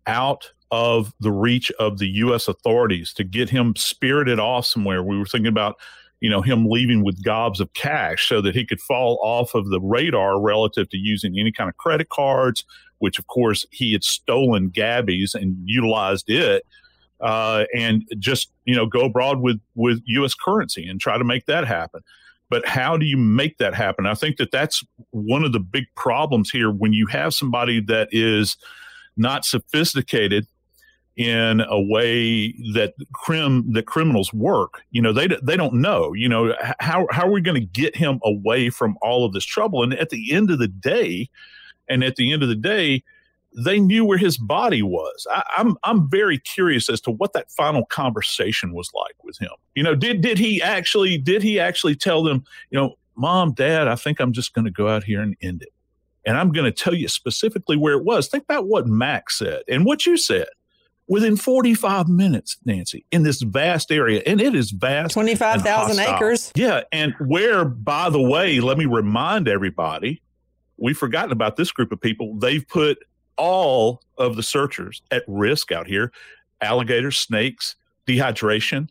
out 0.06 0.50
of 0.70 1.14
the 1.20 1.32
reach 1.32 1.70
of 1.78 1.98
the 1.98 2.08
U.S. 2.08 2.48
authorities 2.48 3.12
to 3.14 3.24
get 3.24 3.50
him 3.50 3.74
spirited 3.76 4.38
off 4.38 4.66
somewhere? 4.66 5.02
We 5.02 5.18
were 5.18 5.24
thinking 5.24 5.48
about 5.48 5.76
you 6.20 6.28
know 6.30 6.40
him 6.40 6.66
leaving 6.68 7.04
with 7.04 7.22
gobs 7.22 7.60
of 7.60 7.72
cash 7.74 8.28
so 8.28 8.40
that 8.40 8.54
he 8.54 8.64
could 8.64 8.80
fall 8.80 9.18
off 9.22 9.54
of 9.54 9.68
the 9.70 9.80
radar 9.80 10.40
relative 10.40 10.88
to 10.90 10.96
using 10.96 11.38
any 11.38 11.52
kind 11.52 11.68
of 11.68 11.76
credit 11.76 12.08
cards 12.08 12.64
which 12.98 13.18
of 13.18 13.26
course 13.26 13.64
he 13.70 13.92
had 13.92 14.02
stolen 14.02 14.68
gabby's 14.68 15.34
and 15.34 15.56
utilized 15.64 16.28
it 16.28 16.64
uh, 17.20 17.64
and 17.74 18.04
just 18.18 18.50
you 18.64 18.74
know 18.74 18.86
go 18.86 19.06
abroad 19.06 19.40
with 19.40 19.60
with 19.74 20.00
us 20.08 20.34
currency 20.34 20.86
and 20.88 21.00
try 21.00 21.18
to 21.18 21.24
make 21.24 21.46
that 21.46 21.66
happen. 21.66 22.00
But 22.50 22.66
how 22.66 22.96
do 22.96 23.04
you 23.04 23.18
make 23.18 23.58
that 23.58 23.74
happen? 23.74 24.06
I 24.06 24.14
think 24.14 24.38
that 24.38 24.50
that's 24.50 24.82
one 25.10 25.44
of 25.44 25.52
the 25.52 25.60
big 25.60 25.84
problems 25.96 26.48
here 26.50 26.70
when 26.70 26.94
you 26.94 27.06
have 27.06 27.34
somebody 27.34 27.80
that 27.82 28.08
is 28.10 28.56
not 29.18 29.44
sophisticated 29.44 30.46
in 31.18 31.60
a 31.62 31.80
way 31.80 32.52
that 32.74 32.94
crim 33.12 33.72
that 33.72 33.86
criminals 33.86 34.32
work. 34.32 34.82
You 34.92 35.02
know, 35.02 35.12
they 35.12 35.26
they 35.42 35.56
don't 35.56 35.74
know. 35.74 36.14
You 36.14 36.28
know, 36.28 36.54
how 36.78 37.08
how 37.10 37.26
are 37.26 37.30
we 37.30 37.40
going 37.40 37.60
to 37.60 37.66
get 37.66 37.96
him 37.96 38.20
away 38.22 38.70
from 38.70 38.96
all 39.02 39.26
of 39.26 39.32
this 39.32 39.44
trouble? 39.44 39.82
And 39.82 39.92
at 39.94 40.10
the 40.10 40.32
end 40.32 40.50
of 40.50 40.60
the 40.60 40.68
day, 40.68 41.28
and 41.88 42.04
at 42.04 42.16
the 42.16 42.32
end 42.32 42.44
of 42.44 42.48
the 42.48 42.54
day, 42.54 43.02
they 43.64 43.80
knew 43.80 44.04
where 44.04 44.16
his 44.16 44.38
body 44.38 44.80
was. 44.80 45.26
I, 45.28 45.42
I'm 45.56 45.76
I'm 45.82 46.08
very 46.08 46.38
curious 46.38 46.88
as 46.88 47.00
to 47.02 47.10
what 47.10 47.32
that 47.32 47.50
final 47.50 47.84
conversation 47.86 48.72
was 48.72 48.88
like 48.94 49.16
with 49.24 49.38
him. 49.38 49.50
You 49.74 49.82
know, 49.82 49.96
did 49.96 50.20
did 50.20 50.38
he 50.38 50.62
actually 50.62 51.18
did 51.18 51.42
he 51.42 51.58
actually 51.58 51.96
tell 51.96 52.22
them, 52.22 52.44
you 52.70 52.78
know, 52.78 52.94
mom, 53.16 53.54
dad, 53.54 53.88
I 53.88 53.96
think 53.96 54.20
I'm 54.20 54.32
just 54.32 54.54
going 54.54 54.66
to 54.66 54.70
go 54.70 54.86
out 54.88 55.02
here 55.02 55.20
and 55.20 55.36
end 55.42 55.62
it. 55.62 55.70
And 56.24 56.36
I'm 56.36 56.52
going 56.52 56.66
to 56.66 56.72
tell 56.72 56.94
you 56.94 57.08
specifically 57.08 57.76
where 57.76 57.94
it 57.94 58.04
was. 58.04 58.28
Think 58.28 58.44
about 58.44 58.68
what 58.68 58.86
Max 58.86 59.38
said 59.38 59.62
and 59.66 59.84
what 59.84 60.06
you 60.06 60.16
said 60.16 60.46
within 61.08 61.36
45 61.36 62.08
minutes, 62.08 62.58
Nancy, 62.64 63.04
in 63.10 63.22
this 63.22 63.40
vast 63.42 63.90
area. 63.90 64.22
And 64.26 64.40
it 64.40 64.54
is 64.54 64.70
vast 64.70 65.14
25,000 65.14 65.98
acres. 65.98 66.52
Yeah. 66.54 66.82
And 66.92 67.14
where, 67.18 67.64
by 67.64 68.10
the 68.10 68.20
way, 68.20 68.60
let 68.60 68.78
me 68.78 68.84
remind 68.84 69.48
everybody, 69.48 70.22
we've 70.76 70.98
forgotten 70.98 71.32
about 71.32 71.56
this 71.56 71.72
group 71.72 71.90
of 71.90 72.00
people. 72.00 72.38
They've 72.38 72.66
put 72.66 72.98
all 73.36 74.02
of 74.18 74.36
the 74.36 74.42
searchers 74.42 75.02
at 75.10 75.24
risk 75.26 75.72
out 75.72 75.86
here 75.86 76.12
alligators, 76.60 77.16
snakes, 77.16 77.76
dehydration 78.06 78.88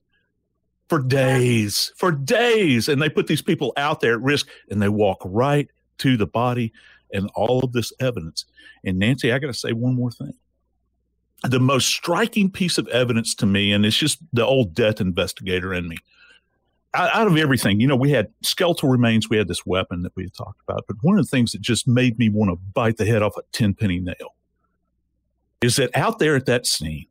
for 0.88 1.00
days, 1.00 1.92
for 1.98 2.12
days. 2.12 2.88
And 2.88 3.02
they 3.02 3.10
put 3.10 3.28
these 3.28 3.42
people 3.42 3.74
out 3.78 4.00
there 4.00 4.14
at 4.14 4.22
risk 4.22 4.48
and 4.72 4.82
they 4.82 4.90
walk 4.90 5.22
right 5.26 5.70
to 6.00 6.16
the 6.16 6.28
body 6.28 6.72
and 7.12 7.30
all 7.36 7.60
of 7.64 7.74
this 7.74 7.92
evidence. 8.00 8.46
And 8.86 8.98
Nancy, 8.98 9.32
I 9.34 9.40
got 9.40 9.48
to 9.48 9.54
say 9.54 9.74
one 9.74 9.96
more 9.96 10.12
thing 10.12 10.34
the 11.44 11.60
most 11.60 11.88
striking 11.88 12.50
piece 12.50 12.78
of 12.78 12.88
evidence 12.88 13.36
to 13.36 13.46
me, 13.46 13.72
and 13.72 13.86
it's 13.86 13.98
just 13.98 14.20
the 14.34 14.46
old 14.46 14.74
death 14.74 15.00
investigator 15.00 15.74
in 15.74 15.88
me. 15.88 15.98
Out, 16.94 17.14
out 17.14 17.28
of 17.28 17.38
everything, 17.38 17.80
you 17.80 17.88
know, 17.88 17.96
we 17.96 18.12
had 18.12 18.32
skeletal 18.42 18.90
remains, 18.90 19.30
we 19.30 19.38
had 19.38 19.48
this 19.48 19.66
weapon 19.66 20.02
that 20.04 20.16
we 20.16 20.24
had 20.24 20.34
talked 20.34 20.62
about, 20.68 20.86
but 20.88 20.98
one 21.02 21.20
of 21.20 21.26
the 21.26 21.30
things 21.30 21.52
that 21.52 21.62
just 21.62 21.88
made 21.88 22.18
me 22.18 22.30
want 22.30 22.50
to 22.50 22.56
bite 22.74 22.98
the 22.98 23.06
head 23.06 23.22
off 23.22 23.38
a 23.38 23.42
10 23.52 23.76
penny 23.76 24.00
nail 24.00 24.36
is 25.62 25.76
that 25.76 25.96
out 25.96 26.20
there 26.20 26.36
at 26.36 26.46
that 26.46 26.66
scene, 26.66 27.08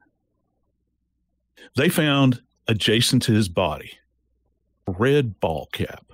they 1.77 1.89
found 1.89 2.43
adjacent 2.68 3.22
to 3.22 3.33
his 3.33 3.49
body 3.49 3.93
a 4.89 4.93
red 4.93 5.41
ball 5.41 5.68
cap. 5.72 6.05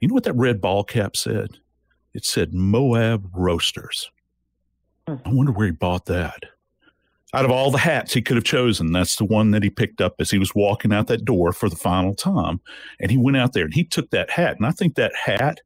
You 0.00 0.08
know 0.08 0.14
what 0.14 0.24
that 0.24 0.34
red 0.34 0.60
ball 0.60 0.84
cap 0.84 1.16
said? 1.16 1.58
It 2.14 2.24
said 2.24 2.54
Moab 2.54 3.28
Roasters. 3.34 4.10
Hmm. 5.08 5.16
I 5.24 5.32
wonder 5.32 5.52
where 5.52 5.66
he 5.66 5.72
bought 5.72 6.06
that 6.06 6.44
out 7.34 7.44
of 7.44 7.50
all 7.50 7.70
the 7.70 7.78
hats 7.78 8.14
he 8.14 8.22
could 8.22 8.36
have 8.36 8.44
chosen, 8.44 8.92
that's 8.92 9.16
the 9.16 9.24
one 9.24 9.50
that 9.50 9.62
he 9.62 9.70
picked 9.70 10.00
up 10.00 10.14
as 10.20 10.30
he 10.30 10.38
was 10.38 10.54
walking 10.54 10.92
out 10.92 11.08
that 11.08 11.24
door 11.24 11.52
for 11.52 11.68
the 11.68 11.76
final 11.76 12.14
time. 12.14 12.60
And 13.00 13.10
he 13.10 13.16
went 13.16 13.36
out 13.36 13.52
there 13.52 13.64
and 13.64 13.74
he 13.74 13.84
took 13.84 14.10
that 14.10 14.30
hat. 14.30 14.56
And 14.56 14.66
I 14.66 14.70
think 14.70 14.94
that 14.94 15.12
hat 15.14 15.60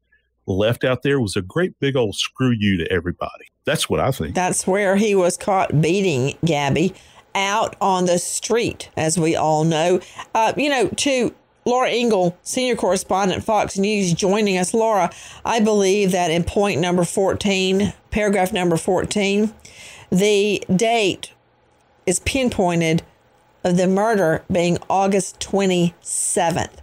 left 0.46 0.84
out 0.84 1.02
there 1.02 1.20
was 1.20 1.36
a 1.36 1.42
great 1.42 1.78
big 1.78 1.96
old 1.96 2.16
screw 2.16 2.54
you 2.58 2.76
to 2.78 2.90
everybody. 2.90 3.46
That's 3.66 3.88
what 3.88 4.00
I 4.00 4.10
think. 4.10 4.34
That's 4.34 4.66
where 4.66 4.96
he 4.96 5.14
was 5.14 5.36
caught 5.36 5.80
beating 5.80 6.36
Gabby 6.44 6.94
out 7.34 7.76
on 7.80 8.06
the 8.06 8.18
street, 8.18 8.90
as 8.96 9.18
we 9.18 9.36
all 9.36 9.64
know. 9.64 10.00
Uh, 10.34 10.52
you 10.56 10.68
know, 10.68 10.88
to 10.88 11.32
Laura 11.64 11.90
Ingle, 11.90 12.36
senior 12.42 12.74
correspondent, 12.74 13.44
Fox 13.44 13.78
News, 13.78 14.12
joining 14.14 14.56
us. 14.58 14.74
Laura, 14.74 15.10
I 15.44 15.60
believe 15.60 16.10
that 16.12 16.30
in 16.30 16.42
point 16.42 16.80
number 16.80 17.04
14, 17.04 17.92
paragraph 18.10 18.52
number 18.52 18.76
14, 18.76 19.52
the 20.10 20.64
date 20.74 21.32
is 22.10 22.18
pinpointed 22.20 23.02
of 23.62 23.76
the 23.76 23.86
murder 23.86 24.42
being 24.50 24.76
August 24.90 25.38
27th. 25.38 26.76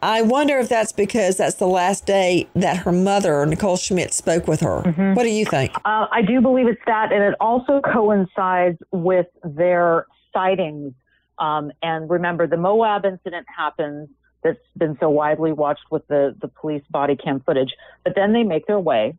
I 0.00 0.22
wonder 0.22 0.58
if 0.58 0.68
that's 0.68 0.92
because 0.92 1.36
that's 1.36 1.56
the 1.56 1.66
last 1.66 2.06
day 2.06 2.48
that 2.54 2.78
her 2.78 2.92
mother, 2.92 3.44
Nicole 3.44 3.76
Schmidt, 3.76 4.14
spoke 4.14 4.46
with 4.46 4.60
her. 4.60 4.82
Mm-hmm. 4.82 5.14
What 5.14 5.24
do 5.24 5.30
you 5.30 5.44
think? 5.44 5.72
Uh, 5.84 6.06
I 6.12 6.22
do 6.22 6.40
believe 6.40 6.68
it's 6.68 6.80
that, 6.86 7.12
and 7.12 7.24
it 7.24 7.34
also 7.40 7.80
coincides 7.80 8.78
with 8.92 9.26
their 9.42 10.06
sightings. 10.32 10.94
Um, 11.40 11.72
and 11.82 12.08
remember, 12.08 12.46
the 12.46 12.56
Moab 12.56 13.04
incident 13.04 13.46
happens 13.54 14.08
that's 14.44 14.58
been 14.76 14.96
so 15.00 15.10
widely 15.10 15.50
watched 15.50 15.90
with 15.90 16.06
the, 16.06 16.36
the 16.40 16.46
police 16.46 16.84
body 16.90 17.16
cam 17.16 17.40
footage. 17.40 17.74
But 18.04 18.14
then 18.14 18.32
they 18.32 18.44
make 18.44 18.68
their 18.68 18.78
way 18.78 19.18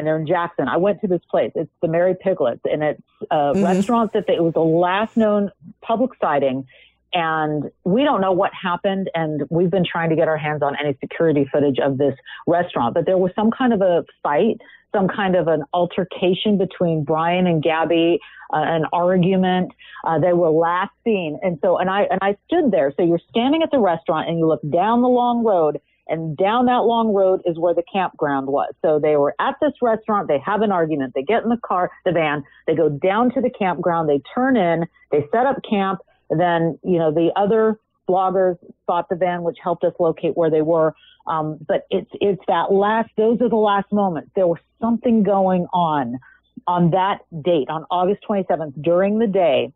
and 0.00 0.06
they're 0.06 0.18
in 0.18 0.26
Jackson. 0.26 0.66
I 0.66 0.78
went 0.78 1.02
to 1.02 1.06
this 1.06 1.20
place. 1.30 1.52
It's 1.54 1.70
the 1.82 1.88
Merry 1.88 2.14
Piglets, 2.14 2.62
and 2.64 2.82
it's 2.82 3.02
a 3.30 3.34
mm-hmm. 3.34 3.62
restaurant 3.62 4.14
that 4.14 4.24
they, 4.26 4.36
it 4.36 4.42
was 4.42 4.54
the 4.54 4.60
last 4.60 5.14
known 5.14 5.50
public 5.82 6.12
sighting. 6.18 6.64
And 7.12 7.70
we 7.84 8.04
don't 8.04 8.22
know 8.22 8.32
what 8.32 8.52
happened, 8.54 9.10
and 9.14 9.42
we've 9.50 9.70
been 9.70 9.84
trying 9.84 10.08
to 10.08 10.16
get 10.16 10.26
our 10.26 10.38
hands 10.38 10.62
on 10.62 10.74
any 10.82 10.96
security 11.00 11.46
footage 11.52 11.78
of 11.78 11.98
this 11.98 12.14
restaurant. 12.46 12.94
But 12.94 13.04
there 13.04 13.18
was 13.18 13.32
some 13.36 13.50
kind 13.50 13.74
of 13.74 13.82
a 13.82 14.04
fight 14.22 14.56
some 14.92 15.08
kind 15.08 15.36
of 15.36 15.46
an 15.48 15.62
altercation 15.72 16.58
between 16.58 17.04
Brian 17.04 17.46
and 17.46 17.62
Gabby, 17.62 18.18
uh, 18.52 18.58
an 18.58 18.84
argument. 18.92 19.70
Uh, 20.04 20.18
they 20.18 20.32
were 20.32 20.50
last 20.50 20.90
seen, 21.04 21.38
and 21.42 21.58
so 21.62 21.78
and 21.78 21.88
I 21.88 22.02
and 22.10 22.18
I 22.22 22.36
stood 22.46 22.70
there. 22.72 22.92
So 22.96 23.04
you're 23.04 23.20
standing 23.30 23.62
at 23.62 23.70
the 23.70 23.78
restaurant 23.78 24.28
and 24.28 24.38
you 24.38 24.48
look 24.48 24.62
down 24.70 25.02
the 25.02 25.08
long 25.08 25.44
road, 25.44 25.80
and 26.10 26.36
down 26.36 26.66
that 26.66 26.84
long 26.84 27.14
road 27.14 27.40
is 27.44 27.58
where 27.58 27.72
the 27.72 27.84
campground 27.90 28.48
was. 28.48 28.72
So 28.82 28.98
they 28.98 29.16
were 29.16 29.34
at 29.38 29.54
this 29.62 29.72
restaurant. 29.80 30.28
They 30.28 30.40
have 30.44 30.60
an 30.62 30.72
argument. 30.72 31.14
They 31.14 31.22
get 31.22 31.44
in 31.44 31.48
the 31.48 31.60
car, 31.64 31.90
the 32.04 32.12
van. 32.12 32.44
They 32.66 32.74
go 32.74 32.88
down 32.88 33.32
to 33.34 33.40
the 33.40 33.50
campground. 33.50 34.08
They 34.08 34.20
turn 34.34 34.56
in. 34.56 34.86
They 35.12 35.24
set 35.32 35.46
up 35.46 35.56
camp. 35.68 36.00
Then 36.28 36.78
you 36.82 36.98
know 36.98 37.12
the 37.12 37.30
other 37.36 37.78
bloggers 38.08 38.58
spot 38.82 39.06
the 39.08 39.16
van, 39.16 39.42
which 39.42 39.58
helped 39.62 39.84
us 39.84 39.94
locate 39.98 40.36
where 40.36 40.50
they 40.50 40.62
were. 40.62 40.94
Um, 41.26 41.58
but 41.66 41.86
it's 41.90 42.10
it's 42.14 42.42
that 42.48 42.72
last; 42.72 43.10
those 43.16 43.40
are 43.40 43.48
the 43.48 43.56
last 43.56 43.92
moments. 43.92 44.30
There 44.34 44.46
was 44.46 44.58
something 44.80 45.22
going 45.22 45.66
on 45.72 46.18
on 46.66 46.90
that 46.90 47.20
date, 47.42 47.68
on 47.70 47.84
August 47.90 48.20
27th, 48.28 48.82
during 48.82 49.18
the 49.18 49.26
day, 49.26 49.72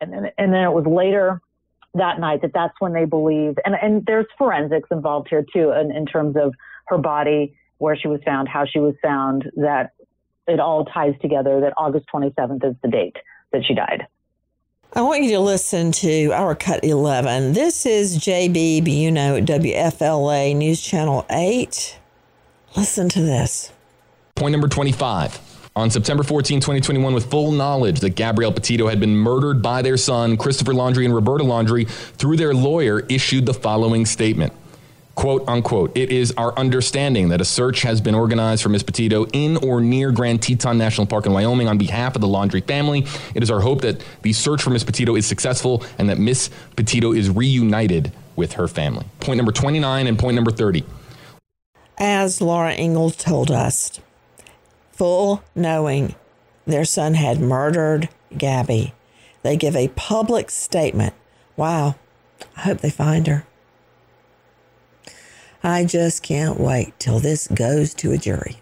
and 0.00 0.12
then 0.12 0.30
and 0.38 0.52
then 0.52 0.64
it 0.64 0.72
was 0.72 0.86
later 0.86 1.40
that 1.96 2.20
night 2.20 2.42
that 2.42 2.52
that's 2.54 2.74
when 2.78 2.92
they 2.92 3.04
believe. 3.04 3.54
And 3.64 3.74
and 3.80 4.04
there's 4.06 4.26
forensics 4.38 4.88
involved 4.90 5.28
here 5.28 5.44
too, 5.52 5.72
in, 5.72 5.94
in 5.94 6.06
terms 6.06 6.36
of 6.36 6.54
her 6.86 6.98
body, 6.98 7.56
where 7.78 7.96
she 7.96 8.08
was 8.08 8.20
found, 8.24 8.48
how 8.48 8.64
she 8.66 8.78
was 8.78 8.94
found. 9.02 9.50
That 9.56 9.92
it 10.46 10.60
all 10.60 10.84
ties 10.84 11.14
together. 11.20 11.60
That 11.60 11.74
August 11.76 12.06
27th 12.12 12.64
is 12.64 12.76
the 12.82 12.88
date 12.88 13.16
that 13.52 13.62
she 13.66 13.74
died. 13.74 14.06
I 14.92 15.02
want 15.02 15.24
you 15.24 15.32
to 15.32 15.40
listen 15.40 15.92
to 15.92 16.30
our 16.30 16.54
Cut 16.54 16.84
11. 16.84 17.52
This 17.52 17.84
is 17.84 18.18
JB 18.18 18.82
Biunno 18.82 19.38
at 19.38 19.44
WFLA 19.44 20.56
News 20.56 20.80
Channel 20.80 21.26
8. 21.28 21.98
Listen 22.76 23.08
to 23.10 23.20
this. 23.20 23.72
Point 24.36 24.52
number 24.52 24.68
25. 24.68 25.45
On 25.76 25.90
September 25.90 26.22
14, 26.22 26.58
2021, 26.60 27.12
with 27.12 27.30
full 27.30 27.52
knowledge 27.52 28.00
that 28.00 28.10
Gabrielle 28.10 28.50
Petito 28.50 28.88
had 28.88 28.98
been 28.98 29.14
murdered 29.14 29.60
by 29.60 29.82
their 29.82 29.98
son, 29.98 30.38
Christopher 30.38 30.72
Laundrie 30.72 31.04
and 31.04 31.14
Roberta 31.14 31.44
Laundrie, 31.44 31.86
through 31.86 32.38
their 32.38 32.54
lawyer, 32.54 33.00
issued 33.10 33.44
the 33.44 33.52
following 33.52 34.06
statement 34.06 34.54
quote 35.16 35.42
unquote, 35.48 35.96
it 35.96 36.12
is 36.12 36.32
our 36.36 36.56
understanding 36.58 37.30
that 37.30 37.40
a 37.40 37.44
search 37.44 37.82
has 37.82 38.00
been 38.00 38.14
organized 38.14 38.62
for 38.62 38.68
Ms. 38.68 38.84
Petito 38.84 39.26
in 39.32 39.56
or 39.56 39.80
near 39.80 40.12
Grand 40.12 40.42
Teton 40.42 40.78
National 40.78 41.06
Park 41.06 41.26
in 41.26 41.32
Wyoming 41.32 41.68
on 41.68 41.78
behalf 41.78 42.14
of 42.14 42.20
the 42.20 42.28
Laundrie 42.28 42.64
family. 42.64 43.04
It 43.34 43.42
is 43.42 43.50
our 43.50 43.60
hope 43.60 43.80
that 43.80 44.04
the 44.22 44.32
search 44.32 44.62
for 44.62 44.70
Ms. 44.70 44.84
Petito 44.84 45.16
is 45.16 45.26
successful 45.26 45.82
and 45.98 46.08
that 46.08 46.18
Ms. 46.18 46.50
Petito 46.76 47.12
is 47.12 47.30
reunited 47.30 48.12
with 48.36 48.52
her 48.52 48.68
family. 48.68 49.06
Point 49.20 49.38
number 49.38 49.52
29 49.52 50.06
and 50.06 50.18
point 50.18 50.34
number 50.36 50.50
30. 50.50 50.84
As 51.98 52.42
Laura 52.42 52.74
Ingalls 52.74 53.16
told 53.16 53.50
us, 53.50 53.98
full 54.96 55.42
knowing 55.54 56.14
their 56.66 56.84
son 56.84 57.14
had 57.14 57.38
murdered 57.40 58.08
Gabby, 58.36 58.94
they 59.42 59.56
give 59.56 59.76
a 59.76 59.88
public 59.88 60.50
statement. 60.50 61.14
Wow, 61.56 61.96
I 62.56 62.62
hope 62.62 62.80
they 62.80 62.90
find 62.90 63.26
her. 63.26 63.46
I 65.62 65.84
just 65.84 66.22
can't 66.22 66.60
wait 66.60 66.98
till 66.98 67.18
this 67.18 67.48
goes 67.48 67.94
to 67.94 68.12
a 68.12 68.18
jury. 68.18 68.56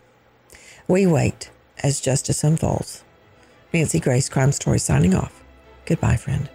We 0.89 1.07
wait 1.07 1.51
as 1.83 2.01
justice 2.01 2.45
unfolds. 2.45 3.05
Nancy 3.73 4.01
Grace, 4.01 4.29
Crime 4.29 4.53
Story, 4.53 4.79
signing 4.79 5.15
off. 5.15 5.43
Goodbye, 5.87 6.17
friend. 6.17 6.49